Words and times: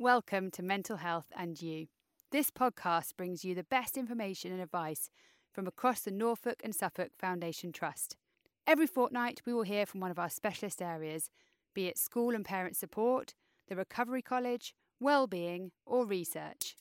Welcome 0.00 0.50
to 0.52 0.62
Mental 0.62 0.96
Health 0.96 1.30
and 1.36 1.60
You. 1.60 1.88
This 2.32 2.50
podcast 2.50 3.18
brings 3.18 3.44
you 3.44 3.54
the 3.54 3.64
best 3.64 3.98
information 3.98 4.50
and 4.50 4.62
advice 4.62 5.10
from 5.52 5.66
across 5.66 6.00
the 6.00 6.10
Norfolk 6.10 6.62
and 6.64 6.74
Suffolk 6.74 7.10
Foundation 7.18 7.70
Trust. 7.70 8.16
Every 8.66 8.86
fortnight, 8.86 9.42
we 9.44 9.52
will 9.52 9.64
hear 9.64 9.84
from 9.84 10.00
one 10.00 10.10
of 10.10 10.18
our 10.18 10.30
specialist 10.30 10.80
areas, 10.80 11.28
be 11.74 11.86
it 11.86 11.98
school 11.98 12.34
and 12.34 12.46
parent 12.46 12.76
support, 12.76 13.34
the 13.68 13.76
Recovery 13.76 14.22
College, 14.22 14.74
well-being, 15.00 15.70
or 15.84 16.06
research. 16.06 16.76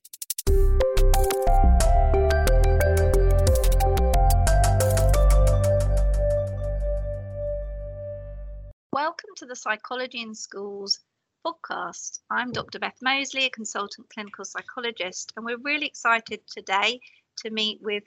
Welcome 8.93 9.31
to 9.35 9.45
the 9.45 9.57
Psychology 9.57 10.21
in 10.21 10.33
Schools 10.33 10.99
podcast. 11.49 12.19
I'm 12.29 12.51
Dr. 12.51 12.79
Beth 12.79 12.97
Mosley, 13.01 13.45
a 13.45 13.49
consultant 13.49 14.07
clinical 14.13 14.45
psychologist, 14.45 15.33
and 15.35 15.45
we're 15.45 15.57
really 15.57 15.87
excited 15.87 16.41
today 16.47 16.99
to 17.37 17.49
meet 17.49 17.79
with 17.81 18.03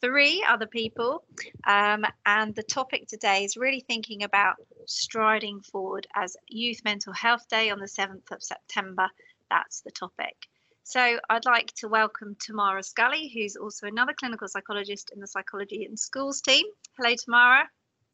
three 0.00 0.44
other 0.46 0.66
people. 0.66 1.24
Um, 1.66 2.04
and 2.26 2.54
the 2.54 2.62
topic 2.62 3.06
today 3.06 3.44
is 3.44 3.56
really 3.56 3.80
thinking 3.80 4.24
about 4.24 4.56
striding 4.86 5.60
forward 5.60 6.06
as 6.14 6.36
Youth 6.48 6.80
Mental 6.84 7.12
Health 7.12 7.48
Day 7.48 7.70
on 7.70 7.78
the 7.78 7.86
7th 7.86 8.30
of 8.30 8.42
September. 8.42 9.08
That's 9.48 9.80
the 9.80 9.90
topic. 9.90 10.36
So 10.82 11.18
I'd 11.30 11.46
like 11.46 11.72
to 11.76 11.88
welcome 11.88 12.36
Tamara 12.40 12.82
Scully, 12.82 13.30
who's 13.32 13.56
also 13.56 13.86
another 13.86 14.12
clinical 14.18 14.48
psychologist 14.48 15.12
in 15.14 15.20
the 15.20 15.28
Psychology 15.28 15.86
in 15.88 15.96
Schools 15.96 16.40
team. 16.40 16.66
Hello, 16.98 17.14
Tamara. 17.24 17.68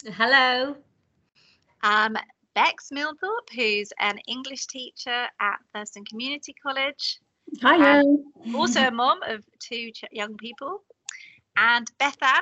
Hello. 0.04 0.76
Um, 1.82 2.16
Bex 2.58 2.88
Milthorpe, 2.92 3.54
who's 3.54 3.92
an 4.00 4.18
English 4.26 4.66
teacher 4.66 5.28
at 5.40 5.58
Thurston 5.72 6.04
Community 6.04 6.52
College. 6.60 7.20
Hi. 7.62 8.02
Also 8.52 8.80
a 8.80 8.90
mom 8.90 9.22
of 9.22 9.44
two 9.60 9.92
ch- 9.92 10.02
young 10.10 10.36
people. 10.36 10.82
And 11.56 11.88
Bethan. 12.00 12.40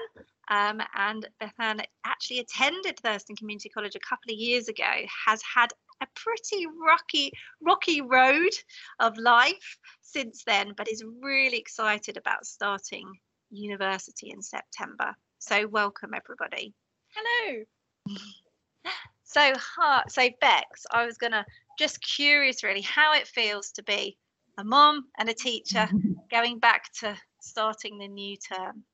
Um, 0.48 0.80
and 0.96 1.28
Bethan 1.38 1.84
actually 2.06 2.38
attended 2.38 2.98
Thurston 3.00 3.36
Community 3.36 3.68
College 3.68 3.94
a 3.94 4.08
couple 4.08 4.32
of 4.32 4.38
years 4.38 4.68
ago, 4.68 4.90
has 5.26 5.42
had 5.42 5.74
a 6.00 6.06
pretty 6.14 6.66
rocky, 6.66 7.30
rocky 7.60 8.00
road 8.00 8.54
of 9.00 9.18
life 9.18 9.76
since 10.00 10.44
then, 10.46 10.72
but 10.78 10.90
is 10.90 11.04
really 11.20 11.58
excited 11.58 12.16
about 12.16 12.46
starting 12.46 13.12
university 13.50 14.30
in 14.30 14.40
September. 14.40 15.14
So 15.40 15.66
welcome 15.66 16.12
everybody. 16.14 16.72
Hello. 17.14 17.64
So 19.26 19.52
hard. 19.56 20.10
So 20.10 20.28
Bex, 20.40 20.86
I 20.90 21.04
was 21.04 21.18
gonna 21.18 21.44
just 21.78 22.00
curious 22.00 22.62
really 22.62 22.80
how 22.80 23.12
it 23.12 23.26
feels 23.26 23.70
to 23.72 23.82
be 23.82 24.16
a 24.56 24.64
mom 24.64 25.06
and 25.18 25.28
a 25.28 25.34
teacher 25.34 25.88
going 26.30 26.58
back 26.58 26.92
to 27.00 27.16
starting 27.40 27.98
the 27.98 28.08
new 28.08 28.36
term. 28.36 28.84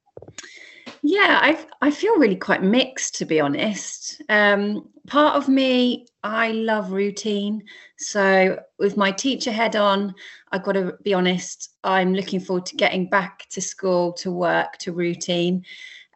Yeah, 1.02 1.39
I 1.42 1.66
I 1.80 1.91
feel 1.91 2.16
really 2.16 2.36
quite 2.36 2.62
mixed 2.62 3.16
to 3.16 3.27
be 3.27 3.41
honest. 3.41 4.22
Um, 4.30 4.89
part 5.06 5.36
of 5.36 5.48
me, 5.48 6.06
I 6.22 6.52
love 6.52 6.92
routine. 6.92 7.64
So 7.98 8.58
with 8.78 8.96
my 8.96 9.12
teacher 9.12 9.52
head 9.52 9.77
on, 9.77 10.14
I've 10.50 10.62
got 10.62 10.72
to 10.72 10.94
be 11.02 11.12
honest. 11.12 11.74
I'm 11.84 12.14
looking 12.14 12.41
forward 12.41 12.67
to 12.67 12.77
getting 12.77 13.08
back 13.11 13.46
to 13.50 13.61
school, 13.61 14.12
to 14.14 14.30
work, 14.30 14.78
to 14.78 14.92
routine. 14.92 15.64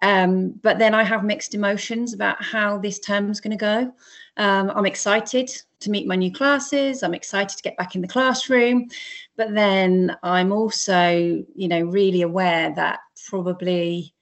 Um, 0.02 0.50
but 0.62 0.78
then 0.78 0.94
I 0.94 1.02
have 1.02 1.24
mixed 1.24 1.54
emotions 1.54 2.12
about 2.12 2.42
how 2.42 2.78
this 2.78 2.98
term 2.98 3.30
is 3.30 3.40
going 3.40 3.56
to 3.56 3.56
go. 3.56 3.92
Um, 4.36 4.70
I'm 4.74 4.86
excited 4.86 5.50
to 5.80 5.90
meet 5.90 6.06
my 6.06 6.16
new 6.16 6.32
classes. 6.32 7.02
I'm 7.02 7.14
excited 7.14 7.56
to 7.56 7.62
get 7.62 7.76
back 7.76 7.94
in 7.94 8.02
the 8.02 8.08
classroom. 8.08 8.88
But 9.36 9.54
then 9.54 10.16
I'm 10.22 10.52
also, 10.52 11.44
you 11.54 11.68
know, 11.68 11.82
really 11.82 12.22
aware 12.22 12.74
that 12.74 13.00
probably 13.28 14.14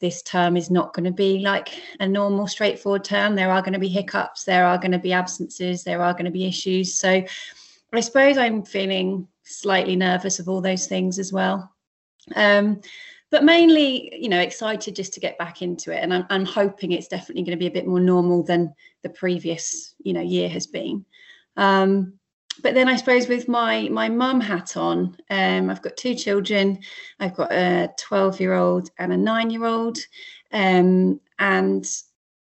this 0.00 0.20
term 0.22 0.56
is 0.56 0.70
not 0.70 0.92
going 0.92 1.04
to 1.04 1.12
be 1.12 1.38
like 1.38 1.80
a 2.00 2.06
normal, 2.06 2.46
straightforward 2.46 3.04
term. 3.04 3.34
There 3.34 3.52
are 3.52 3.62
going 3.62 3.72
to 3.72 3.78
be 3.78 3.88
hiccups, 3.88 4.44
there 4.44 4.66
are 4.66 4.76
going 4.76 4.92
to 4.92 4.98
be 4.98 5.12
absences, 5.12 5.84
there 5.84 6.02
are 6.02 6.12
going 6.12 6.24
to 6.24 6.30
be 6.30 6.44
issues. 6.44 6.94
So 6.94 7.22
I 7.92 8.00
suppose 8.00 8.36
I'm 8.36 8.64
feeling 8.64 9.28
slightly 9.44 9.96
nervous 9.96 10.40
of 10.40 10.48
all 10.48 10.60
those 10.60 10.86
things 10.86 11.18
as 11.18 11.32
well. 11.32 11.72
Um, 12.34 12.80
but 13.32 13.44
mainly, 13.44 14.14
you 14.14 14.28
know, 14.28 14.38
excited 14.38 14.94
just 14.94 15.14
to 15.14 15.20
get 15.20 15.38
back 15.38 15.62
into 15.62 15.90
it. 15.90 16.00
And 16.02 16.12
I'm, 16.12 16.26
I'm 16.28 16.44
hoping 16.44 16.92
it's 16.92 17.08
definitely 17.08 17.42
going 17.42 17.58
to 17.58 17.60
be 17.60 17.66
a 17.66 17.70
bit 17.70 17.86
more 17.86 17.98
normal 17.98 18.42
than 18.42 18.74
the 19.02 19.08
previous, 19.08 19.94
you 20.04 20.12
know, 20.12 20.20
year 20.20 20.50
has 20.50 20.66
been. 20.66 21.06
Um, 21.56 22.12
but 22.62 22.74
then 22.74 22.88
I 22.88 22.96
suppose 22.96 23.28
with 23.28 23.48
my 23.48 23.88
my 23.88 24.10
mum 24.10 24.38
hat 24.38 24.76
on, 24.76 25.16
um, 25.30 25.70
I've 25.70 25.80
got 25.80 25.96
two 25.96 26.14
children. 26.14 26.80
I've 27.18 27.34
got 27.34 27.50
a 27.50 27.90
12 27.98 28.38
year 28.38 28.52
old 28.52 28.90
and 28.98 29.10
a 29.14 29.16
nine 29.16 29.48
year 29.48 29.64
old, 29.64 29.96
um, 30.52 31.18
and 31.38 31.90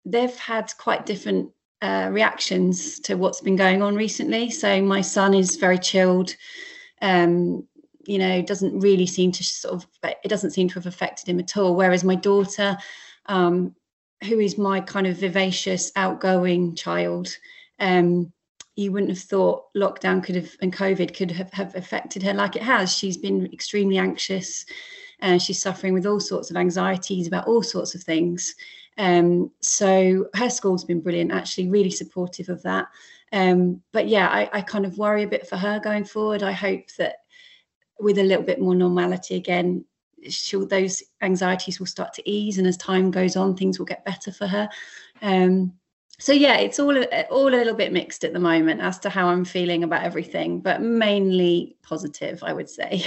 they've 0.07 0.37
had 0.37 0.73
quite 0.79 1.05
different 1.05 1.51
uh, 1.83 2.09
reactions 2.11 2.99
to 3.01 3.17
what's 3.17 3.43
been 3.43 3.57
going 3.57 3.83
on 3.83 3.95
recently. 3.95 4.49
So 4.49 4.81
my 4.81 5.03
son 5.03 5.35
is 5.35 5.57
very 5.57 5.79
chilled. 5.79 6.35
Um, 7.03 7.68
you 8.09 8.19
know 8.19 8.41
doesn't 8.41 8.81
really 8.81 9.07
seem 9.07 9.31
to 9.31 9.45
sort 9.45 9.75
of 9.75 9.87
it 10.03 10.29
doesn't 10.29 10.53
seem 10.53 10.67
to 10.67 10.75
have 10.75 10.87
affected 10.87 11.29
him 11.29 11.39
at 11.39 11.57
all. 11.57 11.77
Whereas 11.77 12.03
my 12.03 12.15
daughter 12.15 12.77
um, 13.27 13.75
who 14.25 14.41
is 14.41 14.57
my 14.57 14.81
kind 14.81 15.07
of 15.07 15.19
vivacious 15.19 15.93
outgoing 15.95 16.75
child 16.75 17.29
um, 17.79 18.33
you 18.77 18.93
wouldn't 18.93 19.11
have 19.11 19.21
thought 19.21 19.65
lockdown 19.77 20.25
could 20.25 20.37
have 20.37 20.57
and 20.63 20.75
covid 20.75 21.15
could 21.15 21.31
have, 21.31 21.53
have 21.53 21.75
affected 21.75 22.23
her 22.23 22.33
like 22.33 22.57
it 22.57 22.63
has. 22.63 22.97
She's 22.97 23.19
been 23.19 23.53
extremely 23.53 23.99
anxious 23.99 24.65
and 25.21 25.37
uh, 25.37 25.39
she's 25.39 25.61
suffering 25.61 25.93
with 25.93 26.07
all 26.07 26.21
sorts 26.21 26.51
of 26.51 26.57
anxieties 26.57 27.27
about 27.27 27.47
all 27.47 27.63
sorts 27.63 27.95
of 27.95 28.03
things. 28.03 28.55
Um, 28.97 29.51
so 29.61 30.29
her 30.35 30.49
school's 30.49 30.85
been 30.85 31.01
brilliant 31.01 31.33
actually 31.33 31.69
really 31.69 31.91
supportive 31.91 32.49
of 32.49 32.63
that. 32.63 32.87
Um, 33.33 33.83
but 33.93 34.09
yeah 34.09 34.29
I, 34.29 34.49
I 34.51 34.61
kind 34.63 34.87
of 34.87 34.97
worry 34.97 35.25
a 35.25 35.29
bit 35.29 35.47
for 35.47 35.57
her 35.57 35.79
going 35.79 36.05
forward. 36.05 36.43
I 36.43 36.53
hope 36.53 36.87
that 36.97 37.17
with 37.99 38.19
a 38.19 38.23
little 38.23 38.45
bit 38.45 38.61
more 38.61 38.75
normality 38.75 39.35
again 39.35 39.85
she'll 40.29 40.67
those 40.67 41.03
anxieties 41.23 41.79
will 41.79 41.87
start 41.87 42.13
to 42.15 42.29
ease 42.29 42.59
and 42.59 42.67
as 42.67 42.77
time 42.77 43.11
goes 43.11 43.37
on 43.37 43.57
things 43.57 43.79
will 43.79 43.87
get 43.87 44.05
better 44.05 44.33
for 44.33 44.47
her. 44.47 44.69
Um, 45.23 45.73
so 46.21 46.33
yeah 46.33 46.57
it's 46.57 46.81
all 46.81 46.97
all 47.31 47.49
a 47.49 47.51
little 47.51 47.75
bit 47.75 47.93
mixed 47.93 48.25
at 48.25 48.33
the 48.33 48.41
moment 48.41 48.81
as 48.81 48.99
to 48.99 49.09
how 49.09 49.29
i'm 49.29 49.45
feeling 49.45 49.85
about 49.85 50.03
everything 50.03 50.61
but 50.61 50.83
mainly 50.83 51.77
positive 51.83 52.43
i 52.43 52.53
would 52.53 52.69
say. 52.69 53.05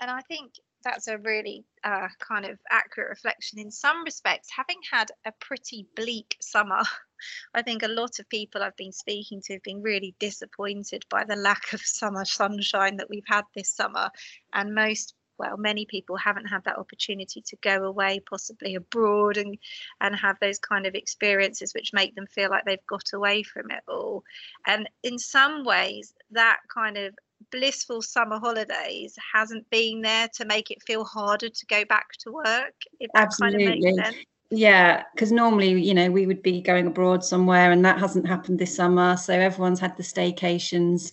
And 0.00 0.10
i 0.10 0.20
think 0.22 0.52
that's 0.84 1.08
a 1.08 1.18
really 1.18 1.64
uh, 1.84 2.08
kind 2.20 2.46
of 2.46 2.58
accurate 2.70 3.10
reflection 3.10 3.58
in 3.58 3.70
some 3.70 4.02
respects 4.04 4.48
having 4.54 4.78
had 4.90 5.10
a 5.26 5.32
pretty 5.40 5.86
bleak 5.96 6.36
summer 6.40 6.82
I 7.54 7.62
think 7.62 7.82
a 7.82 7.88
lot 7.88 8.18
of 8.18 8.28
people 8.28 8.62
I've 8.62 8.76
been 8.76 8.92
speaking 8.92 9.40
to 9.42 9.54
have 9.54 9.62
been 9.62 9.82
really 9.82 10.14
disappointed 10.18 11.04
by 11.10 11.24
the 11.24 11.36
lack 11.36 11.72
of 11.72 11.80
summer 11.80 12.24
sunshine 12.24 12.96
that 12.96 13.10
we've 13.10 13.22
had 13.26 13.44
this 13.54 13.70
summer. 13.70 14.10
And 14.52 14.74
most 14.74 15.14
well, 15.40 15.56
many 15.56 15.86
people 15.86 16.16
haven't 16.16 16.46
had 16.46 16.62
that 16.64 16.76
opportunity 16.76 17.40
to 17.40 17.56
go 17.62 17.84
away, 17.84 18.20
possibly 18.28 18.74
abroad, 18.74 19.38
and 19.38 19.56
and 20.02 20.14
have 20.14 20.36
those 20.38 20.58
kind 20.58 20.86
of 20.86 20.94
experiences 20.94 21.72
which 21.72 21.94
make 21.94 22.14
them 22.14 22.26
feel 22.26 22.50
like 22.50 22.64
they've 22.66 22.86
got 22.86 23.14
away 23.14 23.42
from 23.42 23.70
it 23.70 23.82
all. 23.88 24.22
And 24.66 24.88
in 25.02 25.18
some 25.18 25.64
ways, 25.64 26.12
that 26.32 26.58
kind 26.72 26.98
of 26.98 27.14
blissful 27.50 28.02
summer 28.02 28.38
holidays 28.38 29.16
hasn't 29.32 29.68
been 29.70 30.02
there 30.02 30.28
to 30.34 30.44
make 30.44 30.70
it 30.70 30.82
feel 30.82 31.04
harder 31.04 31.48
to 31.48 31.66
go 31.66 31.86
back 31.86 32.08
to 32.18 32.32
work. 32.32 32.74
If 33.00 33.10
that 33.14 33.22
Absolutely. 33.22 33.64
kind 33.64 33.78
of 33.78 33.82
makes 33.96 34.08
sense 34.12 34.26
yeah 34.50 35.04
because 35.14 35.30
normally 35.30 35.80
you 35.80 35.94
know 35.94 36.10
we 36.10 36.26
would 36.26 36.42
be 36.42 36.60
going 36.60 36.86
abroad 36.86 37.24
somewhere 37.24 37.70
and 37.70 37.84
that 37.84 37.98
hasn't 37.98 38.26
happened 38.26 38.58
this 38.58 38.74
summer 38.74 39.16
so 39.16 39.32
everyone's 39.32 39.80
had 39.80 39.96
the 39.96 40.02
staycations 40.02 41.12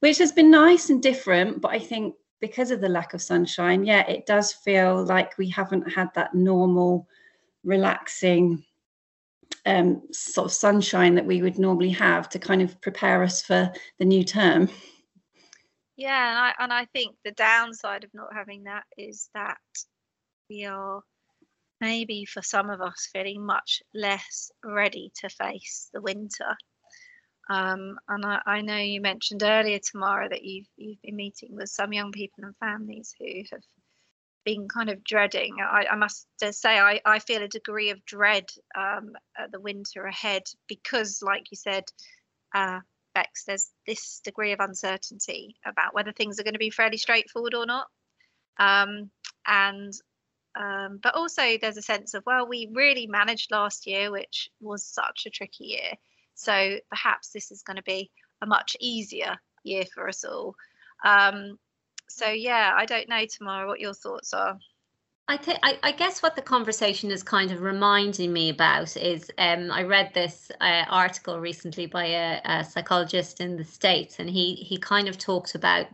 which 0.00 0.18
has 0.18 0.32
been 0.32 0.50
nice 0.50 0.90
and 0.90 1.02
different 1.02 1.60
but 1.60 1.70
i 1.70 1.78
think 1.78 2.14
because 2.40 2.72
of 2.72 2.80
the 2.80 2.88
lack 2.88 3.14
of 3.14 3.22
sunshine 3.22 3.84
yeah 3.84 4.06
it 4.08 4.26
does 4.26 4.52
feel 4.52 5.04
like 5.04 5.38
we 5.38 5.48
haven't 5.48 5.92
had 5.92 6.08
that 6.14 6.34
normal 6.34 7.06
relaxing 7.62 8.64
um, 9.64 10.02
sort 10.10 10.46
of 10.46 10.52
sunshine 10.52 11.14
that 11.14 11.26
we 11.26 11.40
would 11.40 11.56
normally 11.56 11.90
have 11.90 12.28
to 12.30 12.40
kind 12.40 12.62
of 12.62 12.80
prepare 12.80 13.22
us 13.22 13.42
for 13.42 13.72
the 14.00 14.04
new 14.04 14.24
term. 14.24 14.68
Yeah 15.96 16.30
and 16.30 16.38
i 16.38 16.52
and 16.58 16.72
i 16.72 16.86
think 16.86 17.14
the 17.24 17.30
downside 17.30 18.02
of 18.02 18.10
not 18.12 18.34
having 18.34 18.64
that 18.64 18.84
is 18.98 19.28
that 19.34 19.58
we 20.50 20.64
are 20.64 21.02
maybe 21.82 22.24
for 22.24 22.42
some 22.42 22.70
of 22.70 22.80
us 22.80 23.08
feeling 23.12 23.44
much 23.44 23.82
less 23.92 24.52
ready 24.64 25.10
to 25.16 25.28
face 25.28 25.90
the 25.92 26.00
winter. 26.00 26.56
Um, 27.50 27.98
and 28.08 28.24
I, 28.24 28.40
I, 28.46 28.60
know 28.60 28.76
you 28.76 29.00
mentioned 29.00 29.42
earlier, 29.42 29.80
Tamara, 29.80 30.28
that 30.28 30.44
you've 30.44 30.68
you've 30.76 31.02
been 31.02 31.16
meeting 31.16 31.56
with 31.56 31.68
some 31.68 31.92
young 31.92 32.12
people 32.12 32.44
and 32.44 32.56
families 32.58 33.12
who 33.18 33.42
have 33.50 33.64
been 34.44 34.68
kind 34.68 34.90
of 34.90 35.02
dreading. 35.02 35.56
I, 35.60 35.86
I 35.90 35.96
must 35.96 36.28
say, 36.40 36.78
I, 36.78 37.00
I 37.04 37.18
feel 37.18 37.42
a 37.42 37.48
degree 37.48 37.90
of 37.90 38.04
dread 38.04 38.46
um, 38.76 39.12
at 39.36 39.50
the 39.50 39.60
winter 39.60 40.06
ahead 40.06 40.44
because, 40.68 41.20
like 41.20 41.50
you 41.50 41.56
said, 41.56 41.84
uh, 42.54 42.78
respects, 43.14 43.44
there's 43.44 43.70
this 43.86 44.20
degree 44.24 44.52
of 44.52 44.60
uncertainty 44.60 45.56
about 45.66 45.94
whether 45.94 46.12
things 46.12 46.38
are 46.38 46.44
going 46.44 46.54
to 46.54 46.58
be 46.58 46.70
fairly 46.70 46.96
straightforward 46.96 47.54
or 47.54 47.66
not. 47.66 47.86
Um, 48.58 49.10
and 49.46 49.92
um, 50.54 50.98
but 51.02 51.14
also 51.14 51.42
there's 51.60 51.76
a 51.76 51.82
sense 51.82 52.14
of 52.14 52.24
well, 52.26 52.46
we 52.46 52.68
really 52.72 53.06
managed 53.06 53.50
last 53.50 53.86
year, 53.86 54.10
which 54.10 54.50
was 54.60 54.84
such 54.84 55.24
a 55.26 55.30
tricky 55.30 55.64
year. 55.64 55.92
So 56.34 56.78
perhaps 56.88 57.30
this 57.30 57.50
is 57.50 57.62
going 57.62 57.76
to 57.76 57.82
be 57.82 58.10
a 58.42 58.46
much 58.46 58.76
easier 58.80 59.38
year 59.64 59.84
for 59.94 60.08
us 60.08 60.24
all. 60.24 60.54
Um, 61.04 61.58
so 62.08 62.28
yeah, 62.28 62.72
I 62.76 62.84
don't 62.84 63.08
know, 63.08 63.24
Tamara, 63.26 63.66
what 63.66 63.80
your 63.80 63.94
thoughts 63.94 64.34
are. 64.34 64.58
I 65.28 65.36
think 65.36 65.60
I, 65.62 65.78
I, 65.82 65.92
guess 65.92 66.22
what 66.22 66.34
the 66.34 66.42
conversation 66.42 67.10
is 67.10 67.22
kind 67.22 67.52
of 67.52 67.62
reminding 67.62 68.32
me 68.32 68.50
about 68.50 68.96
is 68.96 69.30
um, 69.38 69.70
I 69.70 69.84
read 69.84 70.12
this 70.12 70.50
uh, 70.60 70.84
article 70.88 71.38
recently 71.38 71.86
by 71.86 72.06
a, 72.06 72.40
a, 72.44 72.64
psychologist 72.64 73.40
in 73.40 73.56
the 73.56 73.64
states, 73.64 74.18
and 74.18 74.28
he 74.28 74.56
he 74.56 74.76
kind 74.78 75.08
of 75.08 75.18
talked 75.18 75.54
about 75.54 75.86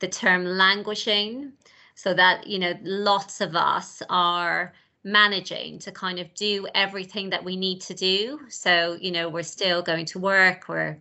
the 0.00 0.06
term 0.06 0.44
languishing, 0.44 1.52
so 1.98 2.14
that 2.14 2.46
you 2.46 2.60
know 2.60 2.74
lots 2.84 3.40
of 3.40 3.56
us 3.56 4.04
are 4.08 4.72
managing 5.02 5.80
to 5.80 5.90
kind 5.90 6.20
of 6.20 6.32
do 6.34 6.64
everything 6.72 7.28
that 7.30 7.42
we 7.42 7.56
need 7.56 7.80
to 7.80 7.92
do. 7.92 8.38
So 8.48 8.96
you 9.00 9.10
know 9.10 9.28
we're 9.28 9.42
still 9.42 9.82
going 9.82 10.06
to 10.06 10.20
work, 10.20 10.68
we're 10.68 10.96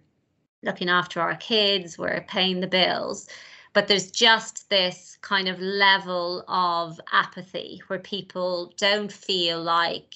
looking 0.63 0.89
after 0.89 1.21
our 1.21 1.35
kids, 1.35 1.99
we're 1.99 2.25
paying 2.27 2.61
the 2.61 2.73
bills, 2.79 3.29
but 3.73 3.87
there's 3.87 4.09
just 4.09 4.71
this 4.71 5.19
kind 5.21 5.47
of 5.47 5.59
level 5.61 6.43
of 6.47 6.99
apathy 7.13 7.79
where 7.87 7.99
people 7.99 8.73
don't 8.77 9.11
feel 9.11 9.61
like 9.61 10.15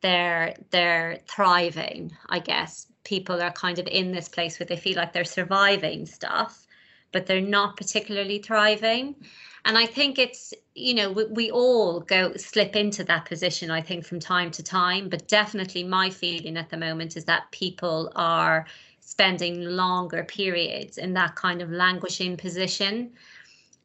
they're 0.00 0.54
they're 0.70 1.18
thriving 1.28 2.10
i 2.30 2.38
guess. 2.38 2.86
People 3.04 3.42
are 3.42 3.52
kind 3.52 3.78
of 3.78 3.86
in 3.86 4.12
this 4.12 4.30
place 4.30 4.58
where 4.58 4.66
they 4.66 4.76
feel 4.76 4.96
like 4.96 5.12
they're 5.12 5.24
surviving 5.24 6.06
stuff 6.06 6.66
but 7.12 7.26
they're 7.26 7.40
not 7.40 7.76
particularly 7.76 8.38
thriving 8.38 9.14
and 9.64 9.78
i 9.78 9.86
think 9.86 10.18
it's 10.18 10.54
you 10.74 10.94
know 10.94 11.10
we, 11.10 11.24
we 11.26 11.50
all 11.50 12.00
go 12.00 12.34
slip 12.36 12.74
into 12.76 13.04
that 13.04 13.24
position 13.24 13.70
i 13.70 13.80
think 13.80 14.04
from 14.04 14.18
time 14.18 14.50
to 14.50 14.62
time 14.62 15.08
but 15.08 15.28
definitely 15.28 15.84
my 15.84 16.10
feeling 16.10 16.56
at 16.56 16.70
the 16.70 16.76
moment 16.76 17.16
is 17.16 17.24
that 17.24 17.50
people 17.50 18.12
are 18.16 18.66
spending 19.12 19.64
longer 19.64 20.24
periods 20.24 20.96
in 20.96 21.12
that 21.12 21.34
kind 21.34 21.60
of 21.60 21.70
languishing 21.70 22.36
position. 22.36 23.10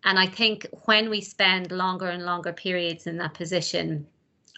And 0.06 0.18
I 0.18 0.28
think 0.28 0.68
when 0.86 1.10
we 1.10 1.20
spend 1.22 1.72
longer 1.72 2.08
and 2.08 2.24
longer 2.24 2.54
periods 2.54 3.08
in 3.08 3.18
that 3.18 3.34
position, 3.34 4.08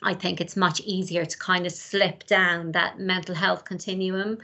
I 0.03 0.13
think 0.13 0.39
it's 0.39 0.55
much 0.55 0.79
easier 0.81 1.25
to 1.25 1.37
kind 1.39 1.65
of 1.65 1.71
slip 1.71 2.27
down 2.27 2.71
that 2.73 2.99
mental 2.99 3.33
health 3.33 3.65
continuum 3.65 4.37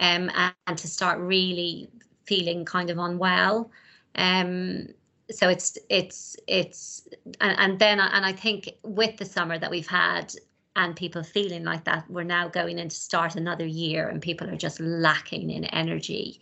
um, 0.00 0.30
and, 0.34 0.54
and 0.66 0.78
to 0.78 0.88
start 0.88 1.20
really 1.20 1.88
feeling 2.28 2.64
kind 2.64 2.90
of 2.90 2.98
unwell. 2.98 3.70
Um, 4.14 4.88
so 5.30 5.48
it's 5.48 5.76
it's 5.90 6.36
it's 6.46 7.08
and, 7.40 7.58
and 7.58 7.78
then 7.78 8.00
and 8.00 8.24
I 8.24 8.32
think 8.32 8.70
with 8.82 9.16
the 9.16 9.24
summer 9.24 9.58
that 9.58 9.70
we've 9.70 9.86
had, 9.86 10.34
and 10.76 10.94
people 10.94 11.22
feeling 11.22 11.64
like 11.64 11.84
that 11.84 12.08
we're 12.08 12.22
now 12.22 12.48
going 12.48 12.78
in 12.78 12.88
to 12.88 12.96
start 12.96 13.34
another 13.34 13.66
year 13.66 14.08
and 14.08 14.22
people 14.22 14.48
are 14.48 14.56
just 14.56 14.80
lacking 14.80 15.50
in 15.50 15.64
energy 15.66 16.40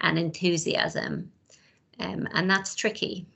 and 0.00 0.18
enthusiasm. 0.18 1.32
Um, 1.98 2.28
and 2.32 2.50
that's 2.50 2.74
tricky. 2.74 3.26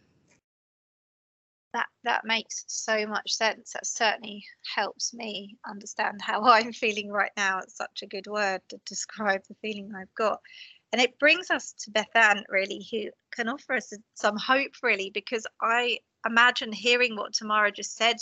That 1.72 1.86
that 2.04 2.26
makes 2.26 2.64
so 2.68 3.06
much 3.06 3.32
sense. 3.32 3.72
That 3.72 3.86
certainly 3.86 4.44
helps 4.74 5.14
me 5.14 5.56
understand 5.66 6.20
how 6.20 6.42
i'm 6.50 6.72
feeling 6.72 7.10
right 7.10 7.32
now. 7.36 7.58
It's 7.58 7.76
such 7.76 8.02
a 8.02 8.06
good 8.06 8.26
word 8.26 8.60
to 8.68 8.78
describe 8.84 9.42
the 9.48 9.56
feeling 9.62 9.90
i've 9.96 10.14
got 10.14 10.40
and 10.92 11.00
it 11.00 11.18
brings 11.18 11.50
us 11.50 11.72
to 11.72 11.90
Bethan 11.90 12.44
really 12.48 12.86
who 12.90 13.10
can 13.30 13.48
offer 13.48 13.74
us 13.74 13.92
some 14.14 14.36
hope 14.36 14.72
really 14.82 15.10
because 15.10 15.46
i 15.60 15.98
imagine 16.26 16.72
hearing 16.72 17.16
what 17.16 17.32
tamara 17.32 17.72
just 17.72 17.96
said 17.96 18.16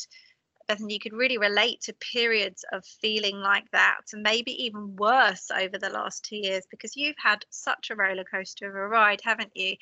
and 0.68 0.90
you 0.92 1.00
could 1.00 1.12
really 1.12 1.36
relate 1.36 1.80
to 1.80 1.92
periods 1.94 2.64
of 2.72 2.84
feeling 3.00 3.36
like 3.40 3.68
that 3.72 4.02
and 4.12 4.22
maybe 4.22 4.52
even 4.64 4.94
worse 4.96 5.50
over 5.50 5.78
the 5.78 5.90
last 5.90 6.24
two 6.24 6.36
years 6.36 6.64
because 6.70 6.96
you've 6.96 7.16
had 7.18 7.44
such 7.50 7.90
a 7.90 7.96
roller 7.96 8.24
coaster 8.24 8.68
of 8.68 8.76
a 8.76 8.88
ride 8.88 9.20
haven't 9.24 9.50
you? 9.54 9.74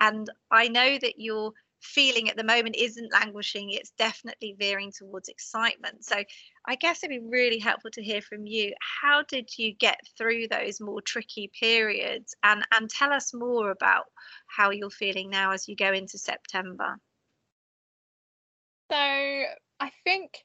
And 0.00 0.28
i 0.50 0.68
know 0.68 0.98
that 0.98 1.14
your 1.18 1.52
feeling 1.84 2.30
at 2.30 2.36
the 2.36 2.44
moment 2.44 2.76
isn't 2.76 3.12
languishing 3.12 3.70
it's 3.70 3.90
definitely 3.98 4.56
veering 4.58 4.90
towards 4.90 5.28
excitement. 5.28 6.04
So 6.04 6.16
i 6.66 6.76
guess 6.76 7.04
it'd 7.04 7.10
be 7.10 7.28
really 7.28 7.58
helpful 7.58 7.90
to 7.92 8.02
hear 8.02 8.22
from 8.22 8.46
you. 8.46 8.72
How 8.80 9.22
did 9.22 9.50
you 9.58 9.74
get 9.74 10.00
through 10.16 10.48
those 10.48 10.80
more 10.80 11.02
tricky 11.02 11.50
periods? 11.60 12.34
And 12.42 12.64
and 12.76 12.88
tell 12.88 13.12
us 13.12 13.34
more 13.34 13.70
about 13.70 14.04
how 14.46 14.70
you're 14.70 14.90
feeling 14.90 15.30
now 15.30 15.52
as 15.52 15.68
you 15.68 15.76
go 15.76 15.92
into 15.92 16.18
september. 16.18 16.96
So 18.90 18.96
I 18.96 19.90
think 20.04 20.44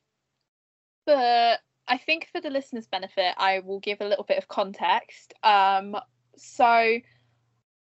for 1.06 1.58
I 1.90 1.98
think 1.98 2.28
for 2.32 2.40
the 2.40 2.52
listeners' 2.52 2.88
benefit, 2.88 3.34
I 3.38 3.60
will 3.60 3.80
give 3.80 4.00
a 4.00 4.08
little 4.08 4.24
bit 4.24 4.38
of 4.38 4.48
context. 4.48 5.34
Um, 5.42 5.96
so 6.38 6.66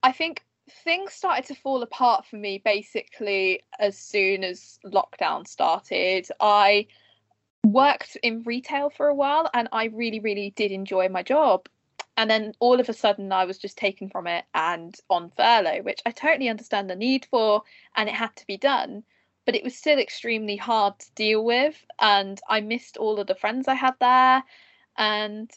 I 0.03 0.12
think 0.13 0.44
things 0.69 1.13
started 1.13 1.45
to 1.45 1.55
fall 1.55 1.81
apart 1.81 2.25
for 2.25 2.35
me 2.35 2.61
basically 2.63 3.61
as 3.79 3.97
soon 3.97 4.43
as 4.43 4.79
lockdown 4.85 5.47
started. 5.47 6.27
I 6.39 6.87
worked 7.65 8.17
in 8.23 8.43
retail 8.43 8.89
for 8.89 9.07
a 9.07 9.15
while 9.15 9.49
and 9.53 9.67
I 9.71 9.85
really, 9.85 10.19
really 10.19 10.51
did 10.51 10.71
enjoy 10.71 11.09
my 11.09 11.23
job. 11.23 11.67
And 12.15 12.29
then 12.29 12.53
all 12.59 12.79
of 12.79 12.89
a 12.89 12.93
sudden, 12.93 13.31
I 13.31 13.45
was 13.45 13.59
just 13.59 13.77
taken 13.77 14.09
from 14.09 14.25
it 14.25 14.45
and 14.53 14.95
on 15.09 15.29
furlough, 15.37 15.83
which 15.83 16.01
I 16.05 16.11
totally 16.11 16.49
understand 16.49 16.89
the 16.89 16.95
need 16.95 17.27
for, 17.29 17.61
and 17.95 18.09
it 18.09 18.15
had 18.15 18.35
to 18.37 18.47
be 18.47 18.57
done 18.57 19.03
but 19.47 19.55
it 19.55 19.63
was 19.63 19.75
still 19.75 19.97
extremely 19.97 20.57
hard 20.57 20.99
to 20.99 21.11
deal 21.15 21.43
with 21.43 21.83
and 21.99 22.39
i 22.47 22.59
missed 22.61 22.97
all 22.97 23.19
of 23.19 23.25
the 23.25 23.33
friends 23.33 23.67
i 23.67 23.73
had 23.73 23.95
there 23.99 24.43
and 24.97 25.49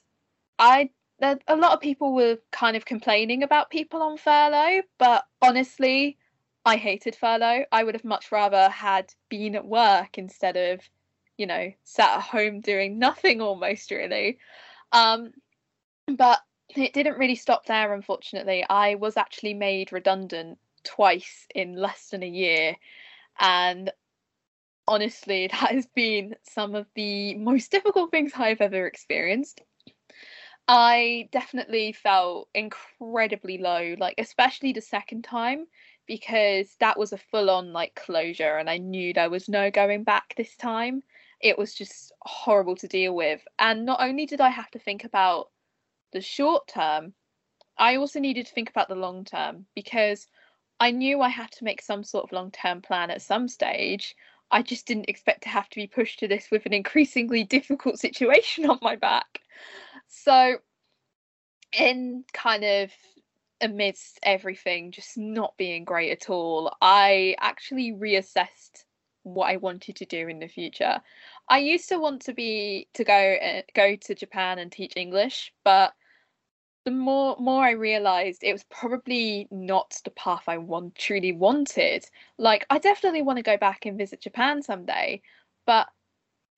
i 0.59 0.89
a 1.23 1.57
lot 1.57 1.73
of 1.73 1.81
people 1.81 2.15
were 2.15 2.39
kind 2.51 2.77
of 2.77 2.85
complaining 2.85 3.43
about 3.43 3.71
people 3.71 4.03
on 4.03 4.17
furlough 4.17 4.83
but 4.99 5.25
honestly 5.43 6.17
i 6.65 6.77
hated 6.77 7.15
furlough. 7.17 7.65
I 7.73 7.85
would 7.85 7.95
have 7.95 8.05
much 8.05 8.31
rather 8.33 8.69
had 8.69 9.13
been 9.29 9.55
at 9.57 9.67
work 9.67 10.19
instead 10.19 10.57
of 10.57 10.81
you 11.37 11.47
know 11.47 11.73
sat 11.85 12.17
at 12.19 12.23
home 12.23 12.61
doing 12.61 12.99
nothing 12.99 13.41
almost 13.41 13.91
really. 13.91 14.39
Um 14.93 15.33
but 16.07 16.41
it 16.77 16.93
didn't 16.93 17.19
really 17.19 17.35
stop 17.35 17.67
there 17.67 17.95
unfortunately. 17.95 18.65
I 18.69 18.95
was 18.97 19.17
actually 19.17 19.55
made 19.55 19.93
redundant 19.93 20.59
twice 20.85 21.47
in 21.55 21.75
less 21.75 22.11
than 22.11 22.23
a 22.23 22.29
year 22.29 22.77
and 23.39 23.91
honestly, 24.87 25.47
that 25.53 25.71
has 25.73 25.87
been 25.87 26.37
some 26.43 26.75
of 26.75 26.87
the 26.95 27.35
most 27.37 27.71
difficult 27.71 28.11
things 28.11 28.33
I've 28.37 28.61
ever 28.61 28.87
experienced. 28.87 29.63
I 30.73 31.29
definitely 31.33 31.93
felt 31.93 32.49
incredibly 32.55 33.59
low, 33.59 33.97
like, 33.99 34.15
especially 34.19 34.73
the 34.73 34.81
second 34.81 35.25
time, 35.25 35.67
because 36.07 36.77
that 36.79 36.97
was 36.97 37.13
a 37.13 37.19
full 37.19 37.51
on 37.51 37.73
like 37.73 37.97
closure, 37.97 38.57
and 38.57 38.71
I 38.71 38.79
knew 38.79 39.13
there 39.13 39.31
was 39.31 39.49
no 39.49 39.71
going 39.73 40.05
back 40.05 40.35
this 40.37 40.55
time. 40.57 41.03
It 41.41 41.59
was 41.59 41.75
just 41.75 42.13
horrible 42.23 42.77
to 42.77 42.87
deal 42.89 43.15
with. 43.17 43.43
And 43.59 43.85
not 43.85 44.01
only 44.01 44.27
did 44.27 44.41
I 44.41 44.51
have 44.51 44.71
to 44.71 44.79
think 44.79 45.03
about 45.05 45.51
the 46.13 46.21
short 46.21 46.69
term, 46.69 47.15
I 47.79 47.97
also 47.97 48.21
needed 48.21 48.47
to 48.47 48.53
think 48.55 48.71
about 48.71 48.89
the 48.89 48.95
long 48.95 49.25
term 49.25 49.67
because 49.75 50.29
I 50.81 50.93
knew 50.93 51.21
I 51.21 51.31
had 51.31 51.51
to 51.53 51.65
make 51.65 51.83
some 51.83 52.05
sort 52.05 52.25
of 52.25 52.33
long 52.33 52.53
term 52.53 52.81
plan 52.83 53.11
at 53.11 53.23
some 53.23 53.49
stage. 53.49 54.15
I 54.53 54.63
just 54.63 54.87
didn't 54.87 55.09
expect 55.11 55.43
to 55.45 55.49
have 55.49 55.69
to 55.71 55.77
be 55.77 55.89
pushed 55.89 56.21
to 56.21 56.29
this 56.29 56.51
with 56.51 56.67
an 56.67 56.75
increasingly 56.75 57.45
difficult 57.57 57.99
situation 57.99 58.71
on 58.71 58.79
my 58.83 58.97
back. 58.97 59.41
So, 60.11 60.59
in 61.73 62.25
kind 62.33 62.65
of 62.65 62.91
amidst 63.61 64.19
everything 64.23 64.91
just 64.91 65.17
not 65.17 65.57
being 65.57 65.85
great 65.85 66.11
at 66.11 66.29
all, 66.29 66.77
I 66.83 67.37
actually 67.39 67.93
reassessed 67.93 68.85
what 69.23 69.47
I 69.47 69.57
wanted 69.57 69.97
to 69.97 70.05
do 70.05 70.27
in 70.29 70.41
the 70.41 70.49
future. 70.49 71.01
I 71.49 71.59
used 71.59 71.89
to 71.91 71.99
want 71.99 72.23
to 72.23 72.35
be 72.35 72.89
to 72.95 73.05
go 73.05 73.37
uh, 73.37 73.63
go 73.75 73.95
to 73.95 74.15
Japan 74.15 74.59
and 74.59 74.73
teach 74.73 74.95
English, 74.97 75.53
but 75.65 75.93
the 76.85 76.91
more 76.91 77.37
more 77.39 77.65
I 77.65 77.73
realized 77.73 78.43
it 78.43 78.53
was 78.53 78.65
probably 78.65 79.47
not 79.53 80.01
the 80.05 80.11
path 80.11 80.45
I 80.49 80.59
want 80.59 80.97
truly 80.97 81.33
wanted. 81.33 82.05
Like 82.37 82.67
I 82.69 82.79
definitely 82.79 83.23
want 83.23 83.37
to 83.37 83.45
go 83.45 83.57
back 83.57 83.87
and 83.87 83.97
visit 83.97 84.21
Japan 84.21 84.63
someday, 84.63 85.23
but 85.67 85.87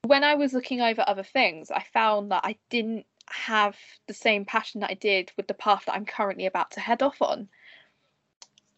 when 0.04 0.24
I 0.24 0.34
was 0.34 0.52
looking 0.52 0.80
over 0.80 1.04
other 1.06 1.22
things, 1.22 1.70
I 1.70 1.84
found 1.92 2.32
that 2.32 2.44
I 2.44 2.56
didn't 2.70 3.06
have 3.32 3.76
the 4.06 4.14
same 4.14 4.44
passion 4.44 4.80
that 4.80 4.90
I 4.90 4.94
did 4.94 5.32
with 5.36 5.46
the 5.48 5.54
path 5.54 5.84
that 5.86 5.94
I'm 5.94 6.06
currently 6.06 6.46
about 6.46 6.70
to 6.72 6.80
head 6.80 7.02
off 7.02 7.20
on. 7.20 7.48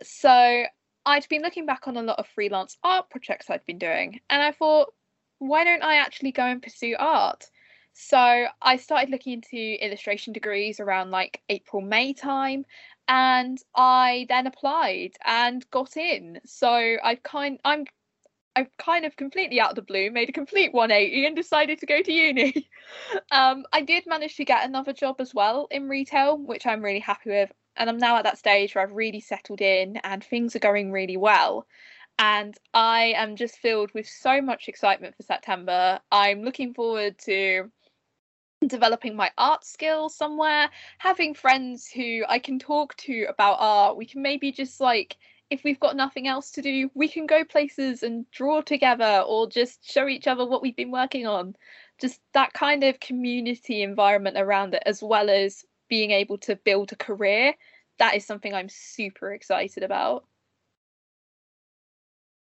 So 0.02 0.64
I'd 1.06 1.28
been 1.28 1.42
looking 1.42 1.66
back 1.66 1.86
on 1.86 1.96
a 1.96 2.02
lot 2.02 2.18
of 2.18 2.26
freelance 2.28 2.76
art 2.82 3.10
projects 3.10 3.50
I'd 3.50 3.66
been 3.66 3.78
doing, 3.78 4.20
and 4.30 4.42
I 4.42 4.52
thought, 4.52 4.94
why 5.38 5.64
don't 5.64 5.82
I 5.82 5.96
actually 5.96 6.32
go 6.32 6.44
and 6.44 6.62
pursue 6.62 6.96
art? 6.98 7.44
So 7.92 8.46
I 8.60 8.76
started 8.76 9.10
looking 9.10 9.34
into 9.34 9.84
illustration 9.84 10.32
degrees 10.32 10.80
around 10.80 11.10
like 11.10 11.42
April, 11.48 11.82
May 11.82 12.12
time. 12.12 12.64
and 13.08 13.58
I 13.74 14.26
then 14.28 14.46
applied 14.46 15.12
and 15.24 15.68
got 15.70 15.96
in. 15.96 16.40
So 16.44 16.96
I've 17.02 17.22
kind 17.22 17.58
I'm 17.64 17.84
I've 18.56 18.76
kind 18.78 19.04
of 19.04 19.16
completely 19.16 19.60
out 19.60 19.70
of 19.70 19.76
the 19.76 19.82
blue 19.82 20.10
made 20.10 20.28
a 20.28 20.32
complete 20.32 20.72
180 20.72 21.26
and 21.26 21.36
decided 21.36 21.78
to 21.80 21.86
go 21.86 22.02
to 22.02 22.12
uni. 22.12 22.68
um, 23.32 23.64
I 23.72 23.82
did 23.82 24.06
manage 24.06 24.36
to 24.36 24.44
get 24.44 24.64
another 24.64 24.92
job 24.92 25.16
as 25.20 25.34
well 25.34 25.66
in 25.70 25.88
retail, 25.88 26.38
which 26.38 26.66
I'm 26.66 26.82
really 26.82 27.00
happy 27.00 27.30
with. 27.30 27.50
And 27.76 27.90
I'm 27.90 27.98
now 27.98 28.16
at 28.16 28.24
that 28.24 28.38
stage 28.38 28.74
where 28.74 28.84
I've 28.84 28.92
really 28.92 29.20
settled 29.20 29.60
in 29.60 29.96
and 30.04 30.22
things 30.22 30.54
are 30.54 30.60
going 30.60 30.92
really 30.92 31.16
well. 31.16 31.66
And 32.18 32.56
I 32.72 33.14
am 33.16 33.34
just 33.34 33.58
filled 33.58 33.92
with 33.92 34.08
so 34.08 34.40
much 34.40 34.68
excitement 34.68 35.16
for 35.16 35.24
September. 35.24 35.98
I'm 36.12 36.42
looking 36.42 36.72
forward 36.72 37.18
to 37.24 37.72
developing 38.66 39.16
my 39.16 39.30
art 39.36 39.64
skills 39.64 40.14
somewhere, 40.16 40.70
having 40.98 41.34
friends 41.34 41.88
who 41.88 42.22
I 42.28 42.38
can 42.38 42.58
talk 42.60 42.96
to 42.98 43.26
about 43.28 43.56
art. 43.58 43.96
We 43.96 44.06
can 44.06 44.22
maybe 44.22 44.52
just 44.52 44.80
like 44.80 45.16
if 45.50 45.62
we've 45.64 45.80
got 45.80 45.96
nothing 45.96 46.26
else 46.26 46.50
to 46.52 46.62
do, 46.62 46.90
we 46.94 47.08
can 47.08 47.26
go 47.26 47.44
places 47.44 48.02
and 48.02 48.28
draw 48.30 48.60
together 48.60 49.22
or 49.26 49.48
just 49.48 49.84
show 49.88 50.08
each 50.08 50.26
other 50.26 50.46
what 50.46 50.62
we've 50.62 50.76
been 50.76 50.90
working 50.90 51.26
on. 51.26 51.54
Just 52.00 52.20
that 52.32 52.52
kind 52.52 52.82
of 52.82 52.98
community 53.00 53.82
environment 53.82 54.36
around 54.38 54.74
it, 54.74 54.82
as 54.86 55.02
well 55.02 55.30
as 55.30 55.64
being 55.88 56.10
able 56.10 56.38
to 56.38 56.56
build 56.56 56.92
a 56.92 56.96
career. 56.96 57.54
That 57.98 58.16
is 58.16 58.26
something 58.26 58.52
I'm 58.52 58.68
super 58.68 59.32
excited 59.32 59.82
about. 59.82 60.24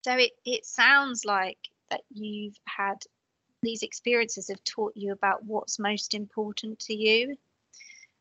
So 0.05 0.13
it, 0.17 0.33
it 0.45 0.67
sounds 0.67 1.25
like 1.25 1.59
that 1.91 2.03
you've 2.11 2.57
had 2.67 2.99
these 3.63 3.83
experiences 3.83 4.49
have 4.49 4.63
taught 4.65 4.93
you 4.95 5.13
about 5.13 5.43
what's 5.45 5.79
most 5.79 6.15
important 6.15 6.79
to 6.81 6.95
you. 6.95 7.37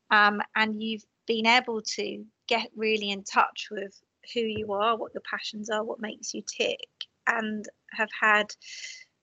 Um, 0.10 0.41
and 0.55 0.82
you've 0.82 1.03
been 1.27 1.46
able 1.46 1.82
to 1.82 2.24
get 2.48 2.70
really 2.75 3.12
in 3.12 3.24
touch 3.24 3.67
with 3.70 4.01
who 4.34 4.42
you 4.42 4.74
are, 4.74 4.98
what 4.98 5.13
your 5.13 5.24
passions 5.30 5.70
are, 5.70 5.84
what 5.84 6.00
makes 6.01 6.34
you 6.34 6.42
tick, 6.42 6.88
and 7.27 7.68
have 7.92 8.10
had 8.20 8.48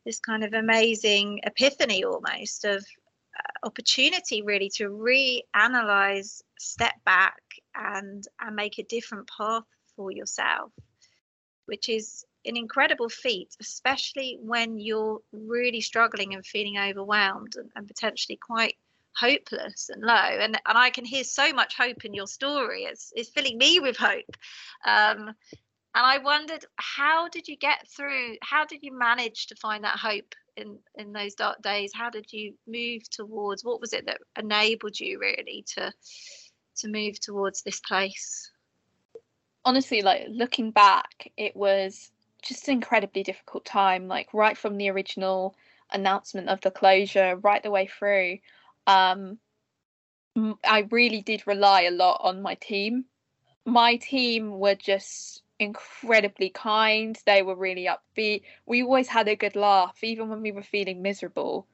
this 0.04 0.20
kind 0.20 0.44
of 0.44 0.54
amazing 0.54 1.40
epiphany 1.44 2.04
almost 2.04 2.64
of 2.64 2.84
uh, 3.38 3.66
opportunity 3.66 4.42
really 4.42 4.70
to 4.70 4.88
reanalyze, 4.88 6.42
step 6.58 6.94
back, 7.04 7.42
and 7.74 8.24
and 8.40 8.56
make 8.56 8.78
a 8.78 8.84
different 8.84 9.28
path 9.36 9.64
for 9.96 10.10
yourself, 10.10 10.72
which 11.66 11.88
is 11.88 12.24
an 12.44 12.56
incredible 12.56 13.08
feat, 13.08 13.54
especially 13.60 14.38
when 14.40 14.78
you're 14.78 15.20
really 15.32 15.80
struggling 15.80 16.34
and 16.34 16.44
feeling 16.44 16.78
overwhelmed 16.78 17.54
and, 17.56 17.70
and 17.76 17.86
potentially 17.86 18.36
quite 18.36 18.76
hopeless 19.16 19.90
and 19.92 20.02
low 20.02 20.14
and 20.14 20.58
and 20.66 20.78
I 20.78 20.90
can 20.90 21.04
hear 21.04 21.24
so 21.24 21.52
much 21.52 21.76
hope 21.76 22.04
in 22.04 22.14
your 22.14 22.26
story. 22.26 22.84
It's 22.84 23.12
it's 23.14 23.30
filling 23.30 23.58
me 23.58 23.80
with 23.80 23.96
hope. 23.96 24.36
Um, 24.86 25.34
and 25.94 26.06
I 26.06 26.18
wondered 26.18 26.64
how 26.76 27.28
did 27.28 27.48
you 27.48 27.56
get 27.56 27.86
through 27.88 28.36
how 28.42 28.64
did 28.64 28.82
you 28.82 28.96
manage 28.96 29.48
to 29.48 29.56
find 29.56 29.84
that 29.84 29.98
hope 29.98 30.34
in 30.56 30.78
in 30.94 31.12
those 31.12 31.34
dark 31.34 31.62
days? 31.62 31.92
How 31.94 32.10
did 32.10 32.32
you 32.32 32.54
move 32.66 33.08
towards 33.10 33.64
what 33.64 33.80
was 33.80 33.92
it 33.92 34.06
that 34.06 34.20
enabled 34.38 34.98
you 34.98 35.18
really 35.18 35.64
to 35.74 35.92
to 36.76 36.88
move 36.88 37.18
towards 37.20 37.62
this 37.62 37.80
place? 37.80 38.50
Honestly 39.64 40.02
like 40.02 40.26
looking 40.28 40.70
back 40.70 41.30
it 41.36 41.54
was 41.56 42.10
just 42.42 42.68
an 42.68 42.74
incredibly 42.74 43.22
difficult 43.22 43.64
time 43.64 44.08
like 44.08 44.32
right 44.32 44.56
from 44.56 44.78
the 44.78 44.88
original 44.88 45.54
announcement 45.92 46.48
of 46.48 46.60
the 46.62 46.70
closure 46.70 47.36
right 47.42 47.62
the 47.62 47.70
way 47.70 47.86
through 47.86 48.38
um, 48.90 49.38
I 50.64 50.86
really 50.90 51.22
did 51.22 51.46
rely 51.46 51.82
a 51.82 51.90
lot 51.90 52.20
on 52.22 52.42
my 52.42 52.54
team. 52.54 53.04
My 53.66 53.96
team 53.96 54.58
were 54.58 54.74
just 54.74 55.42
incredibly 55.58 56.50
kind. 56.50 57.16
They 57.26 57.42
were 57.42 57.54
really 57.54 57.86
upbeat. 57.86 58.42
We 58.66 58.82
always 58.82 59.08
had 59.08 59.28
a 59.28 59.36
good 59.36 59.56
laugh, 59.56 59.98
even 60.02 60.28
when 60.28 60.40
we 60.40 60.52
were 60.52 60.62
feeling 60.62 61.02
miserable. 61.02 61.66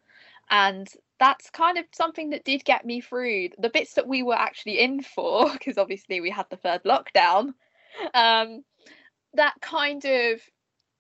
And 0.50 0.88
that's 1.18 1.50
kind 1.50 1.78
of 1.78 1.86
something 1.92 2.30
that 2.30 2.44
did 2.44 2.64
get 2.64 2.84
me 2.84 3.00
through 3.00 3.50
the 3.58 3.70
bits 3.70 3.94
that 3.94 4.08
we 4.08 4.22
were 4.22 4.34
actually 4.34 4.80
in 4.80 5.02
for, 5.02 5.50
because 5.52 5.78
obviously 5.78 6.20
we 6.20 6.30
had 6.30 6.46
the 6.50 6.56
third 6.56 6.82
lockdown. 6.84 7.54
Um, 8.12 8.64
that 9.34 9.54
kind 9.60 10.04
of 10.04 10.40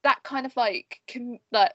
that 0.02 0.22
kind 0.22 0.46
of 0.46 0.56
like 0.56 1.00
com- 1.12 1.40
like 1.50 1.72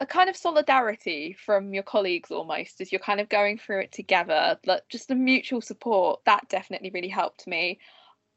a 0.00 0.06
kind 0.06 0.30
of 0.30 0.36
solidarity 0.36 1.36
from 1.44 1.74
your 1.74 1.82
colleagues 1.82 2.30
almost 2.30 2.80
as 2.80 2.90
you're 2.90 2.98
kind 3.00 3.20
of 3.20 3.28
going 3.28 3.58
through 3.58 3.80
it 3.80 3.92
together 3.92 4.58
like 4.64 4.82
just 4.88 5.08
the 5.08 5.14
mutual 5.14 5.60
support 5.60 6.20
that 6.24 6.48
definitely 6.48 6.90
really 6.90 7.08
helped 7.08 7.46
me. 7.46 7.78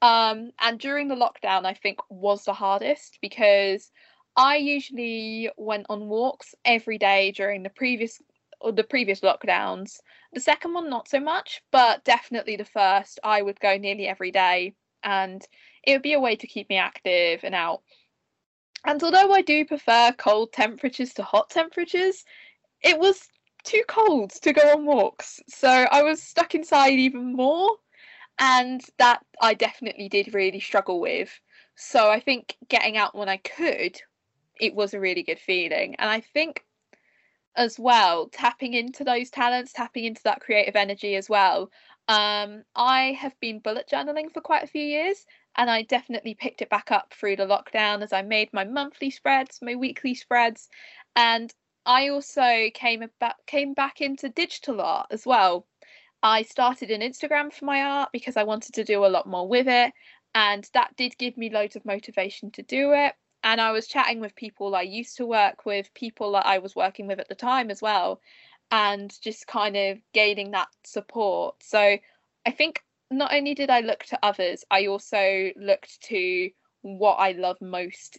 Um, 0.01 0.51
and 0.59 0.77
during 0.77 1.07
the 1.07 1.15
lockdown 1.15 1.65
i 1.65 1.73
think 1.73 1.99
was 2.09 2.43
the 2.43 2.53
hardest 2.53 3.19
because 3.21 3.89
i 4.35 4.57
usually 4.57 5.49
went 5.55 5.85
on 5.89 6.09
walks 6.09 6.53
every 6.65 6.97
day 6.97 7.31
during 7.31 7.63
the 7.63 7.69
previous 7.69 8.21
or 8.59 8.71
the 8.71 8.83
previous 8.83 9.19
lockdowns. 9.19 9.99
The 10.31 10.39
second 10.39 10.73
one 10.73 10.89
not 10.89 11.07
so 11.07 11.19
much 11.19 11.61
but 11.71 12.03
definitely 12.03 12.55
the 12.55 12.65
first. 12.65 13.19
I 13.23 13.41
would 13.41 13.59
go 13.59 13.77
nearly 13.77 14.07
every 14.07 14.31
day 14.31 14.75
and 15.03 15.45
it 15.83 15.93
would 15.93 16.01
be 16.01 16.13
a 16.13 16.19
way 16.19 16.35
to 16.35 16.47
keep 16.47 16.69
me 16.69 16.77
active 16.77 17.41
and 17.43 17.53
out 17.53 17.81
and 18.85 19.01
although 19.03 19.31
I 19.31 19.41
do 19.41 19.65
prefer 19.65 20.11
cold 20.17 20.51
temperatures 20.51 21.13
to 21.15 21.23
hot 21.23 21.49
temperatures, 21.49 22.23
it 22.81 22.99
was 22.99 23.27
too 23.63 23.83
cold 23.87 24.31
to 24.31 24.53
go 24.53 24.73
on 24.73 24.85
walks. 24.85 25.39
So 25.47 25.69
I 25.69 26.03
was 26.03 26.21
stuck 26.21 26.53
inside 26.53 26.93
even 26.93 27.33
more. 27.33 27.77
And 28.39 28.81
that 28.97 29.23
I 29.41 29.53
definitely 29.53 30.09
did 30.09 30.33
really 30.33 30.59
struggle 30.59 30.99
with. 30.99 31.29
So 31.75 32.09
I 32.09 32.19
think 32.19 32.57
getting 32.67 32.97
out 32.97 33.15
when 33.15 33.29
I 33.29 33.37
could, 33.37 34.01
it 34.59 34.73
was 34.73 34.93
a 34.93 34.99
really 34.99 35.23
good 35.23 35.39
feeling. 35.39 35.95
And 35.99 36.09
I 36.09 36.21
think 36.21 36.65
as 37.55 37.77
well, 37.77 38.29
tapping 38.29 38.73
into 38.73 39.03
those 39.03 39.29
talents, 39.29 39.71
tapping 39.71 40.05
into 40.05 40.23
that 40.23 40.41
creative 40.41 40.75
energy 40.75 41.15
as 41.15 41.29
well. 41.29 41.69
Um, 42.07 42.63
I 42.75 43.15
have 43.19 43.39
been 43.39 43.59
bullet 43.59 43.87
journaling 43.91 44.31
for 44.31 44.41
quite 44.41 44.63
a 44.63 44.67
few 44.67 44.83
years 44.83 45.25
and 45.55 45.69
I 45.69 45.83
definitely 45.83 46.33
picked 46.35 46.61
it 46.61 46.69
back 46.69 46.91
up 46.91 47.13
through 47.13 47.35
the 47.35 47.45
lockdown 47.45 48.01
as 48.01 48.13
I 48.13 48.21
made 48.21 48.51
my 48.53 48.63
monthly 48.63 49.09
spreads, 49.09 49.59
my 49.61 49.75
weekly 49.75 50.15
spreads, 50.15 50.69
and 51.15 51.53
I 51.85 52.09
also 52.09 52.69
came 52.73 53.05
back 53.19 53.35
came 53.45 53.73
back 53.73 54.01
into 54.01 54.29
digital 54.29 54.81
art 54.81 55.07
as 55.11 55.25
well. 55.25 55.67
I 56.23 56.43
started 56.43 56.89
an 56.91 57.01
Instagram 57.01 57.51
for 57.51 57.65
my 57.65 57.83
art 57.83 58.09
because 58.13 58.37
I 58.37 58.43
wanted 58.43 58.73
to 58.75 58.83
do 58.83 59.05
a 59.05 59.07
lot 59.07 59.27
more 59.27 59.47
with 59.47 59.67
it, 59.67 59.93
and 60.35 60.67
that 60.73 60.95
did 60.95 61.17
give 61.17 61.37
me 61.37 61.49
loads 61.49 61.75
of 61.75 61.85
motivation 61.85 62.51
to 62.51 62.63
do 62.63 62.93
it. 62.93 63.13
And 63.43 63.59
I 63.59 63.71
was 63.71 63.87
chatting 63.87 64.21
with 64.21 64.35
people 64.35 64.73
I 64.75 64.83
used 64.83 65.17
to 65.17 65.25
work 65.25 65.65
with, 65.65 65.93
people 65.93 66.31
that 66.33 66.45
I 66.45 66.59
was 66.59 66.75
working 66.75 67.07
with 67.07 67.19
at 67.19 67.27
the 67.27 67.35
time 67.35 67.69
as 67.69 67.81
well, 67.81 68.21
and 68.71 69.13
just 69.21 69.47
kind 69.47 69.75
of 69.75 69.99
gaining 70.13 70.51
that 70.51 70.69
support. 70.85 71.61
So 71.61 71.97
I 72.45 72.51
think 72.51 72.81
not 73.17 73.33
only 73.33 73.53
did 73.53 73.69
I 73.69 73.81
look 73.81 74.03
to 74.05 74.19
others, 74.23 74.63
I 74.71 74.87
also 74.87 75.51
looked 75.55 76.01
to 76.03 76.49
what 76.81 77.15
I 77.15 77.31
love 77.31 77.57
most, 77.61 78.17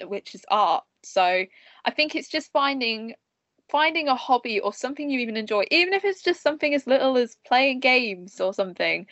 which 0.00 0.34
is 0.34 0.44
art. 0.50 0.84
So 1.04 1.44
I 1.84 1.90
think 1.90 2.14
it's 2.14 2.28
just 2.28 2.52
finding 2.52 3.14
finding 3.70 4.08
a 4.08 4.14
hobby 4.14 4.60
or 4.60 4.72
something 4.72 5.08
you 5.08 5.20
even 5.20 5.36
enjoy, 5.36 5.64
even 5.70 5.94
if 5.94 6.04
it's 6.04 6.22
just 6.22 6.42
something 6.42 6.74
as 6.74 6.86
little 6.86 7.16
as 7.16 7.36
playing 7.46 7.80
games 7.80 8.40
or 8.40 8.52
something. 8.52 9.06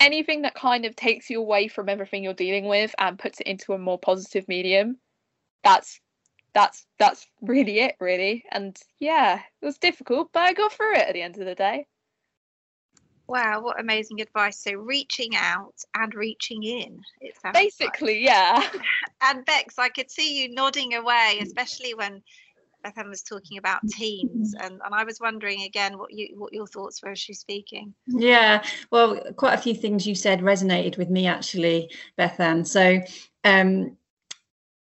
Anything 0.00 0.42
that 0.42 0.54
kind 0.54 0.84
of 0.84 0.96
takes 0.96 1.30
you 1.30 1.38
away 1.38 1.68
from 1.68 1.88
everything 1.88 2.24
you're 2.24 2.34
dealing 2.34 2.66
with 2.66 2.94
and 2.98 3.18
puts 3.18 3.40
it 3.40 3.46
into 3.46 3.72
a 3.72 3.78
more 3.78 3.98
positive 3.98 4.48
medium. 4.48 4.98
That's 5.62 6.00
that's 6.54 6.86
that's 6.98 7.26
really 7.40 7.80
it 7.80 7.96
really. 8.00 8.44
And 8.50 8.78
yeah, 8.98 9.40
it 9.60 9.64
was 9.64 9.78
difficult, 9.78 10.30
but 10.32 10.40
I 10.40 10.52
got 10.54 10.72
through 10.72 10.94
it 10.94 11.08
at 11.08 11.12
the 11.12 11.22
end 11.22 11.38
of 11.38 11.46
the 11.46 11.54
day. 11.54 11.86
Wow, 13.32 13.62
what 13.62 13.80
amazing 13.80 14.20
advice. 14.20 14.58
So 14.58 14.72
reaching 14.74 15.34
out 15.34 15.72
and 15.94 16.14
reaching 16.14 16.64
in. 16.64 17.00
It 17.22 17.34
sounds 17.40 17.56
basically, 17.56 18.16
like. 18.16 18.24
yeah. 18.24 18.68
and 19.22 19.42
Bex, 19.46 19.78
I 19.78 19.88
could 19.88 20.10
see 20.10 20.42
you 20.42 20.54
nodding 20.54 20.92
away, 20.92 21.38
especially 21.40 21.94
when 21.94 22.22
Bethan 22.84 23.08
was 23.08 23.22
talking 23.22 23.56
about 23.56 23.80
teams, 23.88 24.52
and, 24.60 24.82
and 24.84 24.94
I 24.94 25.04
was 25.04 25.18
wondering 25.18 25.62
again 25.62 25.96
what 25.96 26.12
you 26.12 26.34
what 26.36 26.52
your 26.52 26.66
thoughts 26.66 27.02
were 27.02 27.12
as 27.12 27.20
she's 27.20 27.40
speaking. 27.40 27.94
Yeah, 28.06 28.62
well, 28.90 29.18
quite 29.38 29.54
a 29.54 29.62
few 29.62 29.74
things 29.74 30.06
you 30.06 30.14
said 30.14 30.40
resonated 30.40 30.98
with 30.98 31.08
me 31.08 31.26
actually, 31.26 31.90
Bethan. 32.18 32.66
So 32.66 33.00
um 33.44 33.96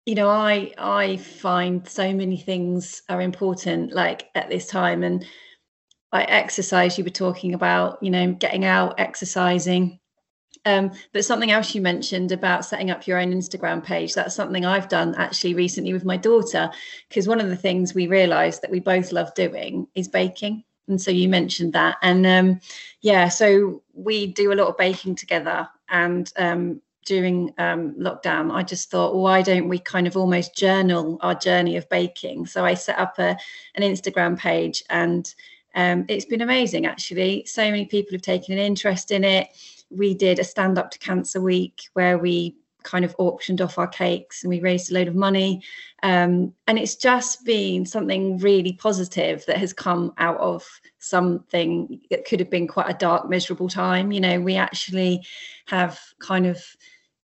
you 0.06 0.16
know 0.16 0.28
i 0.28 0.74
i 0.80 1.18
find 1.18 1.88
so 1.88 2.12
many 2.14 2.36
things 2.36 3.04
are 3.10 3.22
important 3.22 3.94
like 3.94 4.28
at 4.34 4.50
this 4.50 4.66
time 4.66 5.04
and 5.04 5.24
like 6.12 6.30
exercise 6.30 6.98
you 6.98 7.04
were 7.04 7.10
talking 7.10 7.54
about 7.54 8.02
you 8.02 8.10
know 8.10 8.34
getting 8.34 8.66
out 8.66 9.00
exercising. 9.00 10.00
Um, 10.66 10.92
but 11.14 11.24
something 11.24 11.52
else 11.52 11.74
you 11.74 11.82
mentioned 11.82 12.34
about 12.34 12.66
setting 12.66 12.92
up 12.92 13.08
your 13.08 13.18
own 13.18 13.32
instagram 13.32 13.82
page 13.82 14.14
that's 14.14 14.36
something 14.36 14.66
i've 14.66 14.90
done 14.90 15.16
actually 15.16 15.54
recently 15.54 15.94
with 15.94 16.04
my 16.04 16.18
daughter 16.18 16.70
because 17.08 17.30
one 17.30 17.40
of 17.40 17.48
the 17.48 17.56
things 17.56 17.94
we 17.94 18.08
realized 18.08 18.62
that 18.62 18.70
we 18.70 18.82
both 18.82 19.14
love 19.14 19.34
doing 19.36 19.88
is 19.96 20.10
baking. 20.10 20.66
And 20.90 21.02
so 21.02 21.12
you 21.12 21.30
mentioned 21.30 21.74
that. 21.74 21.96
And 22.02 22.26
um, 22.26 22.60
yeah 23.02 23.30
so 23.30 23.82
we 23.94 24.28
do 24.28 24.52
a 24.52 24.56
lot 24.56 24.68
of 24.68 24.78
baking 24.78 25.16
together 25.16 25.68
and 25.90 26.32
um, 26.38 26.82
during 27.06 27.54
um, 27.58 27.94
lockdown 27.96 28.52
i 28.54 28.62
just 28.62 28.92
thought 28.92 29.16
why 29.16 29.42
don't 29.42 29.70
we 29.70 29.80
kind 29.80 30.06
of 30.08 30.18
almost 30.18 30.56
journal 30.56 31.18
our 31.22 31.36
journey 31.36 31.78
of 31.78 31.88
baking? 31.90 32.46
So 32.46 32.66
i 32.66 32.74
set 32.74 33.00
up 33.00 33.18
a, 33.20 33.38
an 33.76 33.84
instagram 33.84 34.38
page 34.38 34.84
and 34.90 35.34
um, 35.76 36.06
it's 36.08 36.26
been 36.26 36.42
amazing 36.42 36.86
actually 36.86 37.44
so 37.46 37.64
many 37.64 37.86
people 37.86 38.14
have 38.14 38.22
taken 38.22 38.54
an 38.54 38.60
interest 38.60 39.12
in 39.12 39.24
it 39.24 39.50
we 39.90 40.14
did 40.14 40.40
a 40.40 40.44
stand 40.44 40.78
up 40.78 40.92
to 40.92 41.00
cancer 41.00 41.42
week 41.42 41.84
where 41.94 42.18
we 42.18 42.56
kind 42.84 43.04
of 43.04 43.16
auctioned 43.20 43.62
off 43.62 43.78
our 43.78 43.88
cakes 43.88 44.44
and 44.44 44.50
we 44.50 44.62
raised 44.62 44.92
a 44.92 44.94
load 44.94 45.08
of 45.08 45.16
money. 45.16 45.62
Um, 46.04 46.54
and 46.68 46.80
it's 46.80 46.96
just 46.96 47.46
been 47.46 47.86
something 47.86 48.38
really 48.38 48.74
positive 48.74 49.46
that 49.46 49.58
has 49.58 49.74
come 49.74 50.14
out 50.18 50.38
of 50.38 50.66
something 51.00 52.02
that 52.10 52.26
could 52.26 52.40
have 52.40 52.50
been 52.50 52.68
quite 52.68 52.90
a 52.90 52.98
dark, 52.98 53.30
miserable 53.30 53.70
time. 53.70 54.12
You 54.12 54.22
know, 54.22 54.40
we 54.40 54.56
actually 54.56 55.26
have 55.68 56.00
kind 56.20 56.46
of 56.46 56.64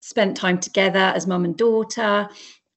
spent 0.00 0.36
time 0.36 0.58
together 0.58 1.12
as 1.14 1.26
mum 1.26 1.44
and 1.44 1.56
daughter 1.56 2.28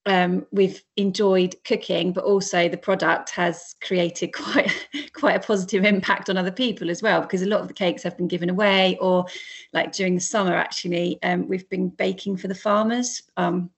um, 0.05 0.45
we've 0.51 0.83
enjoyed 0.97 1.55
cooking, 1.63 2.11
but 2.11 2.23
also 2.23 2.67
the 2.67 2.77
product 2.77 3.29
has 3.31 3.75
created 3.81 4.27
quite 4.33 4.71
quite 5.13 5.35
a 5.35 5.45
positive 5.45 5.85
impact 5.85 6.29
on 6.29 6.37
other 6.37 6.51
people 6.51 6.89
as 6.89 7.01
well. 7.01 7.21
Because 7.21 7.41
a 7.41 7.47
lot 7.47 7.61
of 7.61 7.67
the 7.67 7.73
cakes 7.73 8.03
have 8.03 8.17
been 8.17 8.27
given 8.27 8.49
away, 8.49 8.97
or 8.99 9.25
like 9.71 9.93
during 9.93 10.15
the 10.15 10.21
summer, 10.21 10.55
actually, 10.55 11.19
um, 11.23 11.47
we've 11.47 11.69
been 11.69 11.89
baking 11.89 12.37
for 12.37 12.47
the 12.47 12.55
farmers. 12.55 13.23
Um, 13.37 13.69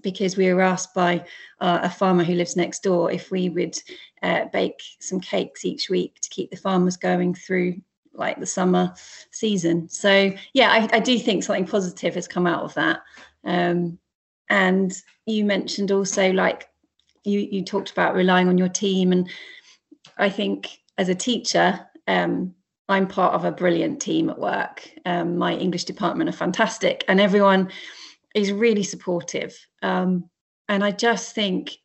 because 0.00 0.36
we 0.36 0.52
were 0.52 0.60
asked 0.60 0.94
by 0.94 1.24
uh, 1.60 1.80
a 1.82 1.90
farmer 1.90 2.22
who 2.22 2.34
lives 2.34 2.54
next 2.54 2.84
door 2.84 3.10
if 3.10 3.32
we 3.32 3.48
would 3.48 3.76
uh, 4.22 4.44
bake 4.52 4.80
some 5.00 5.18
cakes 5.18 5.64
each 5.64 5.90
week 5.90 6.20
to 6.20 6.28
keep 6.28 6.52
the 6.52 6.56
farmers 6.56 6.96
going 6.96 7.34
through 7.34 7.74
like 8.12 8.38
the 8.38 8.46
summer 8.46 8.94
season. 9.30 9.88
So 9.88 10.32
yeah, 10.52 10.70
I, 10.70 10.96
I 10.96 11.00
do 11.00 11.18
think 11.18 11.42
something 11.42 11.66
positive 11.66 12.14
has 12.14 12.28
come 12.28 12.46
out 12.46 12.62
of 12.62 12.74
that. 12.74 13.00
Um, 13.44 13.98
and 14.50 14.92
you 15.26 15.44
mentioned 15.44 15.90
also 15.90 16.32
like 16.32 16.68
you 17.24 17.40
you 17.40 17.64
talked 17.64 17.90
about 17.90 18.14
relying 18.14 18.48
on 18.48 18.58
your 18.58 18.68
team. 18.68 19.12
And 19.12 19.28
i 20.16 20.28
think 20.28 20.78
as 20.96 21.08
a 21.08 21.14
teacher 21.14 21.86
um, 22.06 22.54
i'm 22.88 23.06
part 23.06 23.34
of 23.34 23.44
a 23.44 23.52
brilliant 23.52 24.00
team 24.00 24.30
at 24.30 24.38
work. 24.38 24.88
Um, 25.04 25.36
my 25.36 25.54
english 25.54 25.84
department 25.84 26.30
are 26.30 26.44
fantastic 26.44 27.04
and 27.08 27.20
everyone 27.20 27.70
is 28.34 28.52
really 28.52 28.82
supportive. 28.82 29.56
Um, 29.82 30.28
and 30.68 30.84
i 30.84 30.90
just 30.90 31.34
think 31.34 31.78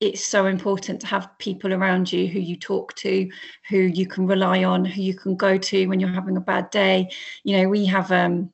it's 0.00 0.24
so 0.24 0.46
important 0.46 0.98
to 0.98 1.06
have 1.06 1.38
people 1.38 1.74
around 1.74 2.10
you 2.10 2.26
who 2.26 2.40
you 2.40 2.56
talk 2.56 2.94
to 2.94 3.30
who 3.68 3.76
you 3.76 4.06
can 4.06 4.26
rely 4.26 4.64
on 4.64 4.82
who 4.82 5.02
you 5.02 5.14
can 5.14 5.36
go 5.36 5.58
to 5.58 5.86
when 5.86 6.00
you're 6.00 6.08
having 6.08 6.38
a 6.38 6.40
bad 6.40 6.70
day. 6.70 7.10
You 7.44 7.58
know 7.58 7.68
we 7.68 7.84
have 7.84 8.10
um, 8.10 8.50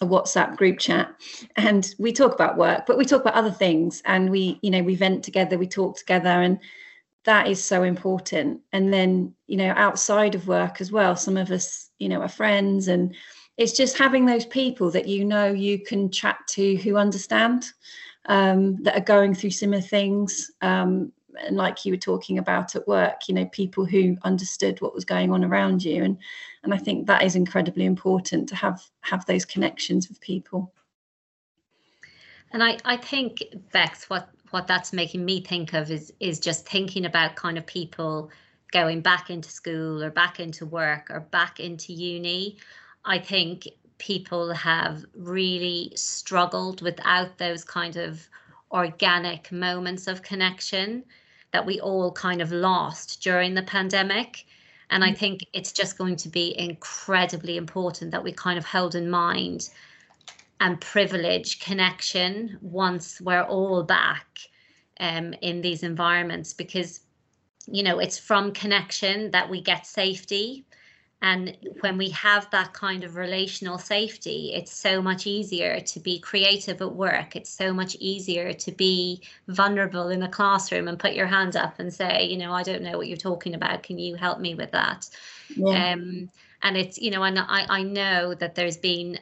a 0.00 0.06
WhatsApp 0.06 0.56
group 0.56 0.78
chat 0.78 1.14
and 1.56 1.94
we 1.98 2.12
talk 2.12 2.34
about 2.34 2.56
work, 2.56 2.84
but 2.86 2.98
we 2.98 3.04
talk 3.04 3.20
about 3.20 3.34
other 3.34 3.50
things 3.50 4.02
and 4.04 4.30
we, 4.30 4.58
you 4.62 4.70
know, 4.70 4.82
we 4.82 4.94
vent 4.94 5.24
together, 5.24 5.58
we 5.58 5.66
talk 5.66 5.96
together 5.96 6.28
and 6.28 6.58
that 7.24 7.48
is 7.48 7.62
so 7.62 7.82
important. 7.82 8.60
And 8.72 8.92
then, 8.92 9.34
you 9.46 9.56
know, 9.56 9.72
outside 9.76 10.34
of 10.34 10.48
work 10.48 10.80
as 10.80 10.92
well, 10.92 11.16
some 11.16 11.36
of 11.36 11.50
us, 11.50 11.90
you 11.98 12.08
know, 12.08 12.20
are 12.20 12.28
friends 12.28 12.88
and 12.88 13.14
it's 13.56 13.72
just 13.72 13.98
having 13.98 14.26
those 14.26 14.46
people 14.46 14.90
that 14.90 15.08
you 15.08 15.24
know 15.24 15.46
you 15.46 15.78
can 15.78 16.10
chat 16.10 16.38
to 16.50 16.76
who 16.76 16.96
understand, 16.96 17.66
um, 18.26 18.82
that 18.82 18.96
are 18.96 19.04
going 19.04 19.34
through 19.34 19.50
similar 19.50 19.80
things. 19.80 20.50
Um, 20.60 21.12
and 21.38 21.56
like 21.56 21.84
you 21.84 21.92
were 21.92 21.98
talking 21.98 22.38
about 22.38 22.76
at 22.76 22.86
work, 22.88 23.28
you 23.28 23.34
know, 23.34 23.46
people 23.46 23.84
who 23.84 24.16
understood 24.22 24.80
what 24.80 24.94
was 24.94 25.04
going 25.04 25.32
on 25.32 25.44
around 25.44 25.84
you. 25.84 26.02
And 26.02 26.18
and 26.66 26.74
i 26.74 26.76
think 26.76 27.06
that 27.06 27.22
is 27.22 27.36
incredibly 27.36 27.84
important 27.84 28.48
to 28.48 28.56
have 28.56 28.82
have 29.00 29.24
those 29.24 29.44
connections 29.44 30.08
with 30.08 30.20
people. 30.20 30.72
And 32.52 32.62
i 32.62 32.76
i 32.84 32.96
think 32.96 33.42
bex 33.72 34.10
what 34.10 34.28
what 34.50 34.66
that's 34.66 34.92
making 34.92 35.24
me 35.24 35.40
think 35.40 35.72
of 35.72 35.90
is 35.90 36.12
is 36.20 36.38
just 36.40 36.68
thinking 36.68 37.06
about 37.06 37.36
kind 37.36 37.56
of 37.56 37.66
people 37.66 38.30
going 38.72 39.00
back 39.00 39.30
into 39.30 39.48
school 39.48 40.02
or 40.02 40.10
back 40.10 40.40
into 40.40 40.66
work 40.66 41.08
or 41.08 41.20
back 41.20 41.60
into 41.60 41.92
uni. 41.92 42.58
I 43.04 43.18
think 43.20 43.68
people 43.98 44.52
have 44.52 45.04
really 45.14 45.92
struggled 45.94 46.82
without 46.82 47.38
those 47.38 47.62
kind 47.64 47.96
of 47.96 48.28
organic 48.72 49.52
moments 49.52 50.08
of 50.08 50.22
connection 50.22 51.04
that 51.56 51.64
we 51.64 51.80
all 51.80 52.12
kind 52.12 52.42
of 52.42 52.52
lost 52.52 53.22
during 53.22 53.54
the 53.54 53.62
pandemic 53.62 54.44
and 54.90 55.02
I 55.02 55.12
mm. 55.12 55.16
think 55.16 55.46
it's 55.54 55.72
just 55.72 55.96
going 55.96 56.16
to 56.16 56.28
be 56.28 56.54
incredibly 56.58 57.56
important 57.56 58.10
that 58.10 58.22
we 58.22 58.30
kind 58.30 58.58
of 58.58 58.66
hold 58.66 58.94
in 58.94 59.08
mind 59.08 59.70
and 60.60 60.78
privilege 60.78 61.60
connection 61.60 62.58
once 62.60 63.22
we're 63.22 63.42
all 63.42 63.82
back 63.82 64.26
um, 65.00 65.32
in 65.40 65.62
these 65.62 65.82
environments 65.82 66.52
because, 66.52 67.00
you 67.66 67.82
know, 67.82 68.00
it's 68.00 68.18
from 68.18 68.52
connection 68.52 69.30
that 69.30 69.48
we 69.48 69.62
get 69.62 69.86
safety 69.86 70.65
and 71.22 71.56
when 71.80 71.96
we 71.96 72.10
have 72.10 72.50
that 72.50 72.74
kind 72.74 73.02
of 73.02 73.16
relational 73.16 73.78
safety, 73.78 74.52
it's 74.54 74.72
so 74.72 75.00
much 75.00 75.26
easier 75.26 75.80
to 75.80 76.00
be 76.00 76.18
creative 76.18 76.82
at 76.82 76.94
work. 76.94 77.34
It's 77.34 77.50
so 77.50 77.72
much 77.72 77.96
easier 77.96 78.52
to 78.52 78.72
be 78.72 79.22
vulnerable 79.48 80.10
in 80.10 80.22
a 80.22 80.28
classroom 80.28 80.88
and 80.88 80.98
put 80.98 81.14
your 81.14 81.26
hand 81.26 81.56
up 81.56 81.80
and 81.80 81.92
say, 81.92 82.24
you 82.24 82.36
know, 82.36 82.52
I 82.52 82.62
don't 82.62 82.82
know 82.82 82.98
what 82.98 83.08
you're 83.08 83.16
talking 83.16 83.54
about. 83.54 83.82
Can 83.82 83.98
you 83.98 84.14
help 84.14 84.40
me 84.40 84.54
with 84.54 84.70
that? 84.72 85.08
Yeah. 85.56 85.92
Um, 85.92 86.30
and 86.62 86.76
it's, 86.76 86.98
you 86.98 87.10
know, 87.10 87.22
and 87.22 87.38
I, 87.38 87.66
I 87.68 87.82
know 87.82 88.34
that 88.34 88.54
there's 88.54 88.76
been 88.76 89.18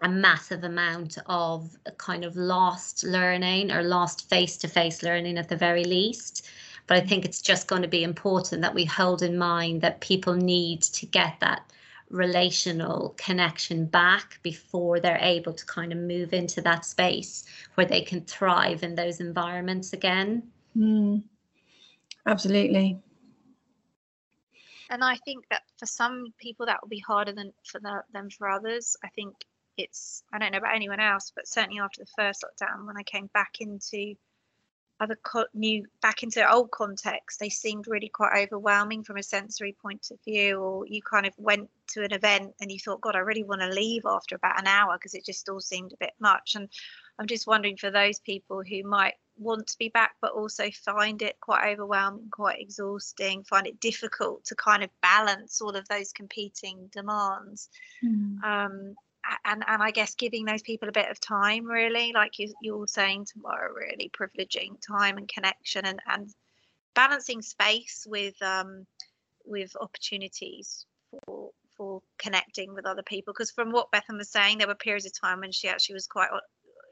a 0.00 0.08
massive 0.08 0.62
amount 0.62 1.18
of 1.26 1.76
kind 1.96 2.24
of 2.24 2.36
lost 2.36 3.02
learning 3.02 3.72
or 3.72 3.82
lost 3.82 4.28
face 4.30 4.56
to 4.58 4.68
face 4.68 5.02
learning 5.02 5.36
at 5.36 5.48
the 5.48 5.56
very 5.56 5.84
least. 5.84 6.48
But 6.88 6.96
I 6.96 7.00
think 7.00 7.24
it's 7.24 7.40
just 7.40 7.68
going 7.68 7.82
to 7.82 7.88
be 7.88 8.02
important 8.02 8.62
that 8.62 8.74
we 8.74 8.84
hold 8.84 9.22
in 9.22 9.38
mind 9.38 9.82
that 9.82 10.00
people 10.00 10.34
need 10.34 10.82
to 10.82 11.06
get 11.06 11.38
that 11.40 11.70
relational 12.10 13.14
connection 13.18 13.84
back 13.84 14.40
before 14.42 14.98
they're 14.98 15.20
able 15.20 15.52
to 15.52 15.66
kind 15.66 15.92
of 15.92 15.98
move 15.98 16.32
into 16.32 16.62
that 16.62 16.86
space 16.86 17.44
where 17.74 17.86
they 17.86 18.00
can 18.00 18.22
thrive 18.22 18.82
in 18.82 18.94
those 18.94 19.20
environments 19.20 19.92
again. 19.92 20.42
Mm, 20.76 21.22
absolutely. 22.26 22.98
And 24.90 25.04
I 25.04 25.16
think 25.16 25.44
that 25.50 25.62
for 25.78 25.84
some 25.84 26.32
people 26.40 26.64
that 26.66 26.78
will 26.80 26.88
be 26.88 27.04
harder 27.06 27.32
than 27.32 27.52
for 27.64 27.78
the, 27.80 28.02
than 28.14 28.30
for 28.30 28.48
others. 28.48 28.96
I 29.04 29.08
think 29.08 29.34
it's 29.76 30.22
I 30.32 30.38
don't 30.38 30.52
know 30.52 30.58
about 30.58 30.74
anyone 30.74 31.00
else, 31.00 31.32
but 31.34 31.46
certainly 31.46 31.80
after 31.80 32.02
the 32.02 32.10
first 32.16 32.42
lockdown, 32.42 32.86
when 32.86 32.96
I 32.96 33.02
came 33.02 33.28
back 33.34 33.56
into 33.60 34.14
other 35.00 35.16
co- 35.22 35.46
new 35.54 35.84
back 36.02 36.22
into 36.22 36.52
old 36.52 36.70
context 36.70 37.38
they 37.38 37.48
seemed 37.48 37.86
really 37.86 38.08
quite 38.08 38.44
overwhelming 38.44 39.02
from 39.02 39.16
a 39.16 39.22
sensory 39.22 39.76
point 39.80 40.08
of 40.10 40.18
view 40.24 40.58
or 40.58 40.86
you 40.86 41.00
kind 41.02 41.26
of 41.26 41.32
went 41.38 41.68
to 41.86 42.02
an 42.02 42.12
event 42.12 42.52
and 42.60 42.70
you 42.70 42.78
thought 42.78 43.00
god 43.00 43.16
i 43.16 43.20
really 43.20 43.44
want 43.44 43.60
to 43.60 43.68
leave 43.68 44.02
after 44.06 44.34
about 44.34 44.60
an 44.60 44.66
hour 44.66 44.96
because 44.96 45.14
it 45.14 45.24
just 45.24 45.48
all 45.48 45.60
seemed 45.60 45.92
a 45.92 45.96
bit 46.00 46.12
much 46.20 46.54
and 46.56 46.68
i'm 47.18 47.26
just 47.26 47.46
wondering 47.46 47.76
for 47.76 47.90
those 47.90 48.18
people 48.20 48.62
who 48.62 48.82
might 48.82 49.14
want 49.38 49.68
to 49.68 49.78
be 49.78 49.88
back 49.88 50.16
but 50.20 50.32
also 50.32 50.68
find 50.72 51.22
it 51.22 51.38
quite 51.40 51.72
overwhelming 51.72 52.28
quite 52.30 52.60
exhausting 52.60 53.44
find 53.44 53.68
it 53.68 53.80
difficult 53.80 54.44
to 54.44 54.56
kind 54.56 54.82
of 54.82 54.90
balance 55.00 55.60
all 55.60 55.76
of 55.76 55.86
those 55.88 56.12
competing 56.12 56.88
demands 56.92 57.68
mm. 58.04 58.42
um, 58.42 58.96
and 59.44 59.64
and 59.66 59.82
I 59.82 59.90
guess 59.90 60.14
giving 60.14 60.44
those 60.44 60.62
people 60.62 60.88
a 60.88 60.92
bit 60.92 61.10
of 61.10 61.20
time, 61.20 61.66
really, 61.66 62.12
like 62.12 62.38
you 62.38 62.52
you're 62.62 62.86
saying 62.86 63.26
Tamara, 63.26 63.72
really 63.72 64.10
privileging 64.10 64.76
time 64.86 65.16
and 65.16 65.28
connection 65.28 65.84
and 65.84 66.00
and 66.06 66.34
balancing 66.94 67.42
space 67.42 68.06
with 68.08 68.40
um 68.42 68.86
with 69.44 69.74
opportunities 69.80 70.86
for 71.26 71.50
for 71.76 72.02
connecting 72.18 72.74
with 72.74 72.86
other 72.86 73.02
people. 73.02 73.32
Because 73.32 73.50
from 73.50 73.70
what 73.70 73.92
Bethan 73.92 74.18
was 74.18 74.30
saying, 74.30 74.58
there 74.58 74.66
were 74.66 74.74
periods 74.74 75.06
of 75.06 75.18
time 75.18 75.40
when 75.40 75.52
she 75.52 75.68
actually 75.68 75.94
was 75.94 76.06
quite 76.06 76.30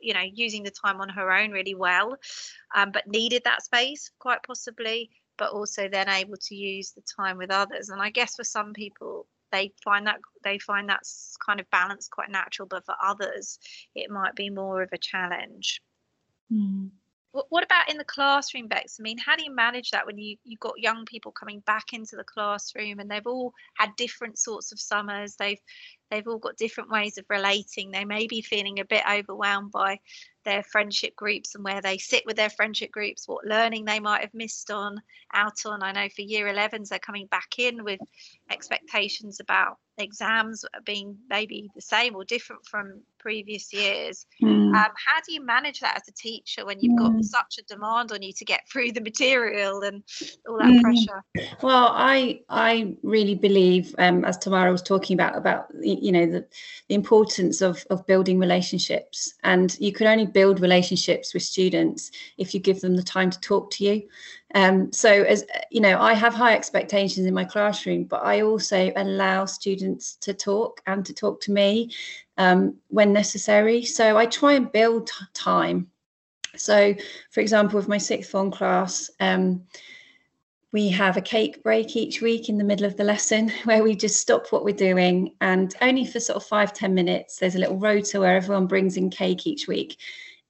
you 0.00 0.14
know 0.14 0.24
using 0.32 0.62
the 0.62 0.70
time 0.70 1.00
on 1.00 1.08
her 1.08 1.32
own 1.32 1.50
really 1.50 1.74
well, 1.74 2.16
um, 2.74 2.90
but 2.92 3.06
needed 3.06 3.42
that 3.44 3.64
space 3.64 4.10
quite 4.18 4.42
possibly. 4.42 5.10
But 5.38 5.52
also 5.52 5.86
then 5.86 6.08
able 6.08 6.38
to 6.38 6.54
use 6.54 6.92
the 6.92 7.02
time 7.14 7.36
with 7.36 7.50
others. 7.50 7.90
And 7.90 8.00
I 8.00 8.08
guess 8.08 8.36
for 8.36 8.44
some 8.44 8.72
people, 8.72 9.26
they 9.52 9.72
find 9.82 10.06
that 10.06 10.18
they 10.44 10.58
find 10.58 10.88
that's 10.88 11.36
kind 11.44 11.60
of 11.60 11.70
balance 11.70 12.08
quite 12.08 12.30
natural 12.30 12.66
but 12.66 12.84
for 12.84 12.94
others 13.02 13.58
it 13.94 14.10
might 14.10 14.34
be 14.34 14.50
more 14.50 14.82
of 14.82 14.90
a 14.92 14.98
challenge 14.98 15.80
mm. 16.52 16.90
what 17.50 17.64
about 17.64 17.90
in 17.90 17.98
the 17.98 18.04
classroom, 18.04 18.66
Bex? 18.66 18.96
I 18.98 19.02
mean, 19.02 19.18
how 19.18 19.36
do 19.36 19.44
you 19.44 19.54
manage 19.54 19.90
that 19.90 20.06
when 20.06 20.16
you 20.16 20.36
you've 20.42 20.60
got 20.60 20.78
young 20.78 21.04
people 21.04 21.32
coming 21.32 21.60
back 21.66 21.92
into 21.92 22.16
the 22.16 22.24
classroom 22.24 22.98
and 22.98 23.10
they've 23.10 23.26
all 23.26 23.52
had 23.76 23.90
different 23.96 24.38
sorts 24.38 24.72
of 24.72 24.80
summers? 24.80 25.36
They've 25.36 25.60
they've 26.10 26.26
all 26.26 26.38
got 26.38 26.56
different 26.56 26.90
ways 26.90 27.18
of 27.18 27.26
relating. 27.28 27.90
They 27.90 28.06
may 28.06 28.26
be 28.26 28.40
feeling 28.40 28.80
a 28.80 28.86
bit 28.86 29.02
overwhelmed 29.10 29.70
by 29.70 29.98
their 30.46 30.62
friendship 30.62 31.14
groups 31.16 31.54
and 31.54 31.64
where 31.64 31.82
they 31.82 31.98
sit 31.98 32.24
with 32.24 32.36
their 32.36 32.48
friendship 32.48 32.90
groups, 32.90 33.28
what 33.28 33.44
learning 33.44 33.84
they 33.84 34.00
might 34.00 34.22
have 34.22 34.32
missed 34.32 34.70
on 34.70 35.02
out 35.34 35.66
on. 35.66 35.82
I 35.82 35.92
know 35.92 36.08
for 36.08 36.22
year 36.22 36.46
11s, 36.46 36.88
they're 36.88 36.98
coming 36.98 37.26
back 37.26 37.58
in 37.58 37.84
with 37.84 38.00
expectations 38.50 39.40
about 39.40 39.76
exams 39.98 40.64
being 40.84 41.16
maybe 41.28 41.70
the 41.74 41.80
same 41.80 42.14
or 42.14 42.24
different 42.24 42.64
from 42.66 43.00
previous 43.18 43.72
years. 43.72 44.24
Mm. 44.40 44.68
Um, 44.68 44.72
how 44.74 45.20
do 45.26 45.32
you 45.32 45.44
manage 45.44 45.80
that 45.80 45.96
as 45.96 46.06
a 46.08 46.12
teacher 46.12 46.64
when 46.64 46.78
you've 46.78 46.98
got 46.98 47.10
mm. 47.10 47.24
such 47.24 47.58
a 47.58 47.62
demand 47.62 48.12
on 48.12 48.22
you 48.22 48.32
to 48.32 48.44
get 48.44 48.60
through 48.70 48.92
the 48.92 49.00
material 49.00 49.82
and 49.82 50.04
all 50.48 50.58
that 50.58 50.66
mm. 50.66 50.80
pressure? 50.80 51.24
Well, 51.60 51.88
I 51.92 52.40
I 52.48 52.96
really 53.02 53.34
believe, 53.34 53.94
um, 53.98 54.24
as 54.24 54.38
Tamara 54.38 54.70
was 54.70 54.82
talking 54.82 55.14
about, 55.14 55.36
about 55.36 55.66
you 55.80 56.12
know 56.12 56.26
the, 56.26 56.46
the 56.88 56.94
importance 56.94 57.62
of 57.62 57.84
of 57.90 58.06
building 58.06 58.38
relationships, 58.38 59.34
and 59.42 59.76
you 59.80 59.92
can 59.92 60.06
only 60.06 60.26
build 60.26 60.60
relationships 60.60 61.34
with 61.34 61.42
students 61.42 62.12
if 62.38 62.54
you 62.54 62.60
give 62.60 62.80
them 62.80 62.94
the 62.94 63.02
time 63.02 63.30
to 63.30 63.40
talk 63.40 63.70
to 63.72 63.84
you. 63.84 64.02
Um, 64.56 64.90
so 64.90 65.10
as 65.10 65.44
you 65.70 65.82
know, 65.82 66.00
I 66.00 66.14
have 66.14 66.32
high 66.32 66.54
expectations 66.54 67.26
in 67.26 67.34
my 67.34 67.44
classroom, 67.44 68.04
but 68.04 68.24
I 68.24 68.40
also 68.40 68.90
allow 68.96 69.44
students 69.44 70.16
to 70.22 70.32
talk 70.32 70.80
and 70.86 71.04
to 71.04 71.12
talk 71.12 71.42
to 71.42 71.52
me 71.52 71.92
um, 72.38 72.74
when 72.88 73.12
necessary. 73.12 73.84
So 73.84 74.16
I 74.16 74.24
try 74.24 74.54
and 74.54 74.72
build 74.72 75.10
time. 75.34 75.88
So, 76.56 76.94
for 77.32 77.40
example, 77.40 77.76
with 77.76 77.86
my 77.86 77.98
sixth 77.98 78.30
form 78.30 78.50
class, 78.50 79.10
um, 79.20 79.62
we 80.72 80.88
have 80.88 81.18
a 81.18 81.22
cake 81.22 81.62
break 81.62 81.94
each 81.94 82.22
week 82.22 82.48
in 82.48 82.56
the 82.56 82.64
middle 82.64 82.86
of 82.86 82.96
the 82.96 83.04
lesson 83.04 83.52
where 83.64 83.82
we 83.82 83.94
just 83.94 84.20
stop 84.20 84.52
what 84.52 84.64
we're 84.64 84.74
doing 84.74 85.34
and 85.42 85.74
only 85.82 86.06
for 86.06 86.18
sort 86.18 86.36
of 86.36 86.44
five 86.44 86.72
ten 86.72 86.92
minutes 86.92 87.38
there's 87.38 87.54
a 87.54 87.58
little 87.58 87.78
rota 87.78 88.20
where 88.20 88.36
everyone 88.36 88.66
brings 88.66 88.98
in 88.98 89.08
cake 89.08 89.46
each 89.46 89.66
week 89.68 89.96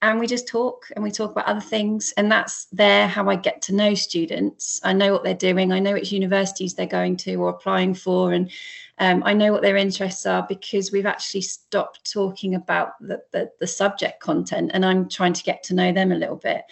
and 0.02 0.20
we 0.20 0.26
just 0.26 0.46
talk 0.46 0.86
and 0.94 1.02
we 1.02 1.10
talk 1.10 1.30
about 1.30 1.46
other 1.46 1.60
things. 1.60 2.12
And 2.16 2.30
that's 2.30 2.66
there 2.66 3.08
how 3.08 3.28
i 3.28 3.36
get 3.36 3.62
to 3.62 3.74
know 3.74 3.94
students. 3.94 4.80
I 4.84 4.92
know 4.92 5.12
what 5.12 5.24
they're 5.24 5.34
doing. 5.34 5.72
I 5.72 5.78
know 5.78 5.94
which 5.94 6.12
universities 6.12 6.74
they're 6.74 6.86
going 6.86 7.16
to 7.18 7.34
or 7.36 7.48
applying 7.48 7.94
for. 7.94 8.32
And 8.32 8.50
um, 8.98 9.22
i 9.24 9.32
know 9.32 9.52
what 9.52 9.62
their 9.62 9.76
interests 9.76 10.26
are 10.26 10.46
because 10.48 10.92
we've 10.92 11.06
actually 11.06 11.42
stopped 11.42 12.10
talking 12.10 12.54
about 12.54 12.92
the, 13.00 13.22
the, 13.32 13.50
the 13.60 13.66
subject 13.66 14.20
content. 14.20 14.70
And 14.74 14.84
i'm 14.84 15.08
trying 15.08 15.32
to 15.34 15.42
get 15.42 15.62
to 15.64 15.74
know 15.74 15.92
them 15.92 16.12
a 16.12 16.16
little 16.16 16.36
bit. 16.36 16.62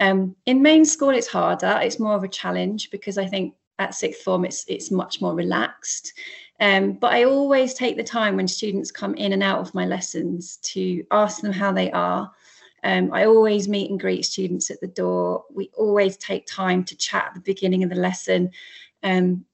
Um, 0.00 0.34
in 0.46 0.60
main 0.60 0.84
school 0.84 1.10
it's 1.10 1.28
harder. 1.28 1.78
It's 1.82 2.00
more 2.00 2.14
of 2.14 2.24
a 2.24 2.28
challenge 2.28 2.90
because 2.90 3.18
i 3.18 3.26
think 3.26 3.54
at 3.78 3.94
sixth 3.94 4.22
form 4.22 4.44
it's 4.44 4.64
it's 4.68 4.90
much 4.90 5.20
more 5.20 5.34
relaxed. 5.34 6.12
Um, 6.60 6.92
but 6.92 7.12
I 7.12 7.24
always 7.24 7.74
take 7.74 7.96
the 7.96 8.04
time 8.04 8.36
when 8.36 8.46
students 8.46 8.92
come 8.92 9.14
in 9.16 9.32
and 9.32 9.42
out 9.42 9.58
of 9.58 9.74
my 9.74 9.86
lessons 9.86 10.58
to 10.58 11.04
ask 11.10 11.40
them 11.40 11.52
how 11.52 11.72
they 11.72 11.90
are, 11.90 12.30
um, 12.84 13.10
I 13.12 13.24
always 13.24 13.66
meet 13.66 13.90
and 13.90 13.98
greet 13.98 14.24
students 14.24 14.70
at 14.70 14.80
the 14.80 14.86
door. 14.86 15.44
We 15.50 15.70
always 15.76 16.18
take 16.18 16.46
time 16.46 16.84
to 16.84 16.96
chat 16.96 17.24
at 17.28 17.34
the 17.34 17.40
beginning 17.40 17.82
of 17.82 17.88
the 17.88 17.96
lesson. 17.96 18.50
Um, 19.02 19.46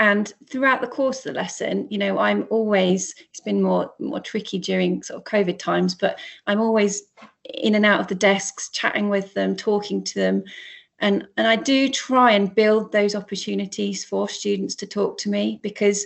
and 0.00 0.32
throughout 0.50 0.80
the 0.80 0.88
course 0.88 1.18
of 1.18 1.32
the 1.32 1.40
lesson, 1.40 1.86
you 1.90 1.98
know, 1.98 2.18
I'm 2.18 2.48
always, 2.50 3.14
it's 3.30 3.40
been 3.40 3.62
more, 3.62 3.92
more 4.00 4.18
tricky 4.18 4.58
during 4.58 5.00
sort 5.04 5.18
of 5.18 5.24
COVID 5.24 5.60
times, 5.60 5.94
but 5.94 6.18
I'm 6.48 6.60
always 6.60 7.04
in 7.44 7.76
and 7.76 7.86
out 7.86 8.00
of 8.00 8.08
the 8.08 8.16
desks, 8.16 8.68
chatting 8.70 9.08
with 9.08 9.32
them, 9.32 9.54
talking 9.54 10.02
to 10.02 10.14
them. 10.18 10.42
And, 10.98 11.28
and 11.36 11.46
I 11.46 11.54
do 11.54 11.88
try 11.88 12.32
and 12.32 12.52
build 12.52 12.90
those 12.90 13.14
opportunities 13.14 14.04
for 14.04 14.28
students 14.28 14.74
to 14.76 14.88
talk 14.88 15.18
to 15.18 15.30
me 15.30 15.60
because 15.62 16.04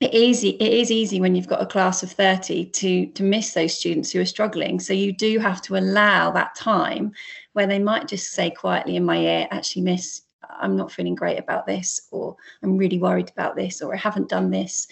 it 0.00 0.14
easy 0.14 0.50
it 0.50 0.72
is 0.72 0.90
easy 0.90 1.20
when 1.20 1.34
you've 1.34 1.46
got 1.46 1.62
a 1.62 1.66
class 1.66 2.02
of 2.02 2.10
30 2.10 2.66
to 2.66 3.06
to 3.06 3.22
miss 3.22 3.52
those 3.52 3.78
students 3.78 4.10
who 4.10 4.20
are 4.20 4.26
struggling. 4.26 4.80
So 4.80 4.94
you 4.94 5.12
do 5.12 5.38
have 5.38 5.60
to 5.62 5.76
allow 5.76 6.30
that 6.32 6.54
time 6.54 7.12
where 7.52 7.66
they 7.66 7.78
might 7.78 8.08
just 8.08 8.32
say 8.32 8.50
quietly 8.50 8.96
in 8.96 9.04
my 9.04 9.18
ear 9.18 9.48
actually 9.50 9.82
miss 9.82 10.22
i'm 10.58 10.76
not 10.76 10.90
feeling 10.90 11.14
great 11.14 11.38
about 11.38 11.66
this 11.66 12.08
or 12.10 12.34
i'm 12.62 12.76
really 12.76 12.98
worried 12.98 13.30
about 13.30 13.54
this 13.54 13.82
or 13.82 13.94
i 13.94 13.98
haven't 13.98 14.28
done 14.28 14.50
this. 14.50 14.88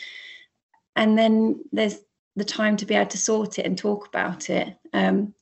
And 0.94 1.16
then 1.16 1.64
there's 1.72 1.98
the 2.34 2.44
time 2.44 2.76
to 2.76 2.86
be 2.86 2.94
able 2.94 3.10
to 3.10 3.18
sort 3.18 3.58
it 3.58 3.66
and 3.66 3.78
talk 3.78 4.08
about 4.08 4.50
it. 4.50 4.76
Um, 4.92 5.34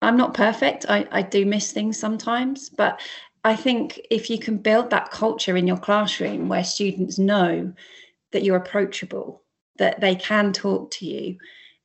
i'm 0.00 0.16
not 0.16 0.32
perfect. 0.32 0.86
I, 0.88 1.06
I 1.12 1.22
do 1.22 1.44
miss 1.44 1.72
things 1.72 1.98
sometimes 1.98 2.70
but 2.70 3.00
i 3.44 3.54
think 3.54 4.00
if 4.10 4.30
you 4.30 4.38
can 4.38 4.56
build 4.56 4.88
that 4.90 5.10
culture 5.10 5.58
in 5.58 5.66
your 5.66 5.76
classroom 5.76 6.48
where 6.48 6.64
students 6.64 7.18
know 7.18 7.72
that 8.32 8.42
you're 8.42 8.56
approachable, 8.56 9.42
that 9.78 10.00
they 10.00 10.14
can 10.14 10.52
talk 10.52 10.90
to 10.92 11.06
you, 11.06 11.38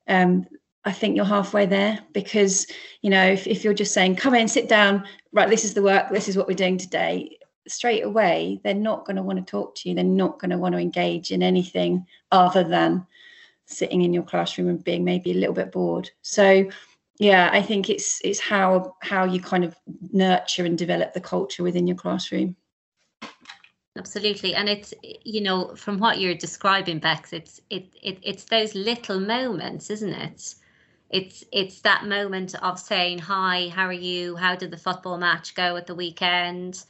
um, 0.07 0.45
I 0.85 0.91
think 0.91 1.15
you're 1.15 1.25
halfway 1.25 1.65
there 1.65 1.99
because, 2.13 2.67
you 3.01 3.09
know, 3.09 3.25
if, 3.25 3.47
if 3.47 3.63
you're 3.63 3.73
just 3.73 3.93
saying, 3.93 4.17
come 4.17 4.35
in, 4.35 4.47
sit 4.47 4.67
down, 4.67 5.05
right, 5.31 5.49
this 5.49 5.63
is 5.63 5.73
the 5.73 5.81
work, 5.81 6.09
this 6.11 6.27
is 6.27 6.35
what 6.35 6.47
we're 6.47 6.55
doing 6.55 6.77
today, 6.77 7.37
straight 7.67 8.03
away, 8.03 8.59
they're 8.63 8.73
not 8.73 9.05
going 9.05 9.15
to 9.15 9.23
want 9.23 9.39
to 9.39 9.49
talk 9.49 9.75
to 9.75 9.89
you. 9.89 9.95
They're 9.95 10.03
not 10.03 10.39
going 10.39 10.51
to 10.51 10.57
want 10.57 10.73
to 10.73 10.79
engage 10.79 11.31
in 11.31 11.41
anything 11.41 12.05
other 12.31 12.63
than 12.63 13.05
sitting 13.65 14.01
in 14.01 14.13
your 14.13 14.23
classroom 14.23 14.67
and 14.67 14.83
being 14.83 15.05
maybe 15.05 15.31
a 15.31 15.35
little 15.35 15.55
bit 15.55 15.71
bored. 15.71 16.09
So, 16.21 16.69
yeah, 17.19 17.49
I 17.53 17.61
think 17.61 17.89
it's 17.89 18.19
it's 18.23 18.39
how 18.39 18.95
how 19.01 19.23
you 19.23 19.39
kind 19.39 19.63
of 19.63 19.75
nurture 20.11 20.65
and 20.65 20.77
develop 20.77 21.13
the 21.13 21.21
culture 21.21 21.63
within 21.63 21.87
your 21.87 21.95
classroom 21.95 22.55
absolutely. 23.97 24.55
And 24.55 24.69
it's 24.69 24.93
you 25.23 25.41
know 25.41 25.75
from 25.75 25.97
what 25.99 26.19
you're 26.19 26.35
describing 26.35 26.99
bex 26.99 27.33
it's 27.33 27.61
it, 27.69 27.93
it 28.01 28.19
it's 28.23 28.45
those 28.45 28.75
little 28.75 29.19
moments 29.19 29.89
isn't 29.89 30.13
it? 30.13 30.55
It's 31.09 31.43
it's 31.51 31.81
that 31.81 32.05
moment 32.05 32.55
of 32.55 32.79
saying 32.79 33.19
hi 33.19 33.69
how 33.69 33.85
are 33.87 33.93
you? 33.93 34.35
How 34.35 34.55
did 34.55 34.71
the 34.71 34.77
football 34.77 35.17
match 35.17 35.55
go 35.55 35.75
at 35.75 35.87
the 35.87 35.95
weekend? 35.95 36.83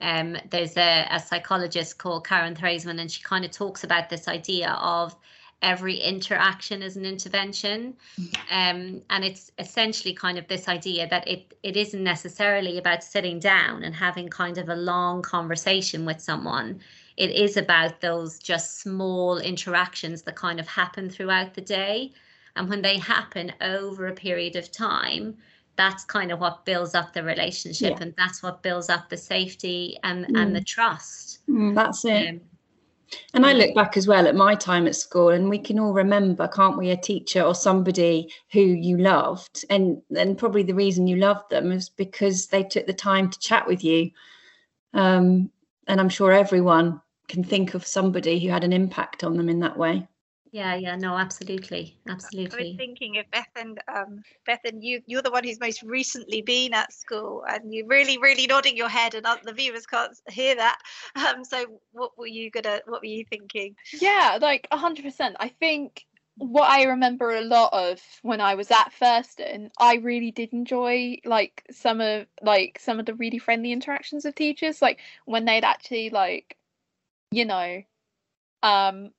Um, 0.00 0.36
there's 0.50 0.76
a, 0.76 1.06
a 1.10 1.20
psychologist 1.20 1.98
called 1.98 2.26
karen 2.26 2.54
Treisman 2.54 3.00
and 3.00 3.10
she 3.10 3.22
kind 3.22 3.44
of 3.44 3.50
talks 3.52 3.84
about 3.84 4.10
this 4.10 4.28
idea 4.28 4.70
of 4.72 5.16
every 5.64 5.96
interaction 5.96 6.82
is 6.82 6.96
an 6.96 7.06
intervention. 7.06 7.94
Um, 8.50 9.02
and 9.08 9.24
it's 9.24 9.50
essentially 9.58 10.14
kind 10.14 10.36
of 10.38 10.46
this 10.46 10.68
idea 10.68 11.08
that 11.08 11.26
it, 11.26 11.54
it 11.62 11.76
isn't 11.76 12.04
necessarily 12.04 12.76
about 12.76 13.02
sitting 13.02 13.40
down 13.40 13.82
and 13.82 13.94
having 13.94 14.28
kind 14.28 14.58
of 14.58 14.68
a 14.68 14.76
long 14.76 15.22
conversation 15.22 16.04
with 16.04 16.20
someone. 16.20 16.80
It 17.16 17.30
is 17.30 17.56
about 17.56 18.02
those 18.02 18.38
just 18.38 18.80
small 18.80 19.38
interactions 19.38 20.22
that 20.22 20.36
kind 20.36 20.60
of 20.60 20.68
happen 20.68 21.08
throughout 21.08 21.54
the 21.54 21.62
day. 21.62 22.12
And 22.56 22.68
when 22.68 22.82
they 22.82 22.98
happen 22.98 23.52
over 23.62 24.06
a 24.06 24.12
period 24.12 24.56
of 24.56 24.70
time, 24.70 25.38
that's 25.76 26.04
kind 26.04 26.30
of 26.30 26.40
what 26.40 26.64
builds 26.66 26.94
up 26.94 27.14
the 27.14 27.22
relationship 27.22 27.94
yeah. 27.96 28.02
and 28.02 28.14
that's 28.16 28.42
what 28.42 28.62
builds 28.62 28.90
up 28.90 29.08
the 29.08 29.16
safety 29.16 29.98
and, 30.04 30.26
mm. 30.26 30.40
and 30.40 30.54
the 30.54 30.60
trust. 30.60 31.40
Mm, 31.48 31.74
that's 31.74 32.04
it. 32.04 32.28
Um, 32.28 32.40
and 33.32 33.44
I 33.44 33.52
look 33.52 33.74
back 33.74 33.96
as 33.96 34.06
well 34.06 34.26
at 34.26 34.34
my 34.34 34.54
time 34.54 34.86
at 34.86 34.96
school, 34.96 35.30
and 35.30 35.48
we 35.48 35.58
can 35.58 35.78
all 35.78 35.92
remember, 35.92 36.48
can't 36.48 36.78
we, 36.78 36.90
a 36.90 36.96
teacher 36.96 37.42
or 37.42 37.54
somebody 37.54 38.32
who 38.52 38.60
you 38.60 38.98
loved, 38.98 39.64
and 39.70 40.00
and 40.16 40.38
probably 40.38 40.62
the 40.62 40.74
reason 40.74 41.06
you 41.06 41.16
loved 41.16 41.50
them 41.50 41.72
is 41.72 41.88
because 41.88 42.46
they 42.46 42.62
took 42.62 42.86
the 42.86 42.92
time 42.92 43.30
to 43.30 43.38
chat 43.38 43.66
with 43.66 43.84
you. 43.84 44.10
Um, 44.92 45.50
and 45.86 46.00
I'm 46.00 46.08
sure 46.08 46.32
everyone 46.32 47.00
can 47.28 47.44
think 47.44 47.74
of 47.74 47.86
somebody 47.86 48.38
who 48.38 48.50
had 48.50 48.64
an 48.64 48.72
impact 48.72 49.24
on 49.24 49.36
them 49.36 49.48
in 49.48 49.60
that 49.60 49.76
way. 49.76 50.06
Yeah, 50.54 50.76
yeah, 50.76 50.94
no, 50.94 51.18
absolutely, 51.18 51.98
absolutely. 52.08 52.58
I 52.58 52.68
was 52.68 52.76
thinking 52.76 53.18
of 53.18 53.28
Beth 53.32 53.48
and 53.56 53.82
um, 53.92 54.22
Bethan 54.48 54.84
you. 54.84 55.02
You're 55.04 55.20
the 55.20 55.32
one 55.32 55.42
who's 55.42 55.58
most 55.58 55.82
recently 55.82 56.42
been 56.42 56.72
at 56.72 56.92
school, 56.92 57.44
and 57.48 57.74
you're 57.74 57.88
really, 57.88 58.18
really 58.18 58.46
nodding 58.46 58.76
your 58.76 58.88
head, 58.88 59.16
and 59.16 59.26
the 59.42 59.52
viewers 59.52 59.84
can't 59.84 60.16
hear 60.30 60.54
that. 60.54 60.78
Um, 61.16 61.44
so, 61.44 61.80
what 61.90 62.16
were 62.16 62.28
you 62.28 62.52
gonna? 62.52 62.82
What 62.86 63.00
were 63.00 63.08
you 63.08 63.24
thinking? 63.28 63.74
Yeah, 64.00 64.38
like 64.40 64.68
hundred 64.70 65.04
percent. 65.04 65.34
I 65.40 65.48
think 65.48 66.04
what 66.36 66.70
I 66.70 66.84
remember 66.84 67.30
a 67.30 67.40
lot 67.40 67.72
of 67.72 68.00
when 68.22 68.40
I 68.40 68.54
was 68.54 68.70
at 68.70 68.92
Thurston, 68.92 69.72
I 69.80 69.96
really 69.96 70.30
did 70.30 70.52
enjoy 70.52 71.16
like 71.24 71.64
some 71.72 72.00
of 72.00 72.26
like 72.42 72.78
some 72.80 73.00
of 73.00 73.06
the 73.06 73.14
really 73.14 73.38
friendly 73.38 73.72
interactions 73.72 74.24
with 74.24 74.36
teachers, 74.36 74.80
like 74.80 75.00
when 75.24 75.46
they'd 75.46 75.64
actually 75.64 76.10
like, 76.10 76.56
you 77.32 77.44
know, 77.44 77.82
um 78.62 79.10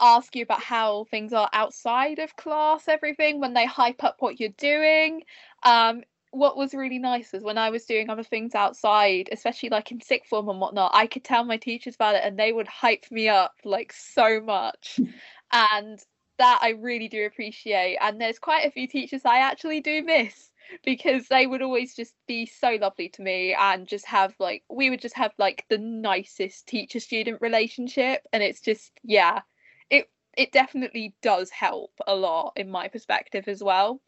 ask 0.00 0.34
you 0.36 0.42
about 0.42 0.62
how 0.62 1.04
things 1.10 1.32
are 1.32 1.48
outside 1.52 2.18
of 2.18 2.36
class, 2.36 2.88
everything, 2.88 3.40
when 3.40 3.54
they 3.54 3.66
hype 3.66 4.04
up 4.04 4.16
what 4.20 4.40
you're 4.40 4.50
doing. 4.50 5.22
Um, 5.62 6.02
what 6.30 6.56
was 6.56 6.74
really 6.74 6.98
nice 6.98 7.32
is 7.32 7.42
when 7.42 7.58
I 7.58 7.70
was 7.70 7.86
doing 7.86 8.10
other 8.10 8.22
things 8.22 8.54
outside, 8.54 9.28
especially 9.32 9.70
like 9.70 9.90
in 9.90 10.00
sixth 10.00 10.28
form 10.28 10.48
and 10.48 10.60
whatnot, 10.60 10.90
I 10.94 11.06
could 11.06 11.24
tell 11.24 11.44
my 11.44 11.56
teachers 11.56 11.94
about 11.94 12.16
it 12.16 12.22
and 12.24 12.38
they 12.38 12.52
would 12.52 12.68
hype 12.68 13.10
me 13.10 13.28
up 13.28 13.54
like 13.64 13.92
so 13.92 14.40
much. 14.40 15.00
and 15.52 15.98
that 16.38 16.60
I 16.62 16.70
really 16.70 17.08
do 17.08 17.26
appreciate. 17.26 17.98
And 18.00 18.20
there's 18.20 18.38
quite 18.38 18.66
a 18.66 18.70
few 18.70 18.86
teachers 18.86 19.22
I 19.24 19.38
actually 19.38 19.80
do 19.80 20.02
miss 20.02 20.50
because 20.84 21.26
they 21.28 21.46
would 21.46 21.62
always 21.62 21.94
just 21.94 22.14
be 22.26 22.46
so 22.46 22.76
lovely 22.80 23.08
to 23.10 23.22
me 23.22 23.54
and 23.54 23.86
just 23.86 24.06
have 24.06 24.34
like 24.38 24.62
we 24.68 24.90
would 24.90 25.00
just 25.00 25.16
have 25.16 25.32
like 25.38 25.64
the 25.68 25.78
nicest 25.78 26.66
teacher 26.66 27.00
student 27.00 27.40
relationship 27.40 28.22
and 28.32 28.42
it's 28.42 28.60
just 28.60 28.92
yeah 29.02 29.40
it 29.90 30.10
it 30.36 30.52
definitely 30.52 31.14
does 31.22 31.50
help 31.50 31.92
a 32.06 32.14
lot 32.14 32.52
in 32.56 32.70
my 32.70 32.88
perspective 32.88 33.48
as 33.48 33.62
well 33.62 34.00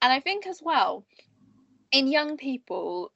and 0.00 0.12
i 0.12 0.20
think 0.20 0.46
as 0.46 0.60
well 0.62 1.04
in 1.90 2.06
young 2.06 2.36
people 2.36 3.12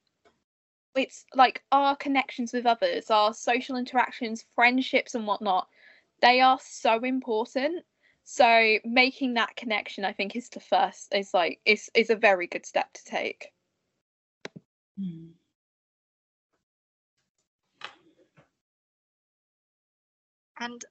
it's 0.95 1.27
like 1.35 1.63
our 1.73 1.95
connections 1.97 2.53
with 2.53 2.67
others 2.67 3.11
our 3.11 3.35
social 3.35 3.77
interactions 3.77 4.45
friendships 4.55 5.15
and 5.15 5.27
whatnot 5.27 5.69
they 6.23 6.41
are 6.41 6.59
so 6.63 6.99
important 7.01 7.85
so 8.29 8.79
making 8.85 9.35
that 9.35 9.55
connection, 9.55 10.05
I 10.05 10.13
think, 10.13 10.35
is 10.35 10.49
the 10.49 10.59
first. 10.59 11.15
Is 11.15 11.33
like 11.33 11.61
is 11.65 11.89
is 11.95 12.11
a 12.11 12.17
very 12.17 12.49
good 12.49 12.67
step 12.67 12.93
to 12.95 13.05
take. 13.05 13.53
Mm. 15.01 15.31
And 20.59 20.85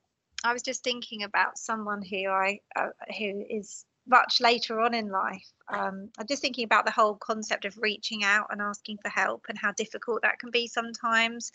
I 0.46 0.54
was 0.54 0.62
just 0.62 0.84
thinking 0.84 1.24
about 1.24 1.58
someone 1.58 2.04
who 2.04 2.30
I 2.30 2.60
uh, 2.76 2.90
who 3.18 3.44
is 3.50 3.86
much 4.08 4.40
later 4.40 4.80
on 4.80 4.94
in 4.94 5.10
life. 5.10 5.48
Um, 5.74 6.10
I'm 6.20 6.28
just 6.28 6.44
thinking 6.44 6.66
about 6.66 6.86
the 6.86 6.92
whole 6.92 7.16
concept 7.16 7.66
of 7.66 7.76
reaching 7.80 8.24
out 8.24 8.48
and 8.52 8.62
asking 8.62 9.00
for 9.02 9.10
help 9.10 9.46
and 9.50 9.58
how 9.58 9.72
difficult 9.72 10.22
that 10.22 10.38
can 10.38 10.52
be 10.52 10.68
sometimes. 10.68 11.52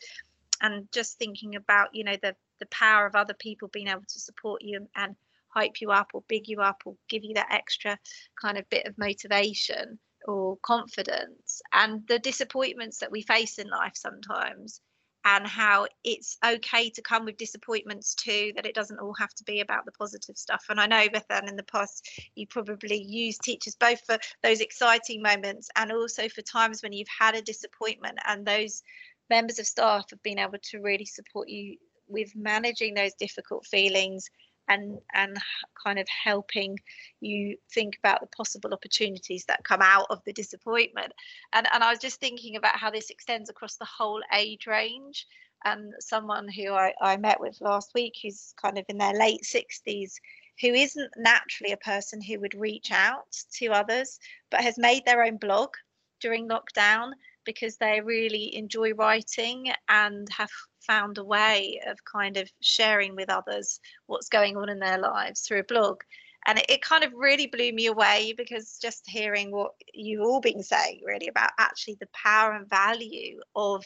And 0.60 0.90
just 0.92 1.18
thinking 1.18 1.54
about 1.54 1.94
you 1.94 2.04
know 2.04 2.16
the 2.20 2.34
the 2.58 2.66
power 2.66 3.06
of 3.06 3.14
other 3.14 3.34
people 3.34 3.68
being 3.68 3.88
able 3.88 4.02
to 4.08 4.20
support 4.20 4.62
you 4.62 4.88
and 4.96 5.14
hype 5.48 5.80
you 5.80 5.90
up 5.92 6.10
or 6.12 6.22
big 6.28 6.48
you 6.48 6.60
up 6.60 6.82
or 6.84 6.96
give 7.08 7.24
you 7.24 7.34
that 7.34 7.52
extra 7.52 7.98
kind 8.40 8.58
of 8.58 8.68
bit 8.70 8.86
of 8.86 8.98
motivation 8.98 9.98
or 10.26 10.58
confidence 10.62 11.62
and 11.72 12.06
the 12.08 12.18
disappointments 12.18 12.98
that 12.98 13.10
we 13.10 13.22
face 13.22 13.58
in 13.58 13.68
life 13.68 13.94
sometimes 13.94 14.80
and 15.24 15.46
how 15.46 15.86
it's 16.04 16.38
okay 16.44 16.90
to 16.90 17.02
come 17.02 17.24
with 17.24 17.36
disappointments 17.36 18.14
too 18.14 18.52
that 18.56 18.66
it 18.66 18.74
doesn't 18.74 18.98
all 18.98 19.14
have 19.14 19.34
to 19.34 19.44
be 19.44 19.60
about 19.60 19.84
the 19.84 19.92
positive 19.92 20.36
stuff. 20.36 20.64
And 20.68 20.80
i 20.80 20.86
know 20.86 21.08
bethan 21.08 21.48
in 21.48 21.56
the 21.56 21.62
past 21.62 22.08
you 22.34 22.46
probably 22.46 23.02
use 23.02 23.38
teachers 23.38 23.74
both 23.74 24.00
for 24.04 24.18
those 24.42 24.60
exciting 24.60 25.22
moments 25.22 25.68
and 25.76 25.92
also 25.92 26.28
for 26.28 26.42
times 26.42 26.82
when 26.82 26.92
you've 26.92 27.08
had 27.18 27.34
a 27.34 27.42
disappointment 27.42 28.18
and 28.26 28.46
those 28.46 28.82
members 29.28 29.58
of 29.58 29.66
staff 29.66 30.06
have 30.10 30.22
been 30.22 30.38
able 30.38 30.58
to 30.62 30.80
really 30.80 31.04
support 31.04 31.48
you 31.48 31.76
with 32.08 32.34
managing 32.34 32.94
those 32.94 33.14
difficult 33.14 33.64
feelings 33.66 34.28
and 34.70 34.98
and 35.12 35.36
kind 35.84 35.98
of 35.98 36.08
helping 36.08 36.78
you 37.20 37.56
think 37.74 37.96
about 37.98 38.20
the 38.20 38.26
possible 38.28 38.72
opportunities 38.72 39.44
that 39.46 39.64
come 39.64 39.82
out 39.82 40.06
of 40.08 40.22
the 40.24 40.32
disappointment. 40.32 41.12
And 41.52 41.66
and 41.74 41.84
I 41.84 41.90
was 41.90 41.98
just 41.98 42.20
thinking 42.20 42.56
about 42.56 42.76
how 42.76 42.90
this 42.90 43.10
extends 43.10 43.50
across 43.50 43.76
the 43.76 43.84
whole 43.84 44.22
age 44.32 44.66
range. 44.66 45.26
And 45.62 45.92
someone 45.98 46.48
who 46.48 46.72
I, 46.72 46.94
I 47.02 47.18
met 47.18 47.38
with 47.38 47.60
last 47.60 47.90
week 47.94 48.14
who's 48.22 48.54
kind 48.56 48.78
of 48.78 48.86
in 48.88 48.96
their 48.96 49.12
late 49.12 49.42
60s 49.42 50.14
who 50.62 50.68
isn't 50.68 51.12
naturally 51.18 51.72
a 51.72 51.76
person 51.76 52.22
who 52.22 52.40
would 52.40 52.54
reach 52.54 52.90
out 52.90 53.36
to 53.58 53.66
others 53.66 54.18
but 54.50 54.62
has 54.62 54.78
made 54.78 55.04
their 55.04 55.22
own 55.22 55.36
blog 55.36 55.74
during 56.20 56.48
lockdown 56.48 57.10
because 57.44 57.76
they 57.76 58.00
really 58.00 58.54
enjoy 58.54 58.92
writing 58.92 59.72
and 59.88 60.28
have 60.30 60.50
found 60.80 61.18
a 61.18 61.24
way 61.24 61.80
of 61.86 61.98
kind 62.04 62.36
of 62.36 62.50
sharing 62.60 63.14
with 63.14 63.30
others 63.30 63.80
what's 64.06 64.28
going 64.28 64.56
on 64.56 64.68
in 64.68 64.78
their 64.78 64.98
lives 64.98 65.40
through 65.40 65.60
a 65.60 65.64
blog. 65.64 66.00
And 66.46 66.58
it, 66.58 66.66
it 66.68 66.82
kind 66.82 67.04
of 67.04 67.12
really 67.14 67.46
blew 67.46 67.72
me 67.72 67.86
away 67.86 68.34
because 68.36 68.78
just 68.80 69.08
hearing 69.08 69.50
what 69.50 69.72
you've 69.92 70.24
all 70.24 70.40
been 70.40 70.62
saying 70.62 71.00
really 71.04 71.28
about 71.28 71.50
actually 71.58 71.96
the 72.00 72.08
power 72.12 72.52
and 72.52 72.68
value 72.68 73.40
of 73.54 73.84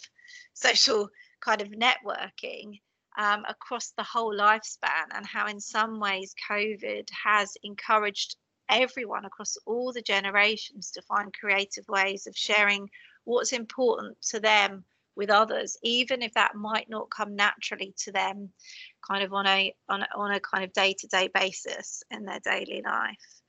social 0.55 1.09
kind 1.41 1.61
of 1.61 1.69
networking 1.69 2.81
um, 3.19 3.45
across 3.49 3.93
the 3.97 4.03
whole 4.03 4.35
lifespan 4.35 5.07
and 5.15 5.27
how 5.27 5.47
in 5.47 5.61
some 5.61 6.01
ways 6.01 6.35
COVID 6.49 7.09
has 7.25 7.57
encouraged 7.63 8.37
everyone 8.69 9.25
across 9.25 9.57
all 9.67 9.93
the 9.93 10.03
generations 10.03 10.91
to 10.93 11.03
find 11.03 11.33
creative 11.39 11.85
ways 11.89 12.27
of 12.27 12.37
sharing 12.37 12.89
what's 13.25 13.53
important 13.53 14.17
to 14.23 14.41
them 14.41 14.85
with 15.17 15.31
others 15.31 15.77
even 15.83 16.23
if 16.23 16.35
that 16.35 16.57
might 16.57 16.89
not 16.89 17.11
come 17.11 17.37
naturally 17.37 17.95
to 17.97 18.11
them 18.11 18.51
kind 19.07 19.23
of 19.23 19.33
on 19.33 19.47
a 19.47 19.75
on 19.89 20.03
a, 20.03 20.07
on 20.17 20.33
a 20.33 20.41
kind 20.41 20.65
of 20.65 20.73
day-to-day 20.73 21.29
basis 21.35 22.03
in 22.11 22.25
their 22.25 22.41
daily 22.41 22.83
life. 22.85 23.41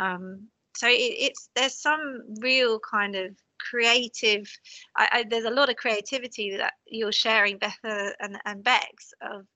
Um, 0.00 0.48
so 0.76 0.88
it, 0.88 0.92
it's 0.92 1.50
there's 1.54 1.80
some 1.80 2.22
real 2.40 2.78
kind 2.80 3.14
of 3.14 3.34
creative 3.58 4.50
I, 4.96 5.08
I, 5.12 5.24
there's 5.28 5.44
a 5.44 5.50
lot 5.50 5.70
of 5.70 5.76
creativity 5.76 6.56
that 6.56 6.74
you're 6.86 7.12
sharing 7.12 7.58
Bethan 7.58 8.12
and, 8.20 8.38
and 8.44 8.62
Bex 8.62 9.12
of 9.20 9.46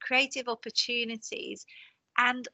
creative 0.00 0.48
opportunities. 0.48 1.64
And 2.18 2.46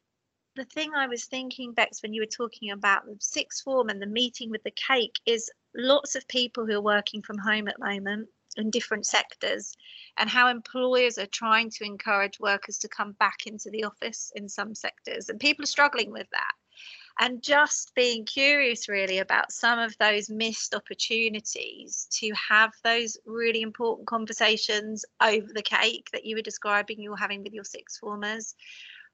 the 0.56 0.64
thing 0.64 0.92
I 0.94 1.06
was 1.06 1.24
thinking, 1.26 1.72
Bex, 1.72 2.02
when 2.02 2.12
you 2.12 2.22
were 2.22 2.26
talking 2.26 2.70
about 2.70 3.06
the 3.06 3.16
sixth 3.20 3.62
form 3.62 3.88
and 3.88 4.00
the 4.00 4.06
meeting 4.06 4.50
with 4.50 4.62
the 4.64 4.72
cake, 4.72 5.14
is 5.26 5.50
lots 5.74 6.14
of 6.14 6.26
people 6.28 6.66
who 6.66 6.76
are 6.76 6.82
working 6.82 7.22
from 7.22 7.38
home 7.38 7.68
at 7.68 7.76
the 7.78 7.84
moment 7.84 8.28
in 8.56 8.70
different 8.70 9.06
sectors 9.06 9.74
and 10.18 10.28
how 10.28 10.48
employers 10.48 11.18
are 11.18 11.26
trying 11.26 11.70
to 11.70 11.84
encourage 11.84 12.38
workers 12.38 12.78
to 12.78 12.88
come 12.88 13.12
back 13.12 13.46
into 13.46 13.70
the 13.70 13.84
office 13.84 14.32
in 14.36 14.48
some 14.48 14.74
sectors 14.74 15.28
and 15.28 15.40
people 15.40 15.62
are 15.62 15.66
struggling 15.66 16.10
with 16.10 16.28
that. 16.32 16.52
And 17.18 17.42
just 17.42 17.94
being 17.94 18.24
curious 18.24 18.88
really 18.88 19.18
about 19.18 19.52
some 19.52 19.78
of 19.78 19.96
those 19.98 20.30
missed 20.30 20.74
opportunities 20.74 22.08
to 22.12 22.32
have 22.48 22.72
those 22.84 23.18
really 23.26 23.60
important 23.60 24.06
conversations 24.06 25.04
over 25.22 25.46
the 25.52 25.62
cake 25.62 26.08
that 26.12 26.24
you 26.24 26.36
were 26.36 26.42
describing 26.42 27.00
you're 27.00 27.16
having 27.16 27.42
with 27.42 27.52
your 27.52 27.64
sixth 27.64 27.98
formers 27.98 28.54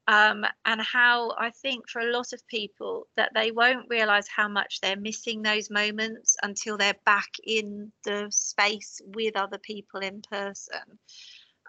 um, 0.09 0.43
and 0.65 0.81
how 0.81 1.35
I 1.39 1.51
think 1.51 1.87
for 1.89 2.01
a 2.01 2.11
lot 2.11 2.33
of 2.33 2.47
people 2.49 3.07
that 3.17 3.31
they 3.35 3.51
won't 3.51 3.91
realize 3.91 4.27
how 4.27 4.49
much 4.49 4.81
they're 4.81 4.97
missing 4.97 5.43
those 5.43 5.71
moments 5.71 6.35
until 6.43 6.79
they're 6.79 6.95
back 7.05 7.29
in 7.45 7.93
the 8.05 8.29
space 8.31 9.03
with 9.15 9.37
other 9.37 9.59
people 9.59 10.01
in 10.01 10.23
person. 10.23 10.81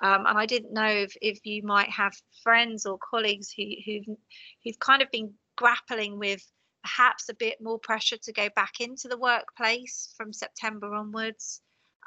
Um, 0.01 0.25
and 0.25 0.37
I 0.37 0.45
didn't 0.45 0.73
know 0.73 0.87
if, 0.87 1.13
if 1.21 1.45
you 1.45 1.63
might 1.63 1.89
have 1.89 2.13
friends 2.41 2.85
or 2.85 2.97
colleagues 2.97 3.53
who, 3.55 3.65
who've, 3.85 4.17
who've 4.63 4.79
kind 4.79 5.01
of 5.01 5.11
been 5.11 5.33
grappling 5.57 6.17
with 6.17 6.41
perhaps 6.81 7.27
a 7.27 7.33
bit 7.33 7.57
more 7.61 7.79
pressure 7.79 8.17
to 8.23 8.31
go 8.31 8.47
back 8.55 8.79
into 8.79 9.09
the 9.09 9.17
workplace 9.17 10.13
from 10.15 10.31
September 10.31 10.93
onwards 10.93 11.59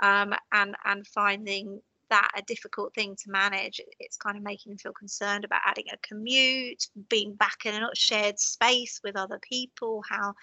um, 0.03 0.33
and, 0.51 0.75
and 0.87 1.07
finding 1.09 1.83
that 2.13 2.31
a 2.37 2.43
difficult 2.43 2.95
thing 2.95 3.17
to 3.17 3.31
manage. 3.31 3.81
It's 3.99 4.19
kind 4.19 4.37
of 4.37 4.43
making 4.43 4.71
them 4.71 4.79
feel 4.79 4.93
concerned 4.93 5.45
about 5.45 5.63
adding 5.65 5.87
a 5.91 5.97
commute, 6.07 6.87
being 7.09 7.35
back 7.35 7.65
in 7.65 7.75
a 7.75 7.89
shared 7.95 8.39
space 8.39 9.01
with 9.03 9.17
other 9.17 9.41
people, 9.41 10.03
how 10.09 10.35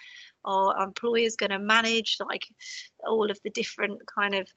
are 0.44 0.82
employers 0.82 1.36
going 1.36 1.50
to 1.50 1.60
manage 1.60 2.18
like 2.28 2.42
all 3.06 3.30
of 3.30 3.38
the 3.44 3.50
different 3.50 4.00
kind 4.06 4.34
of 4.34 4.48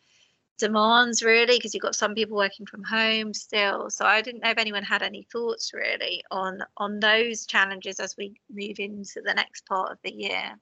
demands 0.58 1.24
really 1.24 1.58
because 1.58 1.74
you've 1.74 1.82
got 1.82 1.96
some 1.96 2.14
people 2.14 2.38
working 2.38 2.66
from 2.68 2.84
home 2.84 3.34
still 3.34 3.90
so 3.90 4.06
i 4.06 4.22
didn't 4.22 4.44
know 4.44 4.52
if 4.52 4.60
anyone 4.60 4.84
had 4.84 5.02
any 5.02 5.28
thoughts 5.32 5.72
really 5.74 6.24
on 6.30 6.60
on 6.78 7.00
those 7.00 7.48
challenges 7.48 8.00
as 8.00 8.16
we 8.20 8.36
move 8.52 8.78
into 8.78 9.20
the 9.26 9.34
next 9.34 9.66
part 9.66 9.92
of 9.92 9.98
the 10.04 10.14
year 10.14 10.56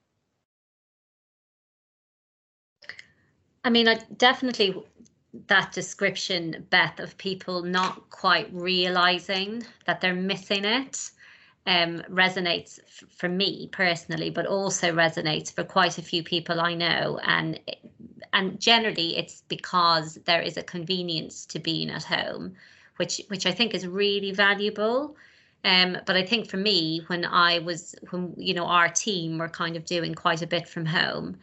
I 3.63 3.69
mean, 3.69 3.87
I 3.87 3.99
definitely 4.17 4.83
that 5.47 5.71
description, 5.71 6.65
Beth, 6.69 6.99
of 6.99 7.17
people 7.17 7.63
not 7.63 8.09
quite 8.09 8.49
realizing 8.51 9.63
that 9.85 10.01
they're 10.01 10.13
missing 10.13 10.65
it 10.65 11.11
um, 11.67 12.01
resonates 12.09 12.79
for 13.09 13.29
me 13.29 13.69
personally, 13.71 14.29
but 14.29 14.45
also 14.45 14.91
resonates 14.91 15.53
for 15.53 15.63
quite 15.63 15.97
a 15.97 16.01
few 16.01 16.23
people 16.23 16.59
I 16.59 16.73
know. 16.73 17.19
And 17.23 17.59
and 18.33 18.59
generally, 18.59 19.17
it's 19.17 19.43
because 19.47 20.15
there 20.25 20.41
is 20.41 20.57
a 20.57 20.63
convenience 20.63 21.45
to 21.47 21.59
being 21.59 21.89
at 21.89 22.03
home, 22.03 22.55
which 22.97 23.21
which 23.27 23.45
I 23.45 23.51
think 23.51 23.73
is 23.73 23.85
really 23.87 24.31
valuable. 24.31 25.15
Um, 25.63 25.97
but 26.07 26.15
I 26.15 26.25
think 26.25 26.49
for 26.49 26.57
me, 26.57 27.03
when 27.07 27.23
I 27.25 27.59
was 27.59 27.93
when 28.09 28.33
you 28.37 28.53
know 28.53 28.65
our 28.65 28.89
team 28.89 29.37
were 29.37 29.49
kind 29.49 29.75
of 29.75 29.85
doing 29.85 30.15
quite 30.15 30.41
a 30.41 30.47
bit 30.47 30.67
from 30.67 30.85
home, 30.85 31.37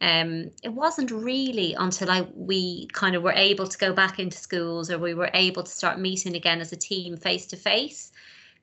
um, 0.00 0.50
it 0.62 0.72
wasn't 0.72 1.10
really 1.10 1.74
until 1.74 2.10
I 2.10 2.26
we 2.34 2.86
kind 2.88 3.16
of 3.16 3.22
were 3.22 3.32
able 3.32 3.66
to 3.66 3.78
go 3.78 3.92
back 3.92 4.18
into 4.18 4.36
schools 4.36 4.90
or 4.90 4.98
we 4.98 5.14
were 5.14 5.30
able 5.34 5.62
to 5.62 5.70
start 5.70 5.98
meeting 5.98 6.36
again 6.36 6.60
as 6.60 6.72
a 6.72 6.76
team 6.76 7.16
face 7.16 7.46
to 7.46 7.56
face 7.56 8.12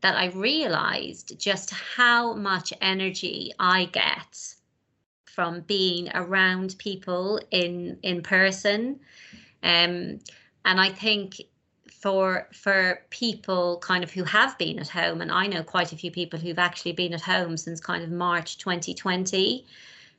that 0.01 0.15
I 0.15 0.27
realized 0.27 1.39
just 1.39 1.71
how 1.71 2.33
much 2.33 2.73
energy 2.81 3.51
I 3.59 3.85
get 3.85 4.55
from 5.25 5.61
being 5.61 6.09
around 6.13 6.75
people 6.77 7.39
in 7.51 7.97
in 8.03 8.21
person. 8.21 8.99
Um, 9.63 10.19
and 10.65 10.79
I 10.79 10.89
think 10.89 11.41
for 11.89 12.49
for 12.51 13.01
people 13.09 13.77
kind 13.79 14.03
of 14.03 14.11
who 14.11 14.23
have 14.25 14.57
been 14.57 14.79
at 14.79 14.89
home, 14.89 15.21
and 15.21 15.31
I 15.31 15.47
know 15.47 15.63
quite 15.63 15.93
a 15.93 15.95
few 15.95 16.11
people 16.11 16.39
who've 16.39 16.59
actually 16.59 16.93
been 16.93 17.13
at 17.13 17.21
home 17.21 17.57
since 17.57 17.79
kind 17.79 18.03
of 18.03 18.11
March 18.11 18.57
2020 18.57 19.65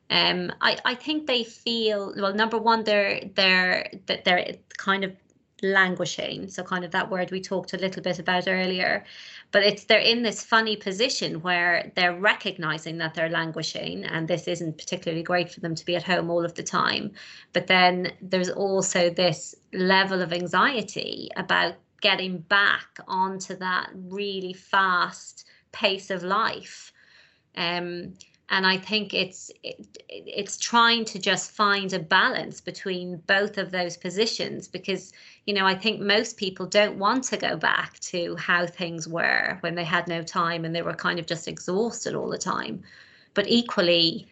Um, 0.09 0.51
I, 0.61 0.77
I 0.85 0.95
think 0.95 1.27
they 1.27 1.43
feel 1.43 2.13
well. 2.17 2.33
Number 2.33 2.57
one, 2.57 2.83
they're 2.83 3.21
they're 3.35 3.89
that 4.05 4.25
they're 4.25 4.55
kind 4.77 5.03
of 5.03 5.15
languishing. 5.63 6.49
So 6.49 6.61
kind 6.61 6.83
of 6.83 6.91
that 6.91 7.09
word 7.09 7.31
we 7.31 7.41
talked 7.41 7.73
a 7.73 7.77
little 7.77 8.03
bit 8.03 8.19
about 8.19 8.47
earlier, 8.47 9.05
but 9.51 9.63
it's 9.63 9.85
they're 9.85 9.99
in 9.99 10.21
this 10.21 10.43
funny 10.43 10.75
position 10.75 11.41
where 11.41 11.91
they're 11.95 12.19
recognizing 12.19 12.97
that 12.97 13.13
they're 13.13 13.29
languishing, 13.29 14.03
and 14.03 14.27
this 14.27 14.47
isn't 14.47 14.77
particularly 14.77 15.23
great 15.23 15.51
for 15.51 15.61
them 15.61 15.73
to 15.73 15.85
be 15.85 15.95
at 15.95 16.03
home 16.03 16.29
all 16.29 16.45
of 16.45 16.53
the 16.55 16.63
time. 16.63 17.11
But 17.53 17.67
then 17.67 18.11
there's 18.21 18.49
also 18.49 19.09
this 19.09 19.55
level 19.71 20.21
of 20.21 20.33
anxiety 20.33 21.29
about 21.37 21.75
getting 22.01 22.39
back 22.39 22.99
onto 23.07 23.55
that 23.55 23.89
really 23.95 24.53
fast 24.53 25.45
pace 25.71 26.09
of 26.09 26.21
life. 26.21 26.91
Um, 27.55 28.13
and 28.53 28.67
I 28.67 28.77
think 28.77 29.15
it's 29.15 29.51
it, 29.63 29.97
it's 30.07 30.57
trying 30.57 31.05
to 31.05 31.17
just 31.17 31.51
find 31.51 31.91
a 31.91 31.97
balance 31.97 32.61
between 32.61 33.17
both 33.25 33.57
of 33.57 33.71
those 33.71 33.97
positions 33.97 34.67
because 34.67 35.11
you 35.45 35.55
know 35.55 35.65
I 35.65 35.73
think 35.73 35.99
most 35.99 36.37
people 36.37 36.67
don't 36.67 36.99
want 36.99 37.23
to 37.25 37.37
go 37.37 37.57
back 37.57 37.99
to 38.11 38.35
how 38.35 38.67
things 38.67 39.07
were 39.07 39.57
when 39.61 39.73
they 39.73 39.83
had 39.83 40.07
no 40.07 40.21
time 40.21 40.65
and 40.65 40.75
they 40.75 40.83
were 40.83 40.93
kind 40.93 41.17
of 41.17 41.25
just 41.25 41.47
exhausted 41.47 42.13
all 42.13 42.29
the 42.29 42.37
time, 42.37 42.83
but 43.33 43.47
equally 43.47 44.27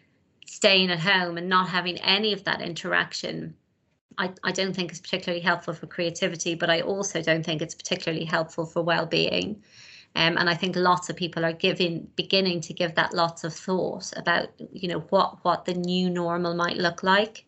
staying 0.46 0.92
at 0.92 1.00
home 1.00 1.36
and 1.36 1.48
not 1.48 1.68
having 1.68 1.98
any 1.98 2.32
of 2.32 2.44
that 2.44 2.62
interaction 2.62 3.54
I, 4.18 4.30
I 4.44 4.52
don't 4.52 4.76
think 4.76 4.92
is 4.92 5.00
particularly 5.00 5.40
helpful 5.40 5.72
for 5.72 5.86
creativity, 5.86 6.54
but 6.54 6.68
I 6.68 6.82
also 6.82 7.22
don't 7.22 7.44
think 7.44 7.62
it's 7.62 7.74
particularly 7.74 8.26
helpful 8.26 8.66
for 8.66 8.82
well-being. 8.82 9.62
Um, 10.14 10.36
and 10.36 10.48
I 10.50 10.54
think 10.54 10.76
lots 10.76 11.08
of 11.08 11.16
people 11.16 11.44
are 11.44 11.52
giving, 11.52 12.06
beginning 12.16 12.60
to 12.62 12.74
give 12.74 12.94
that 12.96 13.14
lots 13.14 13.44
of 13.44 13.54
thought 13.54 14.12
about, 14.16 14.48
you 14.72 14.88
know, 14.88 15.00
what 15.08 15.42
what 15.42 15.64
the 15.64 15.74
new 15.74 16.10
normal 16.10 16.54
might 16.54 16.76
look 16.76 17.02
like. 17.02 17.46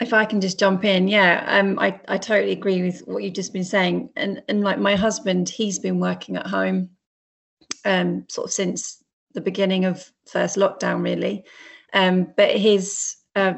If 0.00 0.12
I 0.12 0.24
can 0.24 0.40
just 0.40 0.58
jump 0.58 0.84
in, 0.84 1.06
yeah, 1.06 1.44
um, 1.46 1.78
I 1.78 2.00
I 2.08 2.18
totally 2.18 2.52
agree 2.52 2.82
with 2.82 3.02
what 3.06 3.22
you've 3.22 3.34
just 3.34 3.52
been 3.52 3.64
saying, 3.64 4.10
and 4.16 4.42
and 4.48 4.64
like 4.64 4.80
my 4.80 4.96
husband, 4.96 5.48
he's 5.48 5.78
been 5.78 6.00
working 6.00 6.36
at 6.36 6.48
home, 6.48 6.90
um, 7.84 8.24
sort 8.28 8.46
of 8.46 8.52
since 8.52 9.02
the 9.34 9.40
beginning 9.40 9.84
of 9.84 10.10
first 10.26 10.56
lockdown, 10.56 11.04
really, 11.04 11.44
um, 11.92 12.32
but 12.36 12.50
his 12.50 13.14
uh, 13.36 13.54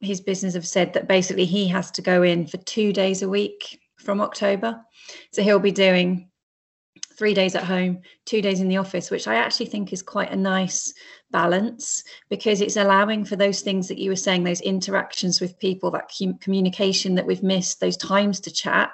his 0.00 0.22
business 0.22 0.54
have 0.54 0.66
said 0.66 0.94
that 0.94 1.06
basically 1.06 1.44
he 1.44 1.68
has 1.68 1.90
to 1.90 2.02
go 2.02 2.22
in 2.22 2.46
for 2.46 2.56
two 2.56 2.94
days 2.94 3.20
a 3.20 3.28
week 3.28 3.78
from 4.02 4.20
October. 4.20 4.80
So 5.32 5.42
he'll 5.42 5.58
be 5.58 5.72
doing 5.72 6.28
three 7.16 7.34
days 7.34 7.54
at 7.54 7.64
home, 7.64 8.00
two 8.26 8.42
days 8.42 8.60
in 8.60 8.68
the 8.68 8.78
office, 8.78 9.10
which 9.10 9.28
I 9.28 9.36
actually 9.36 9.66
think 9.66 9.92
is 9.92 10.02
quite 10.02 10.32
a 10.32 10.36
nice 10.36 10.92
balance 11.30 12.04
because 12.28 12.60
it's 12.60 12.76
allowing 12.76 13.24
for 13.24 13.36
those 13.36 13.60
things 13.60 13.88
that 13.88 13.98
you 13.98 14.10
were 14.10 14.16
saying, 14.16 14.44
those 14.44 14.60
interactions 14.60 15.40
with 15.40 15.58
people, 15.58 15.90
that 15.92 16.10
communication 16.40 17.14
that 17.14 17.26
we've 17.26 17.42
missed, 17.42 17.80
those 17.80 17.96
times 17.96 18.40
to 18.40 18.50
chat. 18.50 18.90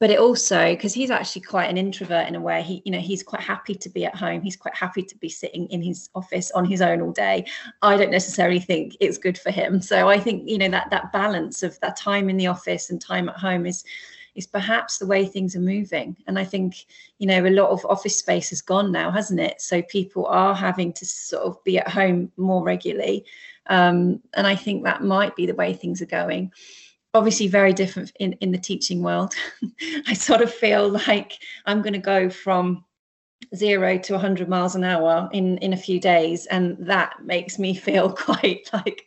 But 0.00 0.10
it 0.10 0.18
also, 0.18 0.74
because 0.74 0.92
he's 0.92 1.10
actually 1.10 1.42
quite 1.42 1.70
an 1.70 1.78
introvert 1.78 2.26
in 2.26 2.34
a 2.34 2.40
way, 2.40 2.62
he, 2.62 2.82
you 2.84 2.90
know, 2.90 2.98
he's 2.98 3.22
quite 3.22 3.42
happy 3.42 3.74
to 3.76 3.88
be 3.88 4.04
at 4.04 4.16
home. 4.16 4.42
He's 4.42 4.56
quite 4.56 4.74
happy 4.74 5.02
to 5.02 5.16
be 5.18 5.28
sitting 5.28 5.66
in 5.68 5.80
his 5.80 6.10
office 6.14 6.50
on 6.50 6.64
his 6.64 6.82
own 6.82 7.00
all 7.00 7.12
day. 7.12 7.46
I 7.80 7.96
don't 7.96 8.10
necessarily 8.10 8.58
think 8.58 8.96
it's 8.98 9.16
good 9.16 9.38
for 9.38 9.50
him. 9.52 9.80
So 9.80 10.08
I 10.08 10.18
think, 10.18 10.50
you 10.50 10.58
know, 10.58 10.68
that 10.70 10.90
that 10.90 11.12
balance 11.12 11.62
of 11.62 11.78
that 11.80 11.96
time 11.96 12.28
in 12.28 12.36
the 12.36 12.48
office 12.48 12.90
and 12.90 13.00
time 13.00 13.28
at 13.28 13.36
home 13.36 13.66
is 13.66 13.84
is 14.34 14.46
perhaps 14.46 14.98
the 14.98 15.06
way 15.06 15.26
things 15.26 15.54
are 15.54 15.60
moving. 15.60 16.16
And 16.26 16.38
I 16.38 16.44
think, 16.44 16.86
you 17.18 17.26
know, 17.26 17.46
a 17.46 17.50
lot 17.50 17.70
of 17.70 17.84
office 17.86 18.18
space 18.18 18.50
has 18.50 18.60
gone 18.60 18.90
now, 18.90 19.10
hasn't 19.10 19.40
it? 19.40 19.60
So 19.60 19.82
people 19.82 20.26
are 20.26 20.54
having 20.54 20.92
to 20.94 21.06
sort 21.06 21.44
of 21.44 21.62
be 21.64 21.78
at 21.78 21.88
home 21.88 22.32
more 22.36 22.64
regularly. 22.64 23.24
Um, 23.66 24.20
and 24.34 24.46
I 24.46 24.56
think 24.56 24.84
that 24.84 25.02
might 25.02 25.36
be 25.36 25.46
the 25.46 25.54
way 25.54 25.72
things 25.72 26.02
are 26.02 26.06
going. 26.06 26.52
Obviously, 27.14 27.46
very 27.46 27.72
different 27.72 28.12
in, 28.18 28.32
in 28.34 28.50
the 28.50 28.58
teaching 28.58 29.02
world. 29.02 29.34
I 30.06 30.14
sort 30.14 30.40
of 30.40 30.52
feel 30.52 30.88
like 30.88 31.38
I'm 31.64 31.80
going 31.80 31.92
to 31.92 31.98
go 32.00 32.28
from 32.28 32.84
zero 33.54 33.98
to 33.98 34.14
100 34.14 34.48
miles 34.48 34.74
an 34.74 34.84
hour 34.84 35.28
in 35.32 35.58
in 35.58 35.72
a 35.72 35.76
few 35.76 36.00
days 36.00 36.46
and 36.46 36.76
that 36.78 37.14
makes 37.24 37.58
me 37.58 37.74
feel 37.86 38.10
quite 38.10 38.68
like 38.72 39.06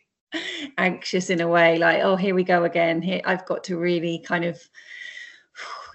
anxious 0.76 1.30
in 1.30 1.40
a 1.40 1.48
way 1.48 1.78
like 1.78 2.00
oh 2.02 2.14
here 2.14 2.34
we 2.34 2.44
go 2.44 2.64
again 2.64 3.00
here 3.00 3.20
i've 3.24 3.46
got 3.46 3.64
to 3.64 3.78
really 3.78 4.18
kind 4.18 4.44
of 4.44 4.60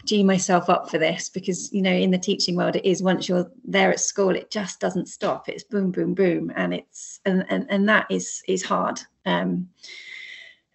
gee 0.06 0.24
myself 0.24 0.70
up 0.70 0.90
for 0.90 0.98
this 0.98 1.30
because 1.30 1.72
you 1.72 1.82
know 1.82 1.92
in 1.92 2.12
the 2.12 2.18
teaching 2.18 2.56
world 2.56 2.76
it 2.76 2.86
is 2.86 3.02
once 3.02 3.30
you're 3.30 3.50
there 3.64 3.92
at 3.92 4.00
school 4.00 4.36
it 4.36 4.52
just 4.52 4.80
doesn't 4.80 5.08
stop. 5.08 5.48
It's 5.50 5.64
boom 5.64 5.92
boom 5.92 6.14
boom 6.14 6.52
and 6.56 6.74
it's 6.74 7.20
and 7.26 7.46
and, 7.50 7.66
and 7.70 7.88
that 7.90 8.08
is 8.10 8.44
is 8.48 8.64
hard 8.64 9.00
um, 9.26 9.70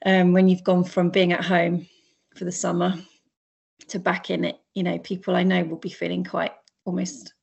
um 0.06 0.32
when 0.32 0.48
you've 0.48 0.64
gone 0.64 0.84
from 0.84 1.10
being 1.10 1.32
at 1.32 1.44
home 1.44 1.86
for 2.34 2.44
the 2.44 2.52
summer 2.52 2.94
to 3.88 3.98
back 3.98 4.30
in 4.30 4.44
it 4.44 4.58
you 4.74 4.82
know 4.82 4.98
people 4.98 5.34
i 5.34 5.42
know 5.42 5.64
will 5.64 5.78
be 5.78 5.88
feeling 5.88 6.22
quite 6.22 6.52
almost 6.84 7.34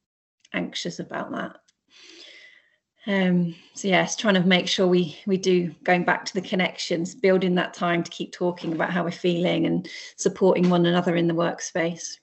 anxious 0.53 0.99
about 0.99 1.31
that 1.31 1.57
um, 3.07 3.55
so 3.73 3.87
yes 3.87 4.15
trying 4.15 4.33
to 4.33 4.41
make 4.41 4.67
sure 4.67 4.87
we 4.87 5.17
we 5.25 5.37
do 5.37 5.73
going 5.83 6.03
back 6.03 6.25
to 6.25 6.33
the 6.33 6.41
connections 6.41 7.13
building 7.15 7.55
that 7.55 7.73
time 7.73 8.03
to 8.03 8.11
keep 8.11 8.31
talking 8.31 8.73
about 8.73 8.91
how 8.91 9.03
we're 9.03 9.11
feeling 9.11 9.65
and 9.65 9.87
supporting 10.15 10.69
one 10.69 10.85
another 10.85 11.15
in 11.15 11.27
the 11.27 11.33
workspace. 11.33 12.17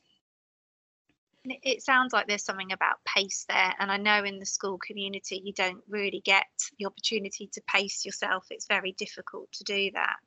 It 1.45 1.83
sounds 1.83 2.13
like 2.13 2.29
there's 2.29 2.45
something 2.45 2.71
about 2.71 3.05
pace 3.05 3.45
there. 3.49 3.75
And 3.81 3.91
i 3.91 3.97
know 3.97 4.23
in 4.23 4.39
the 4.39 4.47
school 4.47 4.79
community 4.79 5.43
you 5.45 5.53
don't 5.53 5.83
really 5.89 6.23
get 6.25 6.47
the 6.79 6.87
opportunity 6.87 7.49
to 7.53 7.63
pace 7.67 8.05
yourself. 8.05 8.47
It's 8.51 8.69
very 8.69 8.93
difficult 8.93 9.51
to 9.53 9.65
do 9.65 9.91
that 9.95 10.21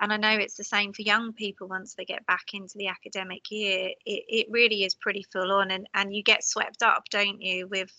and 0.00 0.12
I 0.12 0.16
know 0.16 0.30
it's 0.30 0.56
the 0.56 0.64
same 0.64 0.92
for 0.92 1.02
young 1.02 1.32
people 1.32 1.68
once 1.68 1.94
they 1.94 2.04
get 2.04 2.26
back 2.26 2.54
into 2.54 2.78
the 2.78 2.88
academic 2.88 3.50
year. 3.50 3.90
It, 4.06 4.24
it 4.28 4.46
really 4.50 4.84
is 4.84 4.94
pretty 4.94 5.24
full 5.32 5.52
on, 5.52 5.70
and, 5.70 5.88
and 5.94 6.14
you 6.14 6.22
get 6.22 6.44
swept 6.44 6.82
up, 6.82 7.04
don't 7.10 7.40
you, 7.42 7.66
with 7.66 7.92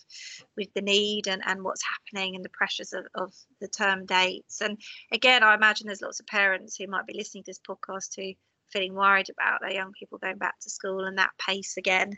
with 0.56 0.72
the 0.74 0.82
need 0.82 1.26
and, 1.26 1.42
and 1.46 1.62
what's 1.62 1.84
happening 1.84 2.36
and 2.36 2.44
the 2.44 2.50
pressures 2.50 2.92
of, 2.92 3.06
of 3.14 3.34
the 3.60 3.68
term 3.68 4.06
dates. 4.06 4.60
And 4.60 4.78
again, 5.12 5.42
I 5.42 5.54
imagine 5.54 5.86
there's 5.86 6.02
lots 6.02 6.20
of 6.20 6.26
parents 6.26 6.76
who 6.76 6.86
might 6.86 7.06
be 7.06 7.14
listening 7.14 7.44
to 7.44 7.50
this 7.50 7.60
podcast 7.60 8.16
who 8.16 8.32
feeling 8.70 8.94
worried 8.94 9.28
about 9.30 9.60
their 9.60 9.72
young 9.72 9.92
people 9.92 10.18
going 10.18 10.38
back 10.38 10.58
to 10.60 10.70
school 10.70 11.04
and 11.04 11.18
that 11.18 11.30
pace 11.38 11.76
again. 11.76 12.16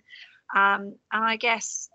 Um, 0.55 0.95
and 1.13 1.25
I 1.25 1.37
guess 1.37 1.89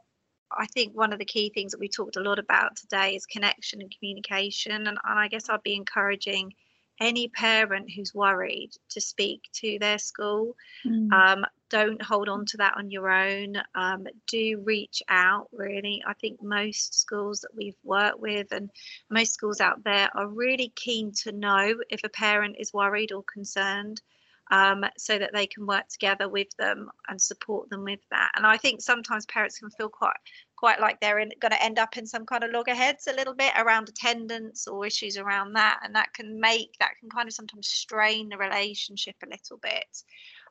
I 0.52 0.65
think 0.65 0.95
one 0.95 1.13
of 1.13 1.19
the 1.19 1.26
key 1.26 1.52
things 1.54 1.71
that 1.71 1.80
we 1.80 1.89
talked 1.89 2.15
a 2.15 2.21
lot 2.21 2.39
about 2.39 2.76
today 2.76 3.15
is 3.15 3.26
connection 3.26 3.82
and 3.82 3.93
communication. 3.95 4.71
And, 4.71 4.88
and 4.88 5.19
I 5.19 5.28
guess 5.28 5.50
I'd 5.50 5.63
be 5.63 5.76
encouraging 5.76 6.54
any 6.99 7.27
parent 7.27 7.89
who's 7.91 8.13
worried 8.13 8.71
to 8.89 9.01
speak 9.01 9.49
to 9.53 9.77
their 9.79 9.97
school. 9.97 10.55
Mm. 10.86 11.12
Um, 11.12 11.45
don't 11.69 12.01
hold 12.01 12.29
on 12.29 12.45
to 12.45 12.57
that 12.57 12.75
on 12.77 12.89
your 12.89 13.10
own. 13.10 13.57
Um, 13.75 14.07
do 14.27 14.62
reach 14.63 15.03
out, 15.10 15.49
really. 15.51 16.01
I 16.07 16.13
think 16.13 16.41
most 16.41 16.99
schools 16.99 17.41
that 17.41 17.55
we've 17.55 17.77
worked 17.83 18.19
with 18.19 18.51
and 18.51 18.69
most 19.10 19.33
schools 19.33 19.60
out 19.60 19.83
there 19.83 20.10
are 20.15 20.27
really 20.27 20.71
keen 20.75 21.12
to 21.23 21.31
know 21.31 21.75
if 21.89 22.03
a 22.03 22.10
parent 22.10 22.55
is 22.60 22.73
worried 22.73 23.12
or 23.12 23.23
concerned. 23.23 24.01
Um, 24.49 24.86
so 24.97 25.19
that 25.19 25.31
they 25.33 25.45
can 25.45 25.65
work 25.65 25.89
together 25.89 26.29
with 26.29 26.47
them 26.57 26.89
and 27.10 27.21
support 27.21 27.69
them 27.69 27.83
with 27.83 27.99
that. 28.12 28.31
And 28.38 28.45
I 28.47 28.55
think 28.55 28.79
sometimes 28.79 29.25
parents 29.25 29.60
can 29.60 29.69
feel 29.71 29.89
quite 29.89 30.15
quite 30.58 30.82
like 30.82 31.00
they're 31.00 31.24
going 31.39 31.52
to 31.52 31.63
end 31.63 31.80
up 31.80 31.98
in 31.98 32.06
some 32.06 32.26
kind 32.26 32.43
of 32.43 32.52
loggerheads 32.52 33.08
a 33.08 33.13
little 33.13 33.34
bit 33.34 33.54
around 33.58 33.88
attendance 33.88 34.67
or 34.67 34.86
issues 34.86 35.15
around 35.15 35.54
that 35.54 35.80
and 35.84 35.96
that 35.96 36.12
can 36.13 36.39
make 36.39 36.76
that 36.80 36.98
can 37.00 37.10
kind 37.10 37.28
of 37.28 37.34
sometimes 37.34 37.67
strain 37.67 38.28
the 38.28 38.38
relationship 38.38 39.15
a 39.24 39.30
little 39.30 39.58
bit. 39.58 40.04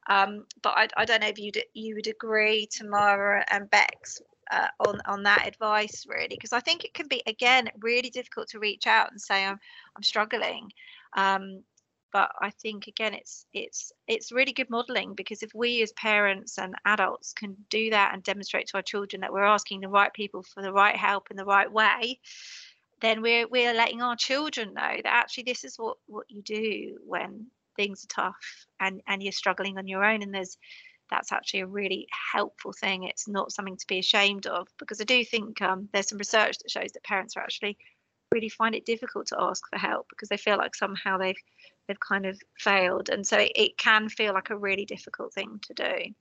Um, 0.09 0.47
but 0.62 0.75
I, 0.77 0.88
I, 0.97 1.05
don't 1.05 1.21
know 1.21 1.29
if 1.29 1.38
you 1.38 1.51
you 1.75 1.97
would 1.97 2.07
agree 2.07 2.69
Tamara 2.71 3.45
and 3.51 3.69
Bex 3.69 4.23
uh, 4.53 4.69
on 4.87 5.01
on 5.07 5.25
that 5.25 5.49
advice 5.49 6.07
really 6.09 6.29
because 6.29 6.53
I 6.53 6.61
think 6.61 6.85
it 6.85 6.95
can 6.95 7.09
be 7.09 7.21
again 7.27 7.69
really 7.81 8.11
difficult 8.11 8.49
to 8.51 8.61
reach 8.61 8.87
out 8.87 9.11
and 9.11 9.21
say 9.21 9.45
I'm 9.45 9.59
I'm 9.97 10.05
struggling. 10.05 10.71
Um, 11.16 11.64
but 12.16 12.31
i 12.40 12.50
think 12.50 12.87
again 12.87 13.12
it's 13.12 13.46
it's 13.52 13.92
it's 14.09 14.33
really 14.33 14.52
good 14.52 14.70
modeling 14.70 15.14
because 15.14 15.42
if 15.42 15.50
we 15.55 15.83
as 15.83 15.92
parents 15.92 16.59
and 16.59 16.74
adults 16.87 17.33
can 17.33 17.55
do 17.68 17.90
that 17.90 18.14
and 18.14 18.22
demonstrate 18.22 18.66
to 18.66 18.76
our 18.76 18.83
children 18.83 19.20
that 19.20 19.33
we're 19.33 19.42
asking 19.57 19.81
the 19.81 19.88
right 19.88 20.14
people 20.14 20.42
for 20.42 20.62
the 20.62 20.72
right 20.72 20.96
help 20.96 21.31
in 21.31 21.37
the 21.37 21.44
right 21.44 21.70
way 21.70 22.18
then 23.00 23.20
we're 23.20 23.46
we're 23.48 23.74
letting 23.74 24.00
our 24.02 24.16
children 24.16 24.72
know 24.72 24.96
that 25.02 25.12
actually 25.12 25.44
this 25.44 25.64
is 25.64 25.79
what 25.79 25.96
what 26.07 26.24
you 26.29 26.42
do 26.42 26.96
when 27.05 27.46
things 27.76 28.05
are 28.05 28.22
tough 28.22 28.66
and 28.81 29.00
and 29.07 29.22
you're 29.22 29.33
struggling 29.33 29.79
on 29.79 29.87
your 29.87 30.04
own. 30.04 30.23
And 30.23 30.35
there's 30.35 30.56
that's 31.10 31.31
actually 31.31 31.60
a 31.60 31.67
really 31.67 32.08
helpful 32.33 32.73
thing. 32.73 33.04
It's 33.04 33.29
not 33.29 33.52
something 33.52 33.77
to 33.77 33.87
be 33.87 34.00
ashamed 34.00 34.46
of 34.46 34.67
because 34.79 35.00
i 35.00 35.04
do 35.04 35.25
think 35.25 35.62
um, 35.62 35.88
there's 35.92 36.08
some 36.08 36.19
research 36.19 36.58
that 36.58 36.71
shows 36.71 36.90
that 36.92 37.04
parents 37.04 37.37
are 37.37 37.42
actually 37.42 37.79
really 38.33 38.48
find 38.48 38.75
it 38.75 38.85
difficult 38.85 39.27
to 39.29 39.37
ask 39.38 39.62
for 39.71 39.79
help 39.79 40.08
because 40.08 40.29
they 40.29 40.37
feel 40.37 40.56
like 40.56 40.75
somehow 40.75 41.17
they've 41.17 41.37
they've 41.87 42.00
kind 42.00 42.26
of 42.26 42.40
failed 42.58 43.08
and 43.08 43.26
so 43.26 43.38
it, 43.54 43.78
can 43.78 44.08
feel 44.08 44.32
like 44.32 44.50
a 44.50 44.56
really 44.56 44.84
difficult 44.84 45.32
thing 45.32 45.60
to 45.62 45.74
do 45.74 46.14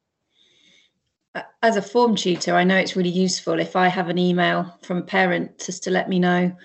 as 1.61 1.75
a 1.75 1.81
form 1.81 2.15
tutor, 2.15 2.55
I 2.55 2.63
know 2.63 2.77
it's 2.77 2.95
really 2.95 3.09
useful 3.09 3.59
if 3.59 3.75
I 3.75 3.87
have 3.87 4.09
an 4.09 4.17
email 4.17 4.77
from 4.83 4.97
a 4.99 5.03
parent 5.03 5.59
just 5.59 5.83
to 5.83 5.91
let 5.91 6.07
me 6.07 6.19
know 6.19 6.55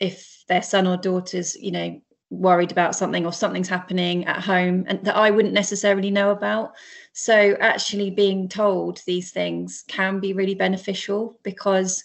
if 0.00 0.44
their 0.48 0.62
son 0.62 0.86
or 0.86 0.96
daughter's, 0.96 1.56
you 1.56 1.70
know, 1.70 2.00
worried 2.30 2.70
about 2.70 2.94
something 2.94 3.26
or 3.26 3.32
something's 3.32 3.68
happening 3.68 4.24
at 4.24 4.40
home 4.42 4.84
and 4.88 5.04
that 5.04 5.16
I 5.16 5.30
wouldn't 5.30 5.54
necessarily 5.54 6.10
know 6.10 6.30
about. 6.30 6.72
So 7.12 7.56
actually 7.60 8.10
being 8.10 8.48
told 8.48 9.02
these 9.06 9.32
things 9.32 9.84
can 9.88 10.20
be 10.20 10.32
really 10.32 10.54
beneficial 10.54 11.38
because 11.42 12.04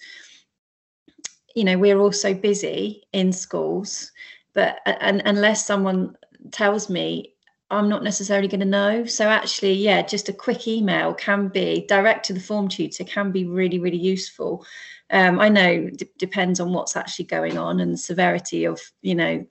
you 1.55 1.63
know 1.63 1.77
we're 1.77 1.99
all 1.99 2.11
so 2.11 2.33
busy 2.33 3.03
in 3.13 3.31
schools 3.31 4.11
but 4.53 4.79
and 4.85 5.21
unless 5.23 5.65
someone 5.65 6.17
tells 6.51 6.89
me 6.89 7.35
I'm 7.71 7.89
not 7.89 8.03
necessarily 8.03 8.47
going 8.47 8.59
to 8.59 8.65
know. 8.65 9.05
So 9.05 9.27
actually, 9.27 9.73
yeah, 9.73 10.03
just 10.03 10.29
a 10.29 10.33
quick 10.33 10.67
email 10.67 11.13
can 11.13 11.47
be 11.47 11.85
direct 11.87 12.25
to 12.27 12.33
the 12.33 12.39
form 12.39 12.67
tutor 12.67 13.03
can 13.03 13.31
be 13.31 13.45
really, 13.45 13.79
really 13.79 13.97
useful. 13.97 14.65
Um, 15.09 15.39
I 15.39 15.49
know 15.49 15.89
d- 15.89 16.09
depends 16.17 16.59
on 16.59 16.73
what's 16.73 16.95
actually 16.95 17.25
going 17.25 17.57
on 17.57 17.79
and 17.79 17.93
the 17.93 17.97
severity 17.97 18.65
of 18.65 18.79
you 19.01 19.15
know 19.15 19.45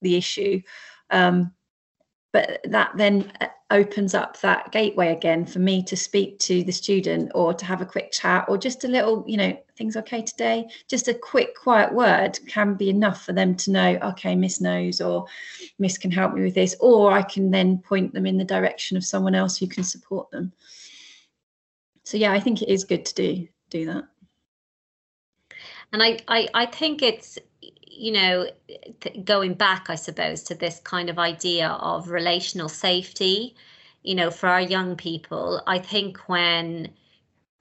the 0.00 0.16
issue. 0.16 0.62
Um, 1.10 1.52
but 2.32 2.60
that 2.64 2.92
then 2.96 3.30
uh, 3.40 3.48
opens 3.70 4.14
up 4.14 4.40
that 4.40 4.70
gateway 4.72 5.12
again 5.12 5.46
for 5.46 5.58
me 5.58 5.82
to 5.82 5.96
speak 5.96 6.38
to 6.38 6.62
the 6.64 6.72
student 6.72 7.30
or 7.34 7.54
to 7.54 7.64
have 7.64 7.80
a 7.80 7.86
quick 7.86 8.10
chat 8.12 8.44
or 8.48 8.58
just 8.58 8.84
a 8.84 8.88
little 8.88 9.24
you 9.26 9.36
know 9.36 9.56
things 9.76 9.96
okay 9.96 10.22
today? 10.22 10.66
Just 10.88 11.08
a 11.08 11.14
quick 11.14 11.54
quiet 11.54 11.92
word 11.92 12.38
can 12.48 12.74
be 12.74 12.88
enough 12.90 13.24
for 13.24 13.32
them 13.32 13.54
to 13.56 13.70
know 13.70 13.98
okay 14.02 14.34
miss 14.34 14.60
knows 14.60 15.00
or 15.00 15.26
miss 15.78 15.98
can 15.98 16.10
help 16.10 16.34
me 16.34 16.42
with 16.42 16.54
this 16.54 16.74
or 16.80 17.12
i 17.12 17.22
can 17.22 17.50
then 17.50 17.78
point 17.78 18.12
them 18.12 18.26
in 18.26 18.38
the 18.38 18.44
direction 18.44 18.96
of 18.96 19.04
someone 19.04 19.34
else 19.34 19.56
who 19.56 19.66
can 19.66 19.84
support 19.84 20.30
them. 20.30 20.52
So 22.04 22.16
yeah 22.16 22.32
i 22.32 22.40
think 22.40 22.62
it 22.62 22.68
is 22.68 22.84
good 22.84 23.04
to 23.06 23.14
do 23.14 23.48
do 23.70 23.86
that. 23.86 24.04
And 25.92 26.02
i 26.02 26.18
i, 26.28 26.48
I 26.54 26.66
think 26.66 27.02
it's 27.02 27.38
you 27.94 28.12
know, 28.12 28.46
going 29.24 29.54
back, 29.54 29.86
I 29.88 29.94
suppose, 29.94 30.42
to 30.44 30.54
this 30.54 30.80
kind 30.80 31.10
of 31.10 31.18
idea 31.18 31.68
of 31.68 32.08
relational 32.08 32.68
safety, 32.68 33.54
you 34.02 34.14
know, 34.14 34.30
for 34.30 34.48
our 34.48 34.60
young 34.60 34.96
people, 34.96 35.62
I 35.66 35.78
think 35.78 36.28
when 36.28 36.90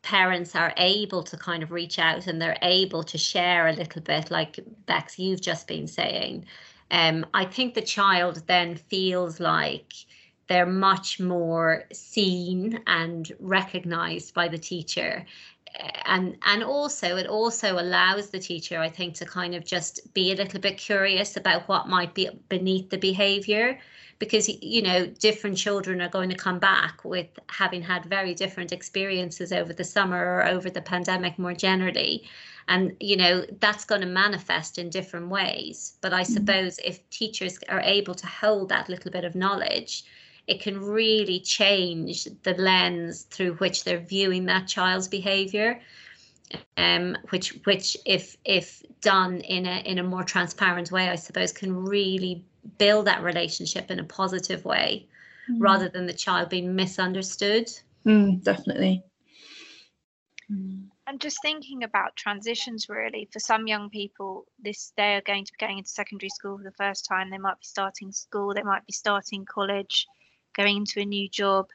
parents 0.01 0.55
are 0.55 0.73
able 0.77 1.23
to 1.23 1.37
kind 1.37 1.61
of 1.61 1.71
reach 1.71 1.99
out 1.99 2.27
and 2.27 2.41
they're 2.41 2.57
able 2.61 3.03
to 3.03 3.17
share 3.17 3.67
a 3.67 3.73
little 3.73 4.01
bit, 4.01 4.31
like 4.31 4.59
Bex, 4.85 5.19
you've 5.19 5.41
just 5.41 5.67
been 5.67 5.87
saying, 5.87 6.45
um, 6.89 7.25
I 7.33 7.45
think 7.45 7.73
the 7.73 7.81
child 7.81 8.43
then 8.47 8.75
feels 8.75 9.39
like 9.39 9.93
they're 10.47 10.65
much 10.65 11.19
more 11.19 11.85
seen 11.93 12.81
and 12.87 13.31
recognized 13.39 14.33
by 14.33 14.47
the 14.47 14.57
teacher 14.57 15.25
and 16.05 16.37
and 16.45 16.63
also 16.63 17.15
it 17.15 17.27
also 17.27 17.79
allows 17.79 18.29
the 18.29 18.39
teacher 18.39 18.79
i 18.79 18.89
think 18.89 19.13
to 19.15 19.25
kind 19.25 19.55
of 19.55 19.65
just 19.65 20.13
be 20.13 20.31
a 20.31 20.35
little 20.35 20.59
bit 20.59 20.77
curious 20.77 21.37
about 21.37 21.67
what 21.67 21.87
might 21.87 22.13
be 22.13 22.29
beneath 22.49 22.89
the 22.89 22.97
behavior 22.97 23.79
because 24.19 24.47
you 24.61 24.81
know 24.81 25.05
different 25.05 25.57
children 25.57 26.01
are 26.01 26.09
going 26.09 26.29
to 26.29 26.35
come 26.35 26.59
back 26.59 27.03
with 27.03 27.27
having 27.47 27.81
had 27.81 28.05
very 28.05 28.33
different 28.33 28.71
experiences 28.71 29.51
over 29.51 29.73
the 29.73 29.83
summer 29.83 30.17
or 30.17 30.45
over 30.45 30.69
the 30.69 30.81
pandemic 30.81 31.39
more 31.39 31.53
generally 31.53 32.23
and 32.67 32.95
you 32.99 33.17
know 33.17 33.45
that's 33.59 33.85
going 33.85 34.01
to 34.01 34.07
manifest 34.07 34.77
in 34.77 34.89
different 34.89 35.29
ways 35.29 35.93
but 36.01 36.13
i 36.13 36.21
mm-hmm. 36.21 36.33
suppose 36.33 36.79
if 36.83 37.09
teachers 37.09 37.57
are 37.69 37.81
able 37.81 38.13
to 38.13 38.27
hold 38.27 38.69
that 38.69 38.89
little 38.89 39.11
bit 39.11 39.23
of 39.23 39.35
knowledge 39.35 40.03
it 40.51 40.61
can 40.61 40.79
really 40.79 41.39
change 41.39 42.27
the 42.43 42.53
lens 42.53 43.23
through 43.23 43.53
which 43.55 43.83
they're 43.83 44.05
viewing 44.15 44.45
that 44.45 44.67
child's 44.67 45.07
behavior 45.07 45.79
um, 46.77 47.17
which 47.29 47.49
which 47.63 47.97
if 48.05 48.37
if 48.45 48.83
done 49.01 49.39
in 49.41 49.65
a 49.65 49.79
in 49.85 49.97
a 49.99 50.03
more 50.03 50.23
transparent 50.23 50.91
way 50.91 51.09
i 51.09 51.15
suppose 51.15 51.51
can 51.51 51.73
really 51.85 52.45
build 52.77 53.07
that 53.07 53.23
relationship 53.23 53.89
in 53.89 53.99
a 53.99 54.03
positive 54.03 54.65
way 54.65 55.07
mm. 55.49 55.57
rather 55.59 55.89
than 55.89 56.05
the 56.05 56.13
child 56.13 56.49
being 56.49 56.75
misunderstood. 56.75 57.69
Mm, 58.05 58.43
definitely. 58.43 59.03
Mm. 60.51 60.87
and 61.07 61.21
just 61.21 61.37
thinking 61.41 61.83
about 61.83 62.15
transitions 62.15 62.87
really. 62.89 63.29
For 63.31 63.39
some 63.39 63.67
young 63.67 63.89
people 63.89 64.45
this 64.59 64.91
they 64.97 65.15
are 65.15 65.21
going 65.21 65.45
to 65.45 65.53
be 65.53 65.65
going 65.65 65.77
into 65.77 65.89
secondary 65.89 66.29
school 66.29 66.57
for 66.57 66.63
the 66.63 66.71
first 66.71 67.05
time. 67.05 67.29
They 67.29 67.37
might 67.37 67.59
be 67.59 67.65
starting 67.65 68.11
school. 68.11 68.53
They 68.53 68.63
might 68.63 68.85
be 68.85 68.93
starting 68.93 69.45
college 69.45 70.07
going 70.55 70.77
into 70.77 71.01
a 71.01 71.05
new 71.05 71.29
job. 71.29 71.67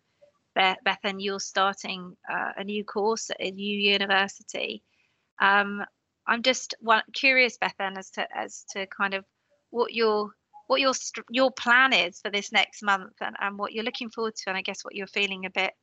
Bethan 0.56 1.16
you're 1.18 1.38
starting 1.38 2.16
uh, 2.30 2.52
a 2.56 2.64
new 2.64 2.82
course 2.82 3.28
at 3.28 3.36
a 3.40 3.50
new 3.50 3.78
university. 3.78 4.82
Um, 5.38 5.84
I'm 6.26 6.42
just 6.42 6.74
curious, 7.12 7.58
Bethan, 7.58 7.98
as 7.98 8.10
to 8.12 8.26
as 8.34 8.64
to 8.70 8.86
kind 8.86 9.14
of 9.14 9.24
what 9.70 9.92
your 9.92 10.30
what 10.66 10.80
your 10.80 10.92
your 11.30 11.50
plan 11.50 11.92
is 11.92 12.20
for 12.20 12.30
this 12.30 12.52
next 12.52 12.82
month 12.82 13.12
and, 13.20 13.36
and 13.38 13.58
what 13.58 13.72
you're 13.72 13.84
looking 13.84 14.10
forward 14.10 14.34
to, 14.36 14.44
and 14.48 14.56
I 14.56 14.62
guess 14.62 14.84
what 14.84 14.94
you're 14.94 15.06
feeling 15.06 15.44
a 15.44 15.50
bit 15.50 15.74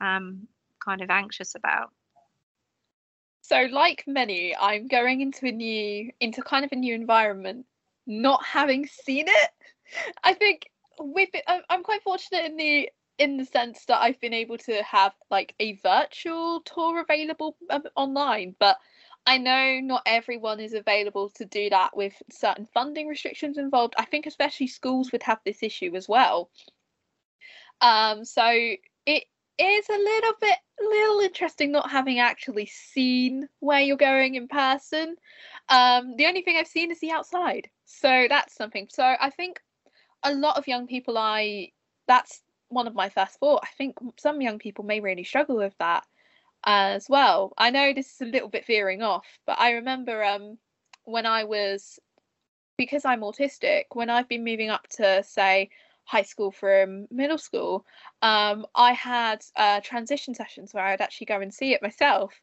um, 0.00 0.46
kind 0.84 1.02
of 1.02 1.10
anxious 1.10 1.54
about. 1.54 1.90
So, 3.42 3.66
like 3.70 4.04
many, 4.06 4.54
I'm 4.56 4.86
going 4.86 5.20
into 5.20 5.46
a 5.46 5.52
new 5.52 6.10
into 6.20 6.42
kind 6.42 6.64
of 6.64 6.72
a 6.72 6.76
new 6.76 6.94
environment, 6.94 7.66
not 8.06 8.44
having 8.44 8.86
seen 8.86 9.26
it. 9.28 9.50
I 10.24 10.34
think 10.34 10.69
we've 11.00 11.32
been, 11.32 11.42
I'm 11.68 11.82
quite 11.82 12.02
fortunate 12.02 12.44
in 12.44 12.56
the 12.56 12.90
in 13.18 13.36
the 13.36 13.44
sense 13.44 13.84
that 13.84 14.00
I've 14.00 14.18
been 14.20 14.32
able 14.32 14.56
to 14.58 14.82
have 14.82 15.12
like 15.30 15.54
a 15.60 15.74
virtual 15.76 16.62
tour 16.62 17.02
available 17.02 17.54
um, 17.68 17.82
online, 17.94 18.56
but 18.58 18.78
I 19.26 19.36
know 19.36 19.78
not 19.80 20.02
everyone 20.06 20.58
is 20.58 20.72
available 20.72 21.28
to 21.34 21.44
do 21.44 21.68
that 21.68 21.94
with 21.94 22.14
certain 22.30 22.66
funding 22.72 23.08
restrictions 23.08 23.58
involved. 23.58 23.94
I 23.98 24.06
think 24.06 24.24
especially 24.24 24.68
schools 24.68 25.12
would 25.12 25.22
have 25.22 25.38
this 25.44 25.62
issue 25.62 25.94
as 25.94 26.08
well. 26.08 26.50
Um, 27.82 28.24
so 28.24 28.46
it 28.46 29.24
is 29.58 29.88
a 29.88 29.98
little 29.98 30.32
bit 30.40 30.56
little 30.80 31.20
interesting 31.20 31.70
not 31.70 31.90
having 31.90 32.18
actually 32.20 32.64
seen 32.66 33.46
where 33.58 33.80
you're 33.80 33.98
going 33.98 34.36
in 34.36 34.48
person. 34.48 35.16
Um, 35.68 36.16
the 36.16 36.24
only 36.24 36.40
thing 36.40 36.56
I've 36.56 36.66
seen 36.66 36.90
is 36.90 37.00
the 37.00 37.10
outside, 37.10 37.68
so 37.84 38.26
that's 38.30 38.54
something. 38.54 38.88
So 38.90 39.04
I 39.04 39.28
think 39.28 39.60
a 40.22 40.34
lot 40.34 40.56
of 40.58 40.68
young 40.68 40.86
people 40.86 41.16
I 41.18 41.72
that's 42.06 42.42
one 42.68 42.86
of 42.86 42.94
my 42.94 43.08
first 43.08 43.38
thought. 43.40 43.62
I 43.64 43.68
think 43.76 43.96
some 44.18 44.40
young 44.40 44.58
people 44.58 44.84
may 44.84 45.00
really 45.00 45.24
struggle 45.24 45.56
with 45.56 45.76
that 45.78 46.06
as 46.64 47.08
well. 47.08 47.52
I 47.58 47.70
know 47.70 47.92
this 47.92 48.14
is 48.14 48.20
a 48.20 48.30
little 48.30 48.48
bit 48.48 48.66
veering 48.66 49.02
off, 49.02 49.26
but 49.46 49.58
I 49.60 49.72
remember 49.72 50.22
um 50.24 50.58
when 51.04 51.26
I 51.26 51.44
was 51.44 51.98
because 52.76 53.04
I'm 53.04 53.20
autistic, 53.20 53.84
when 53.92 54.08
I've 54.10 54.28
been 54.28 54.44
moving 54.44 54.70
up 54.70 54.88
to 54.96 55.22
say 55.22 55.68
high 56.04 56.22
school 56.22 56.50
from 56.50 57.06
middle 57.10 57.38
school, 57.38 57.84
um, 58.22 58.66
I 58.74 58.92
had 58.92 59.44
uh, 59.54 59.80
transition 59.80 60.34
sessions 60.34 60.72
where 60.72 60.84
I'd 60.84 61.00
actually 61.00 61.26
go 61.26 61.40
and 61.40 61.52
see 61.52 61.72
it 61.74 61.82
myself. 61.82 62.40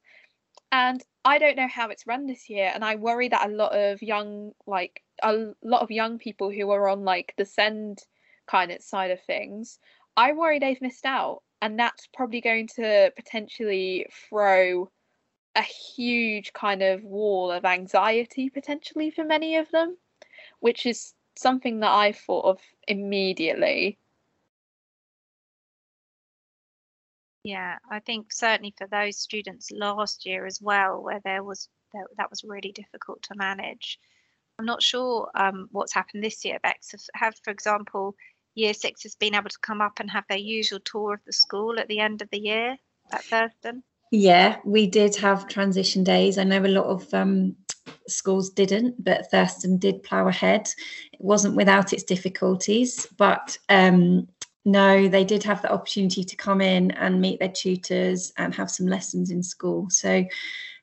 And 0.71 1.03
I 1.25 1.37
don't 1.37 1.57
know 1.57 1.67
how 1.67 1.89
it's 1.89 2.07
run 2.07 2.27
this 2.27 2.49
year, 2.49 2.71
and 2.73 2.83
I 2.83 2.95
worry 2.95 3.29
that 3.29 3.47
a 3.47 3.51
lot 3.53 3.73
of 3.73 4.01
young 4.01 4.53
like 4.65 5.03
a 5.23 5.53
lot 5.63 5.81
of 5.81 5.91
young 5.91 6.19
people 6.19 6.51
who 6.51 6.69
are 6.71 6.87
on 6.89 7.03
like 7.03 7.33
the 7.37 7.45
SEND 7.45 7.99
kind 8.47 8.71
of 8.71 8.81
side 8.81 9.11
of 9.11 9.21
things, 9.21 9.79
I 10.15 10.33
worry 10.33 10.59
they've 10.59 10.81
missed 10.81 11.05
out. 11.05 11.43
And 11.61 11.79
that's 11.79 12.07
probably 12.13 12.41
going 12.41 12.67
to 12.75 13.11
potentially 13.15 14.05
throw 14.29 14.91
a 15.55 15.61
huge 15.63 16.53
kind 16.53 16.83
of 16.83 17.03
wall 17.03 17.51
of 17.51 17.65
anxiety 17.65 18.49
potentially 18.49 19.09
for 19.09 19.23
many 19.23 19.55
of 19.55 19.71
them, 19.71 19.97
which 20.59 20.85
is 20.85 21.13
something 21.35 21.79
that 21.79 21.91
I 21.91 22.11
thought 22.11 22.45
of 22.45 22.59
immediately. 22.87 23.97
Yeah, 27.47 27.77
I 27.89 28.01
think 28.01 28.33
certainly 28.33 28.73
for 28.77 28.87
those 28.87 29.17
students 29.17 29.71
last 29.71 30.25
year 30.25 30.45
as 30.45 30.59
well, 30.61 31.01
where 31.01 31.21
there 31.23 31.45
was 31.45 31.69
that, 31.93 32.05
that 32.17 32.29
was 32.29 32.43
really 32.43 32.73
difficult 32.73 33.21
to 33.21 33.37
manage. 33.37 33.99
I'm 34.59 34.65
not 34.65 34.83
sure 34.83 35.31
um, 35.33 35.69
what's 35.71 35.93
happened 35.93 36.25
this 36.25 36.43
year, 36.43 36.59
Bex. 36.61 36.93
Have, 37.13 37.35
for 37.45 37.51
example, 37.51 38.15
year 38.55 38.73
six 38.73 39.03
has 39.03 39.15
been 39.15 39.33
able 39.33 39.49
to 39.49 39.59
come 39.61 39.79
up 39.79 40.01
and 40.01 40.11
have 40.11 40.25
their 40.27 40.37
usual 40.37 40.81
tour 40.81 41.13
of 41.13 41.21
the 41.25 41.31
school 41.31 41.79
at 41.79 41.87
the 41.87 42.01
end 42.01 42.21
of 42.21 42.29
the 42.31 42.39
year 42.39 42.75
at 43.13 43.23
Thurston? 43.23 43.81
Yeah, 44.11 44.57
we 44.65 44.85
did 44.85 45.15
have 45.15 45.47
transition 45.47 46.03
days. 46.03 46.37
I 46.37 46.43
know 46.43 46.65
a 46.65 46.67
lot 46.67 46.87
of 46.87 47.13
um, 47.13 47.55
schools 48.09 48.49
didn't, 48.49 49.01
but 49.01 49.31
Thurston 49.31 49.77
did 49.77 50.03
plough 50.03 50.27
ahead. 50.27 50.67
It 51.13 51.21
wasn't 51.21 51.55
without 51.55 51.93
its 51.93 52.03
difficulties, 52.03 53.07
but 53.17 53.57
um, 53.69 54.27
no, 54.67 55.07
they 55.07 55.23
did 55.23 55.43
have 55.43 55.61
the 55.61 55.71
opportunity 55.71 56.25
to 56.25 56.35
come 56.35 56.59
in 56.59 56.91
and 56.91 57.21
meet 57.21 57.39
their 57.39 57.47
tutors 57.47 58.33
and 58.37 58.53
have 58.53 58.69
some 58.69 58.85
lessons 58.85 59.31
in 59.31 59.41
school. 59.41 59.89
So 59.89 60.25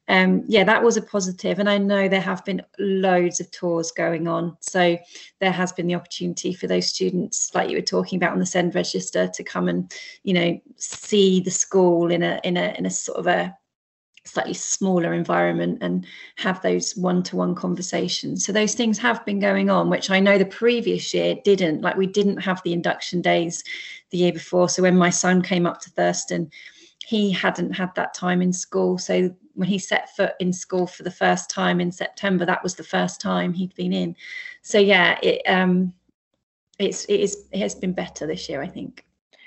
um, 0.09 0.43
yeah, 0.49 0.64
that 0.64 0.82
was 0.82 0.97
a 0.97 1.03
positive. 1.03 1.59
And 1.59 1.68
I 1.68 1.76
know 1.76 2.09
there 2.09 2.20
have 2.20 2.43
been 2.47 2.62
loads 2.78 3.41
of 3.41 3.51
tours 3.51 3.93
going 3.93 4.26
on. 4.26 4.57
So 4.61 4.97
there 5.39 5.53
has 5.53 5.70
been 5.72 5.87
the 5.87 5.97
opportunity 5.97 6.55
for 6.55 6.66
those 6.66 6.87
students, 6.87 7.55
like 7.55 7.68
you 7.68 7.76
were 7.76 7.82
talking 7.82 8.16
about 8.16 8.32
on 8.32 8.39
the 8.39 8.47
SEND 8.47 8.74
Register, 8.74 9.28
to 9.28 9.45
come 9.45 9.68
and, 9.68 9.93
you 10.22 10.32
know, 10.32 10.59
see 10.76 11.41
the 11.41 11.51
school 11.51 12.11
in 12.11 12.22
a 12.22 12.41
in 12.43 12.57
a 12.57 12.74
in 12.78 12.87
a 12.87 12.91
sort 12.91 13.18
of 13.18 13.26
a 13.26 13.55
slightly 14.27 14.55
smaller 14.55 15.12
environment 15.12 15.79
and 15.83 16.07
have 16.37 16.61
those 16.62 16.97
one-to-one 16.97 17.55
conversations 17.55 18.45
so 18.45 18.53
those 18.53 18.75
things 18.75 18.99
have 18.99 19.25
been 19.27 19.39
going 19.39 19.68
on 19.68 19.91
which 19.91 20.11
i 20.11 20.18
know 20.18 20.39
the 20.39 20.47
previous 20.47 21.12
year 21.12 21.37
didn't 21.45 21.83
like 21.83 21.97
we 21.97 22.07
didn't 22.07 22.39
have 22.39 22.62
the 22.62 22.72
induction 22.72 23.20
days 23.20 23.62
the 24.11 24.18
year 24.18 24.33
before 24.33 24.68
so 24.68 24.83
when 24.83 24.97
my 24.97 25.11
son 25.11 25.43
came 25.43 25.66
up 25.66 25.81
to 25.81 25.91
thurston 25.91 26.51
he 27.05 27.31
hadn't 27.31 27.72
had 27.72 27.95
that 27.95 28.14
time 28.14 28.41
in 28.41 28.53
school. 28.53 28.99
So 28.99 29.35
when 29.55 29.68
he 29.68 29.79
set 29.79 30.14
foot 30.16 30.33
in 30.41 30.53
school 30.53 30.87
for 30.87 31.03
the 31.03 31.11
first 31.11 31.51
time 31.51 31.81
in 31.81 31.93
September, 31.93 32.47
that 32.47 32.62
was 32.62 32.75
the 32.75 32.85
first 32.85 33.20
time 33.20 33.53
he'd 33.53 33.75
been 33.75 33.93
in. 33.93 34.16
So 34.62 34.79
yeah, 34.79 35.18
it 35.22 35.43
um, 35.47 35.93
it's 36.79 37.05
it 37.05 37.20
is 37.20 37.45
it 37.53 37.59
has 37.59 37.75
been 37.75 37.93
better 37.93 38.27
this 38.27 38.49
year, 38.49 38.62
I 38.62 38.68
think. 38.68 39.05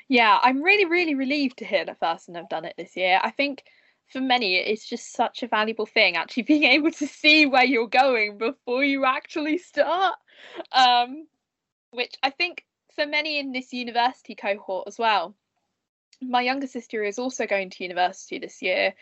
Yeah, 0.08 0.38
I'm 0.42 0.62
really 0.62 0.86
really 0.86 1.16
relieved 1.16 1.58
to 1.58 1.66
hear 1.66 1.84
that 1.86 2.00
Thurston 2.00 2.36
have 2.36 2.50
done 2.50 2.66
it 2.66 2.76
this 2.78 2.96
year. 2.96 3.20
I 3.24 3.32
think 3.32 3.64
for 4.12 4.22
many 4.22 4.56
it's 4.56 4.88
just 4.88 5.14
such 5.14 5.44
a 5.44 5.48
valuable 5.48 5.86
thing 5.86 6.16
actually 6.16 6.44
being 6.54 6.64
able 6.64 6.92
to 6.92 7.08
see 7.08 7.46
where 7.46 7.66
you're 7.66 7.88
going 7.88 8.38
before 8.38 8.84
you 8.84 9.06
actually 9.06 9.58
start. 9.58 10.16
Um, 10.72 11.28
which 11.92 12.16
I 12.22 12.30
think 12.30 12.64
for 12.96 13.06
many 13.06 13.40
in 13.40 13.52
this 13.52 13.74
university 13.74 14.36
cohort 14.36 14.88
as 14.88 14.98
well 14.98 15.36
my 16.22 16.42
younger 16.42 16.68
sister 16.68 17.04
is 17.04 17.20
also 17.20 17.46
going 17.46 17.70
to 17.70 17.84
university 17.84 18.40
this 18.40 18.62
year 18.62 18.94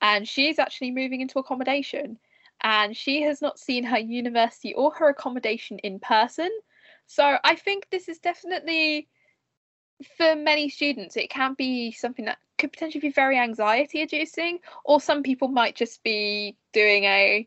and 0.00 0.26
she's 0.26 0.58
actually 0.58 0.90
moving 0.90 1.20
into 1.20 1.38
accommodation 1.38 2.18
and 2.62 2.96
she 2.96 3.22
has 3.22 3.42
not 3.42 3.58
seen 3.58 3.84
her 3.84 3.98
university 3.98 4.72
or 4.74 4.92
her 4.94 5.08
accommodation 5.08 5.78
in 5.80 5.98
person 5.98 6.50
so 7.06 7.36
i 7.44 7.54
think 7.54 7.86
this 7.90 8.08
is 8.08 8.18
definitely 8.18 9.08
for 10.16 10.36
many 10.36 10.68
students 10.68 11.16
it 11.16 11.30
can 11.30 11.54
be 11.54 11.92
something 11.92 12.24
that 12.26 12.38
could 12.58 12.72
potentially 12.72 13.00
be 13.00 13.10
very 13.10 13.38
anxiety 13.38 14.00
inducing 14.00 14.58
or 14.84 15.00
some 15.00 15.22
people 15.22 15.48
might 15.48 15.74
just 15.74 16.02
be 16.02 16.56
doing 16.72 17.04
a 17.04 17.46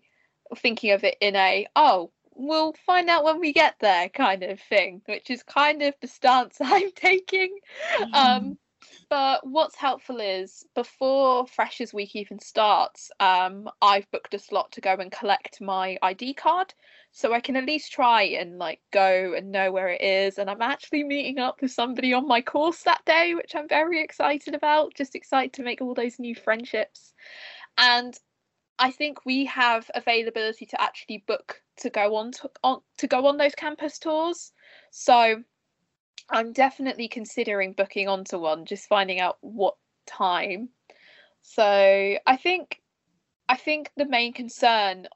thinking 0.58 0.92
of 0.92 1.04
it 1.04 1.18
in 1.22 1.36
a 1.36 1.68
oh 1.76 2.12
we'll 2.36 2.74
find 2.86 3.10
out 3.10 3.24
when 3.24 3.40
we 3.40 3.54
get 3.54 3.76
there 3.80 4.10
kind 4.10 4.44
of 4.44 4.60
thing 4.60 5.02
which 5.06 5.30
is 5.30 5.42
kind 5.44 5.82
of 5.82 5.94
the 6.02 6.08
stance 6.08 6.58
i'm 6.62 6.92
taking. 6.92 7.58
Um 8.14 8.58
but 9.10 9.46
what's 9.46 9.76
helpful 9.76 10.20
is 10.20 10.66
before 10.74 11.46
Freshers 11.48 11.94
Week 11.94 12.16
even 12.16 12.40
starts, 12.40 13.12
um, 13.20 13.70
I've 13.82 14.10
booked 14.12 14.34
a 14.34 14.40
slot 14.40 14.72
to 14.74 14.82
go 14.82 14.94
and 14.94 15.12
collect 15.12 15.62
my 15.62 15.98
ID 16.02 16.34
card, 16.34 16.74
so 17.18 17.32
I 17.32 17.40
can 17.40 17.56
at 17.56 17.64
least 17.64 17.94
try 17.94 18.24
and 18.24 18.58
like 18.58 18.82
go 18.92 19.34
and 19.38 19.50
know 19.50 19.72
where 19.72 19.88
it 19.88 20.02
is. 20.02 20.38
And 20.38 20.50
I'm 20.50 20.62
actually 20.62 21.06
meeting 21.06 21.40
up 21.40 21.62
with 21.62 21.72
somebody 21.72 22.12
on 22.12 22.28
my 22.28 22.42
course 22.42 22.84
that 22.84 23.06
day, 23.06 23.34
which 23.34 23.56
I'm 23.56 23.70
very 23.70 24.04
excited 24.04 24.54
about. 24.54 24.96
Just 24.96 25.16
excited 25.16 25.54
to 25.54 25.64
make 25.64 25.80
all 25.80 25.94
those 25.94 26.20
new 26.20 26.36
friendships, 26.36 27.14
and 27.78 28.20
I 28.80 28.92
think 28.92 29.26
we 29.26 29.46
have 29.46 29.90
availability 29.96 30.66
to 30.66 30.82
actually 30.82 31.24
book 31.26 31.62
to 31.78 31.90
go 31.90 32.18
on 32.18 32.34
to, 32.34 32.52
on 32.66 32.82
to 32.98 33.08
go 33.08 33.28
on 33.28 33.38
those 33.38 33.56
campus 33.56 33.98
tours. 33.98 34.52
So 34.92 35.42
I'm 36.30 36.52
definitely 36.52 37.08
considering 37.08 37.72
booking 37.72 38.10
onto 38.10 38.40
one, 38.40 38.66
just 38.66 38.90
finding 38.90 39.22
out 39.22 39.38
what 39.40 39.76
time. 40.06 40.68
So 41.44 41.64
I 42.28 42.36
think 42.36 42.82
I 43.48 43.56
think 43.56 43.92
the 43.96 44.06
main 44.06 44.34
concern 44.34 45.08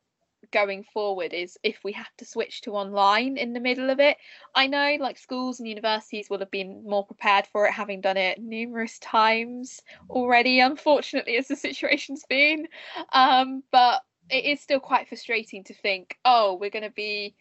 going 0.51 0.83
forward 0.83 1.33
is 1.33 1.57
if 1.63 1.83
we 1.83 1.91
have 1.93 2.09
to 2.17 2.25
switch 2.25 2.61
to 2.61 2.71
online 2.71 3.37
in 3.37 3.53
the 3.53 3.59
middle 3.59 3.89
of 3.89 3.99
it. 3.99 4.17
I 4.55 4.67
know 4.67 4.97
like 4.99 5.17
schools 5.17 5.59
and 5.59 5.67
universities 5.67 6.29
will 6.29 6.39
have 6.39 6.51
been 6.51 6.83
more 6.85 7.05
prepared 7.05 7.47
for 7.47 7.65
it, 7.65 7.73
having 7.73 8.01
done 8.01 8.17
it 8.17 8.41
numerous 8.41 8.99
times 8.99 9.81
already, 10.09 10.59
unfortunately, 10.59 11.37
as 11.37 11.47
the 11.47 11.55
situation's 11.55 12.25
been. 12.27 12.67
Um, 13.13 13.63
but 13.71 14.01
it 14.29 14.45
is 14.45 14.61
still 14.61 14.79
quite 14.79 15.07
frustrating 15.07 15.63
to 15.65 15.73
think, 15.73 16.17
oh, 16.25 16.55
we're 16.55 16.69
going 16.69 16.83
to 16.83 16.91
be 16.91 17.35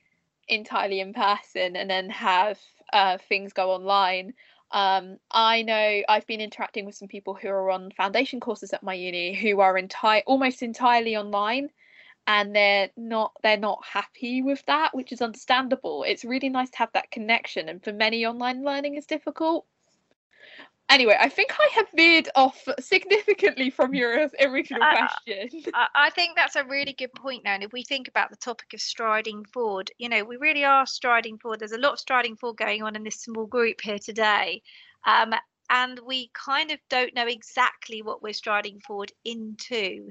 entirely 0.48 1.00
in 1.00 1.12
person 1.12 1.76
and 1.76 1.90
then 1.90 2.10
have 2.10 2.58
uh, 2.92 3.18
things 3.28 3.52
go 3.52 3.70
online. 3.70 4.34
Um, 4.70 5.18
I 5.30 5.62
know 5.62 6.02
I've 6.08 6.26
been 6.26 6.40
interacting 6.40 6.84
with 6.84 6.94
some 6.94 7.08
people 7.08 7.34
who 7.34 7.48
are 7.48 7.70
on 7.70 7.90
foundation 7.90 8.40
courses 8.40 8.72
at 8.72 8.82
my 8.82 8.94
uni 8.94 9.34
who 9.34 9.60
are 9.60 9.78
entire 9.78 10.22
almost 10.26 10.62
entirely 10.62 11.16
online 11.16 11.70
and 12.28 12.54
they're 12.54 12.90
not 12.96 13.32
they're 13.42 13.56
not 13.56 13.84
happy 13.84 14.42
with 14.42 14.64
that 14.66 14.94
which 14.94 15.10
is 15.10 15.20
understandable 15.20 16.04
it's 16.04 16.24
really 16.24 16.48
nice 16.48 16.70
to 16.70 16.78
have 16.78 16.92
that 16.92 17.10
connection 17.10 17.68
and 17.68 17.82
for 17.82 17.92
many 17.92 18.24
online 18.24 18.62
learning 18.62 18.94
is 18.94 19.06
difficult 19.06 19.66
anyway, 20.88 21.16
I 21.18 21.28
think 21.28 21.54
I 21.58 21.68
have 21.74 21.86
veered 21.94 22.28
off 22.34 22.66
significantly 22.80 23.70
from 23.70 23.94
your 23.94 24.28
original 24.40 24.82
question. 24.82 25.62
I 25.94 26.10
think 26.10 26.36
that's 26.36 26.56
a 26.56 26.64
really 26.64 26.92
good 26.92 27.12
point 27.14 27.44
now. 27.44 27.54
And 27.54 27.62
if 27.62 27.72
we 27.72 27.82
think 27.82 28.08
about 28.08 28.30
the 28.30 28.36
topic 28.36 28.72
of 28.74 28.80
striding 28.80 29.44
forward, 29.44 29.90
you 29.98 30.08
know, 30.08 30.24
we 30.24 30.36
really 30.36 30.64
are 30.64 30.86
striding 30.86 31.38
forward. 31.38 31.60
There's 31.60 31.72
a 31.72 31.78
lot 31.78 31.92
of 31.92 31.98
striding 31.98 32.36
forward 32.36 32.56
going 32.56 32.82
on 32.82 32.96
in 32.96 33.04
this 33.04 33.20
small 33.20 33.46
group 33.46 33.80
here 33.80 33.98
today. 33.98 34.62
Um, 35.06 35.34
and 35.70 36.00
we 36.06 36.30
kind 36.32 36.70
of 36.70 36.78
don't 36.88 37.14
know 37.14 37.26
exactly 37.26 38.02
what 38.02 38.22
we're 38.22 38.32
striding 38.32 38.80
forward 38.80 39.12
into. 39.24 40.10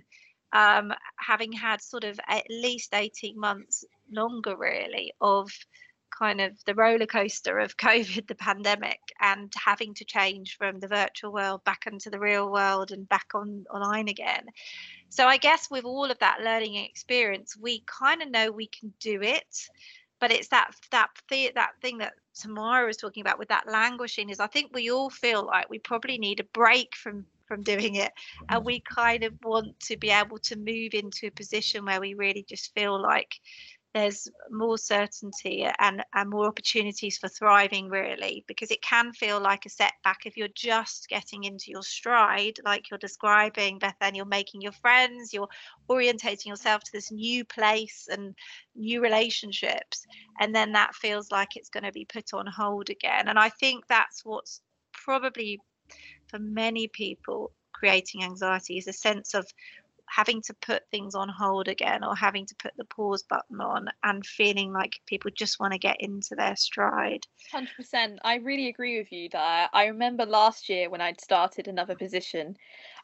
Um, 0.54 0.94
having 1.18 1.52
had 1.52 1.82
sort 1.82 2.04
of 2.04 2.20
at 2.28 2.46
least 2.50 2.94
18 2.94 3.40
months 3.40 3.84
longer, 4.10 4.56
really, 4.56 5.14
of 5.20 5.52
kind 6.18 6.42
of 6.42 6.54
the 6.66 6.74
roller 6.74 7.06
coaster 7.06 7.60
of 7.60 7.78
COVID, 7.78 8.28
the 8.28 8.36
pandemic, 8.36 9.00
and 9.20 9.52
having 9.64 9.94
to 9.96 10.06
change 10.06 10.58
from 10.58 10.80
the 10.80 10.88
virtual 10.88 11.32
world 11.32 11.64
back 11.64 11.86
into 11.88 12.10
the 12.10 12.20
real 12.20 12.52
world 12.52 12.92
and 12.92 13.08
back 13.10 13.28
on 13.34 13.66
online 13.74 14.08
again. 14.08 14.46
So 15.10 15.26
I 15.28 15.38
guess 15.38 15.70
with 15.70 15.86
all 15.86 16.10
of 16.10 16.20
that 16.20 16.42
learning 16.44 16.76
experience, 16.76 17.56
we 17.60 17.84
kind 17.86 18.22
of 18.22 18.32
know 18.32 18.52
we 18.52 18.68
can 18.68 18.94
do 19.00 19.22
it, 19.22 19.70
but 20.20 20.32
it's 20.32 20.50
that 20.50 20.72
that 20.92 21.10
th- 21.30 21.54
that 21.54 21.72
thing 21.82 22.00
that 22.00 22.14
Tamara 22.40 22.86
was 22.86 22.98
talking 22.98 23.22
about 23.22 23.40
with 23.40 23.50
that 23.50 23.68
languishing 23.68 24.30
is 24.30 24.40
I 24.40 24.48
think 24.48 24.72
we 24.74 24.92
all 24.92 25.10
feel 25.10 25.46
like 25.46 25.70
we 25.70 25.80
probably 25.80 26.18
need 26.18 26.40
a 26.40 26.44
break 26.46 26.96
from 26.96 27.26
from 27.48 27.64
doing 27.64 27.96
it. 27.96 28.12
And 28.50 28.60
mm-hmm. 28.60 28.66
we 28.66 28.82
kind 28.82 29.24
of 29.24 29.34
want 29.44 29.80
to 29.82 29.98
be 29.98 30.10
able 30.10 30.40
to 30.40 30.58
move 30.58 30.94
into 30.94 31.28
a 31.28 31.32
position 31.32 31.86
where 31.86 32.02
we 32.02 32.14
really 32.14 32.46
just 32.48 32.74
feel 32.74 33.02
like 33.02 33.40
there's 33.94 34.28
more 34.52 34.78
certainty 34.78 35.66
and, 35.80 36.04
and 36.14 36.30
more 36.30 36.46
opportunities 36.46 37.18
for 37.18 37.28
thriving 37.28 37.90
really 37.90 38.44
because 38.48 38.70
it 38.70 38.82
can 38.82 39.12
feel 39.12 39.40
like 39.40 39.66
a 39.66 39.70
setback 39.70 40.20
if 40.26 40.38
you're 40.38 40.48
just 40.50 41.08
getting 41.10 41.46
into 41.46 41.72
your 41.72 41.82
stride 41.82 42.58
like 42.64 42.90
you're 42.92 42.98
describing 43.00 43.80
beth 43.80 43.96
and 44.02 44.16
you're 44.16 44.26
making 44.26 44.62
your 44.62 44.74
friends 44.74 45.34
you're 45.34 45.48
orientating 45.90 46.46
yourself 46.46 46.84
to 46.84 46.92
this 46.92 47.12
new 47.12 47.44
place 47.46 48.08
and 48.12 48.36
new 48.76 49.02
relationships 49.02 50.06
and 50.40 50.54
then 50.54 50.72
that 50.74 50.94
feels 50.94 51.32
like 51.32 51.56
it's 51.56 51.70
going 51.70 51.84
to 51.84 51.92
be 51.92 52.06
put 52.06 52.34
on 52.34 52.46
hold 52.46 52.90
again. 52.90 53.28
And 53.28 53.40
i 53.40 53.50
think 53.50 53.88
that's 53.88 54.24
what's 54.24 54.62
probably 54.94 55.60
for 56.28 56.40
many 56.40 56.88
people 56.88 57.52
creating 57.74 58.24
anxiety 58.24 58.78
is 58.78 58.88
a 58.88 58.94
sense 58.94 59.34
of 59.34 59.46
having 60.10 60.42
to 60.42 60.54
put 60.62 60.84
things 60.90 61.16
on 61.16 61.30
hold 61.30 61.68
again 61.68 62.04
or 62.04 62.16
having 62.16 62.46
to 62.46 62.56
put 62.56 62.72
the 62.78 62.86
pause 62.86 63.24
button 63.24 63.60
on 63.60 63.88
and 64.04 64.26
feeling 64.26 64.72
like 64.72 64.94
people 65.06 65.30
just 65.36 65.60
want 65.60 65.74
to 65.74 65.80
get 65.80 65.98
into 66.00 66.34
their 66.36 66.56
stride. 66.56 67.26
100%. 67.54 68.18
I 68.24 68.36
really 68.36 68.70
agree 68.70 68.98
with 68.98 69.12
you 69.12 69.30
there. 69.30 69.70
I 69.72 69.86
remember 69.88 70.26
last 70.26 70.70
year 70.70 70.90
when 70.90 71.02
I'd 71.02 71.22
started 71.22 71.68
another 71.68 71.96
position, 71.96 72.56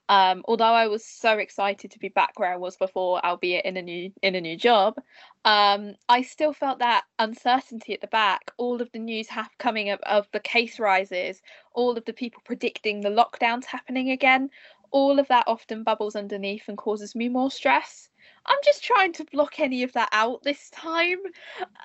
um, 0.09 0.43
although 0.45 0.65
I 0.65 0.87
was 0.87 1.05
so 1.05 1.37
excited 1.37 1.91
to 1.91 1.99
be 1.99 2.09
back 2.09 2.39
where 2.39 2.51
I 2.51 2.57
was 2.57 2.75
before, 2.75 3.23
albeit 3.25 3.65
in 3.65 3.77
a 3.77 3.81
new 3.81 4.11
in 4.21 4.35
a 4.35 4.41
new 4.41 4.57
job, 4.57 4.97
um, 5.45 5.95
I 6.09 6.21
still 6.21 6.53
felt 6.53 6.79
that 6.79 7.05
uncertainty 7.19 7.93
at 7.93 8.01
the 8.01 8.07
back. 8.07 8.51
All 8.57 8.81
of 8.81 8.91
the 8.91 8.99
news 8.99 9.29
have 9.29 9.49
coming 9.59 9.89
of, 9.89 9.99
of 10.01 10.27
the 10.31 10.39
case 10.39 10.79
rises, 10.79 11.41
all 11.73 11.97
of 11.97 12.05
the 12.05 12.13
people 12.13 12.41
predicting 12.45 13.01
the 13.01 13.09
lockdowns 13.09 13.65
happening 13.65 14.11
again 14.11 14.49
all 14.93 15.19
of 15.19 15.27
that 15.27 15.43
often 15.47 15.83
bubbles 15.83 16.15
underneath 16.15 16.69
and 16.69 16.77
causes 16.77 17.15
me 17.15 17.27
more 17.27 17.51
stress. 17.51 18.09
I'm 18.45 18.59
just 18.63 18.83
trying 18.83 19.11
to 19.13 19.25
block 19.25 19.59
any 19.59 19.83
of 19.83 19.91
that 19.93 20.09
out 20.11 20.43
this 20.43 20.69
time. 20.69 21.17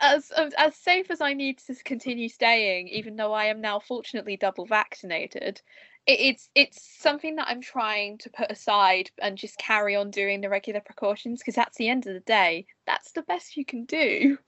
As 0.00 0.30
as 0.56 0.76
safe 0.76 1.10
as 1.10 1.20
I 1.20 1.32
need 1.32 1.58
to 1.58 1.74
continue 1.84 2.28
staying, 2.28 2.88
even 2.88 3.16
though 3.16 3.32
I 3.32 3.46
am 3.46 3.60
now 3.60 3.80
fortunately 3.80 4.36
double 4.36 4.66
vaccinated, 4.66 5.62
it, 6.08 6.20
it's 6.20 6.50
it's 6.54 6.98
something 7.00 7.36
that 7.36 7.48
I'm 7.48 7.60
trying 7.60 8.18
to 8.18 8.30
put 8.30 8.50
aside 8.50 9.10
and 9.22 9.38
just 9.38 9.58
carry 9.58 9.94
on 9.94 10.10
doing 10.10 10.40
the 10.40 10.48
regular 10.48 10.80
precautions 10.80 11.40
because 11.40 11.58
at 11.58 11.72
the 11.74 11.88
end 11.88 12.06
of 12.06 12.14
the 12.14 12.20
day, 12.20 12.66
that's 12.86 13.12
the 13.12 13.22
best 13.22 13.56
you 13.56 13.64
can 13.64 13.84
do. 13.84 14.38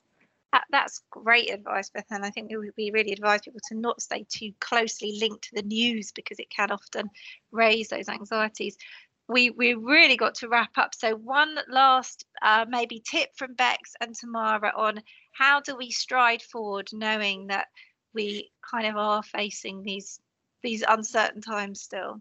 That, 0.53 0.65
that's 0.73 1.03
great 1.11 1.53
advice, 1.53 1.91
Beth. 1.91 2.07
And 2.11 2.25
I 2.25 2.31
think 2.31 2.51
we 2.77 2.91
really 2.91 3.13
advise 3.13 3.43
people 3.43 3.61
to 3.69 3.77
not 3.77 4.03
stay 4.03 4.27
too 4.29 4.53
closely 4.61 5.19
linked 5.21 5.45
to 5.45 5.55
the 5.55 5.63
news 5.63 6.13
because 6.13 6.41
it 6.41 6.51
can 6.51 6.73
often 6.73 7.09
raise 7.53 7.89
those 7.89 8.09
anxieties. 8.09 8.77
we 9.29 9.51
we 9.51 9.75
really 9.75 10.17
got 10.17 10.35
to 10.37 10.49
wrap 10.49 10.77
up. 10.77 10.95
So 10.95 11.15
one 11.17 11.59
last 11.69 12.25
uh, 12.43 12.67
maybe 12.69 13.03
tip 13.09 13.31
from 13.37 13.55
Bex 13.55 13.95
and 14.01 14.15
Tamara 14.15 14.73
on 14.77 15.03
how 15.33 15.61
do 15.61 15.77
we 15.77 15.91
stride 15.93 16.43
forward, 16.43 16.89
knowing 16.93 17.49
that 17.49 17.69
we 18.15 18.51
kind 18.69 18.87
of 18.87 18.97
are 18.97 19.23
facing 19.23 19.83
these 19.83 20.21
these 20.63 20.85
uncertain 20.87 21.41
times 21.41 21.81
still. 21.81 22.21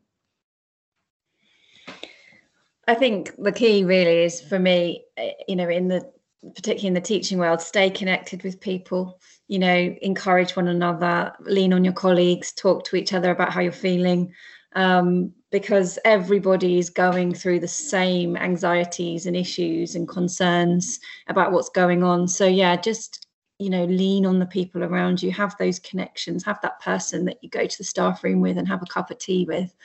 I 2.88 2.96
think 2.96 3.36
the 3.38 3.52
key 3.52 3.84
really 3.84 4.24
is 4.24 4.42
for 4.42 4.58
me, 4.58 5.06
eh, 5.18 5.34
you 5.48 5.56
know, 5.56 5.70
in 5.70 5.88
the 5.88 6.12
particularly 6.56 6.88
in 6.88 6.94
the 6.94 7.02
teaching 7.02 7.38
world, 7.38 7.62
stay 7.62 7.90
connected 7.90 8.44
with 8.44 8.62
people, 8.62 9.20
you 9.48 9.60
know, 9.60 9.96
encourage 10.02 10.56
one 10.56 10.70
another, 10.70 11.34
lean 11.42 11.74
on 11.74 11.84
your 11.84 11.94
colleagues, 11.94 12.54
talk 12.54 12.86
to 12.86 12.96
each 12.96 13.14
other 13.14 13.32
about 13.32 13.52
how 13.52 13.60
you're 13.60 13.72
feeling. 13.72 14.34
Um, 14.74 15.34
because 15.52 15.98
everybody 16.06 16.78
is 16.78 16.92
going 16.92 17.34
through 17.34 17.60
the 17.60 17.68
same 17.68 18.38
anxieties 18.38 19.26
and 19.26 19.36
issues 19.36 19.96
and 19.96 20.08
concerns 20.08 21.00
about 21.28 21.52
what's 21.52 21.70
going 21.70 22.04
on. 22.04 22.28
So, 22.28 22.46
yeah, 22.46 22.76
just, 22.76 23.28
you 23.60 23.70
know, 23.70 23.84
lean 23.86 24.26
on 24.26 24.40
the 24.40 24.46
people 24.46 24.84
around 24.84 25.22
you, 25.22 25.32
have 25.32 25.56
those 25.58 25.80
connections, 25.80 26.46
have 26.46 26.60
that 26.62 26.80
person 26.80 27.26
that 27.26 27.44
you 27.44 27.50
go 27.50 27.68
to 27.68 27.78
the 27.78 27.84
staff 27.84 28.24
room 28.24 28.40
with 28.40 28.58
and 28.58 28.68
have 28.68 28.82
a 28.82 28.86
cup 28.86 29.12
of 29.12 29.18
tea 29.20 29.46
with. 29.46 29.76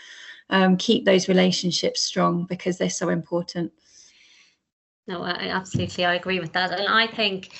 Um, 0.48 0.76
keep 0.76 1.04
those 1.04 1.28
relationships 1.28 2.00
strong 2.02 2.44
because 2.44 2.78
they're 2.78 2.88
so 2.88 3.08
important. 3.08 3.72
No, 5.06 5.22
I 5.22 5.48
absolutely 5.48 6.04
I 6.04 6.14
agree 6.14 6.38
with 6.38 6.52
that. 6.52 6.78
And 6.78 6.88
I 6.88 7.08
think 7.08 7.50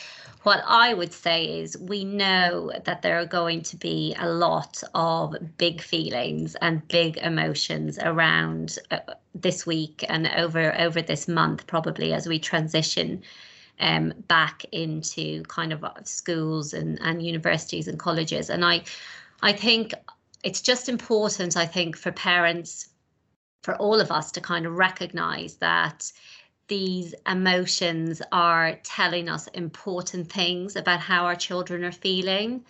what 0.45 0.63
I 0.67 0.95
would 0.95 1.13
say 1.13 1.61
is 1.61 1.77
we 1.79 2.05
know 2.05 2.71
that 2.85 3.03
there 3.03 3.19
are 3.19 3.27
going 3.27 3.63
to 3.63 3.77
be 3.77 4.15
a 4.19 4.29
lot 4.29 4.83
of 4.95 5.35
big 5.57 5.81
feelings 5.81 6.55
and 6.57 6.87
big 6.89 7.17
emotions 7.17 7.99
around 7.99 8.79
uh, 8.91 8.99
this 9.35 9.67
week 9.67 10.05
and 10.09 10.29
over 10.37 10.79
over 10.79 11.03
this 11.03 11.27
month 11.27 11.67
probably 11.67 12.13
as 12.13 12.29
we 12.29 12.39
transition 12.39 13.23
um, 13.81 14.13
back 14.29 14.65
into 14.73 15.43
kind 15.45 15.73
of 15.73 15.85
schools 16.05 16.75
and, 16.75 16.99
and 17.03 17.25
universities 17.25 17.89
and 17.89 17.99
colleges. 17.99 18.51
And 18.51 18.65
I 18.65 18.83
I 19.43 19.53
think 19.53 19.93
it's 20.43 20.61
just 20.61 20.89
important, 20.89 21.57
I 21.57 21.67
think, 21.67 21.97
for 21.97 22.13
parents, 22.13 22.89
for 23.63 23.75
all 23.77 24.01
of 24.01 24.11
us 24.11 24.31
to 24.33 24.41
kind 24.41 24.67
of 24.67 24.75
recognize 24.75 25.57
that 25.57 26.13
these 26.69 27.15
emotions 27.27 28.23
are 28.33 28.79
telling 28.83 29.29
us 29.29 29.49
important 29.49 30.33
things 30.33 30.77
about 30.77 31.01
how 31.01 31.25
our 31.25 31.37
children 31.37 31.85
are 31.85 31.93
feeling. 31.93 32.65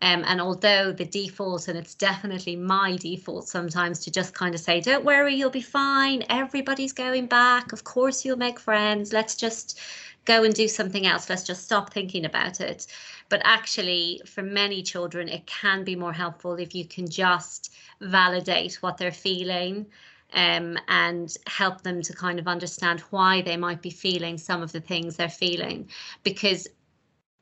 Um, 0.00 0.22
and 0.26 0.40
although 0.40 0.92
the 0.92 1.04
default, 1.04 1.66
and 1.66 1.76
it's 1.76 1.94
definitely 1.94 2.56
my 2.56 2.96
default 2.96 3.48
sometimes 3.48 3.98
to 4.00 4.10
just 4.10 4.32
kind 4.32 4.54
of 4.54 4.60
say, 4.60 4.80
don't 4.80 5.04
worry, 5.04 5.34
you'll 5.34 5.50
be 5.50 5.62
fine. 5.62 6.24
Everybody's 6.28 6.92
going 6.92 7.26
back. 7.26 7.72
Of 7.72 7.84
course, 7.84 8.24
you'll 8.24 8.36
make 8.36 8.60
friends. 8.60 9.12
Let's 9.12 9.34
just 9.34 9.80
go 10.28 10.44
and 10.44 10.54
do 10.54 10.68
something 10.68 11.06
else. 11.06 11.28
Let's 11.30 11.42
just 11.42 11.64
stop 11.64 11.92
thinking 11.92 12.26
about 12.26 12.60
it. 12.60 12.86
But 13.30 13.40
actually, 13.44 14.20
for 14.26 14.42
many 14.42 14.82
children, 14.82 15.28
it 15.28 15.46
can 15.46 15.84
be 15.84 15.96
more 15.96 16.12
helpful 16.12 16.54
if 16.56 16.74
you 16.74 16.84
can 16.84 17.08
just 17.08 17.74
validate 18.00 18.74
what 18.82 18.98
they're 18.98 19.10
feeling 19.10 19.86
um, 20.34 20.78
and 20.86 21.34
help 21.46 21.82
them 21.82 22.02
to 22.02 22.12
kind 22.12 22.38
of 22.38 22.46
understand 22.46 23.00
why 23.10 23.40
they 23.40 23.56
might 23.56 23.80
be 23.80 23.90
feeling 23.90 24.36
some 24.36 24.62
of 24.62 24.70
the 24.70 24.80
things 24.80 25.16
they're 25.16 25.30
feeling. 25.30 25.88
Because 26.22 26.68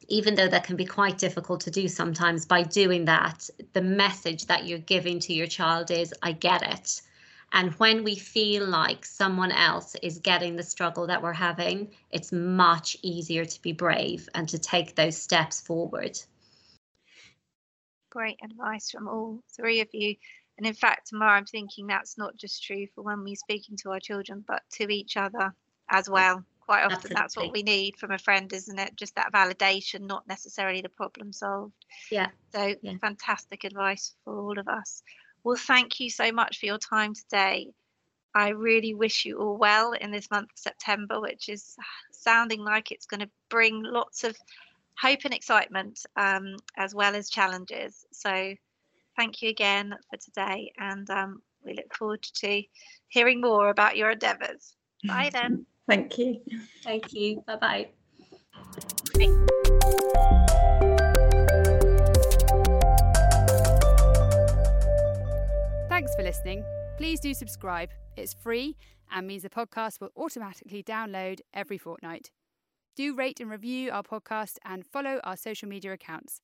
even 0.09 0.37
though 0.37 0.49
that 0.49 0.63
can 0.63 0.77
be 0.77 0.87
quite 0.87 1.19
difficult 1.19 1.61
to 1.63 1.71
do 1.73 1.89
sometimes, 1.89 2.47
by 2.47 2.63
doing 2.63 3.05
that, 3.07 3.51
the 3.73 3.83
message 3.83 4.47
that 4.47 4.65
you're 4.65 4.79
giving 4.79 5.19
to 5.19 5.33
your 5.35 5.49
child 5.49 5.91
is, 5.91 6.15
I 6.23 6.31
get 6.31 6.63
it. 6.63 7.03
And 7.53 7.73
when 7.75 8.05
we 8.05 8.17
feel 8.17 8.67
like 8.67 9.05
someone 9.05 9.53
else 9.53 9.95
is 10.03 10.19
getting 10.19 10.57
the 10.57 10.63
struggle 10.63 11.07
that 11.07 11.23
we're 11.23 11.33
having, 11.33 11.91
it's 12.11 12.33
much 12.33 12.97
easier 13.03 13.45
to 13.45 13.63
be 13.63 13.73
brave 13.73 14.29
and 14.35 14.49
to 14.49 14.59
take 14.59 14.95
those 14.95 15.17
steps 15.17 15.61
forward. 15.61 16.19
Great 18.11 18.39
advice 18.43 18.91
from 18.91 19.09
all 19.09 19.41
three 19.55 19.81
of 19.81 19.89
you. 19.93 20.17
And 20.59 20.67
in 20.67 20.75
fact, 20.75 21.09
Tamara 21.09 21.33
I'm 21.33 21.45
thinking 21.45 21.87
that's 21.87 22.19
not 22.19 22.37
just 22.37 22.65
true 22.65 22.87
for 22.95 23.03
when 23.03 23.23
we're 23.23 23.37
speaking 23.37 23.77
to 23.79 23.91
our 23.91 24.01
children, 24.01 24.45
but 24.47 24.63
to 24.73 24.89
each 24.89 25.17
other 25.17 25.55
as 25.91 26.09
well. 26.09 26.45
Quite 26.61 26.83
often, 26.83 26.97
Absolutely. 26.97 27.15
that's 27.15 27.37
what 27.37 27.53
we 27.53 27.63
need 27.63 27.97
from 27.97 28.11
a 28.11 28.19
friend, 28.19 28.53
isn't 28.53 28.79
it? 28.79 28.97
Just 28.97 29.15
that 29.15 29.33
validation, 29.33 30.01
not 30.01 30.27
necessarily 30.27 30.81
the 30.81 30.89
problem 30.89 31.33
solved. 31.33 31.85
Yeah. 32.11 32.29
So, 32.53 32.75
yeah. 32.83 32.95
fantastic 33.01 33.63
advice 33.63 34.15
for 34.25 34.37
all 34.37 34.59
of 34.59 34.67
us. 34.67 35.03
Well, 35.47 35.57
thank 35.57 36.01
you 36.01 36.11
so 36.11 36.33
much 36.33 36.59
for 36.59 36.67
your 36.67 36.79
time 36.79 37.15
today. 37.15 37.69
I 38.35 38.49
really 38.49 38.95
wish 38.95 39.25
you 39.25 39.39
all 39.39 39.57
well 39.57 39.93
in 39.93 40.11
this 40.11 40.29
month 40.29 40.47
of 40.47 40.59
September, 40.59 41.21
which 41.21 41.49
is 41.49 41.77
sounding 42.11 42.65
like 42.65 42.91
it's 42.91 43.07
going 43.07 43.21
to 43.21 43.31
bring 43.49 43.81
lots 43.85 44.25
of 44.25 44.37
hope 45.01 45.21
and 45.25 45.33
excitement 45.33 46.01
um, 46.17 46.57
as 46.77 46.97
well 46.97 47.15
as 47.15 47.31
challenges. 47.31 48.05
So, 48.11 48.55
thank 49.17 49.41
you 49.41 49.51
again 49.51 49.95
for 50.11 50.17
today, 50.17 50.73
and 50.79 51.09
um, 51.11 51.43
we 51.65 51.75
look 51.75 51.95
forward 51.95 52.23
to 52.23 52.63
hearing 53.07 53.41
more 53.41 53.69
about 53.69 53.97
your 53.97 54.11
endeavours. 54.11 54.75
Bye 55.07 55.31
then. 55.33 55.65
Thank 55.89 56.19
you. 56.19 56.41
Thank 56.83 57.13
you. 57.13 57.45
Bye 57.47 57.87
bye. 60.75 60.96
Listening. 66.27 66.65
Please 66.99 67.21
do 67.21 67.33
subscribe. 67.33 67.91
It's 68.17 68.35
free 68.35 68.77
and 69.13 69.29
means 69.29 69.45
the 69.45 69.49
podcast 69.49 70.01
will 70.01 70.11
automatically 70.17 70.83
download 70.83 71.39
every 71.55 71.79
fortnight. 71.79 72.33
Do 72.97 73.15
rate 73.15 73.39
and 73.39 73.49
review 73.49 73.93
our 73.93 74.03
podcast 74.03 74.57
and 74.65 74.85
follow 74.85 75.21
our 75.23 75.37
social 75.37 75.69
media 75.69 75.93
accounts. 75.93 76.41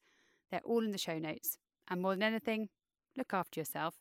They're 0.52 0.60
all 0.64 0.84
in 0.84 0.92
the 0.92 0.98
show 0.98 1.18
notes. 1.18 1.58
And 1.88 2.00
more 2.00 2.12
than 2.12 2.22
anything, 2.22 2.68
look 3.16 3.34
after 3.34 3.58
yourself. 3.58 3.96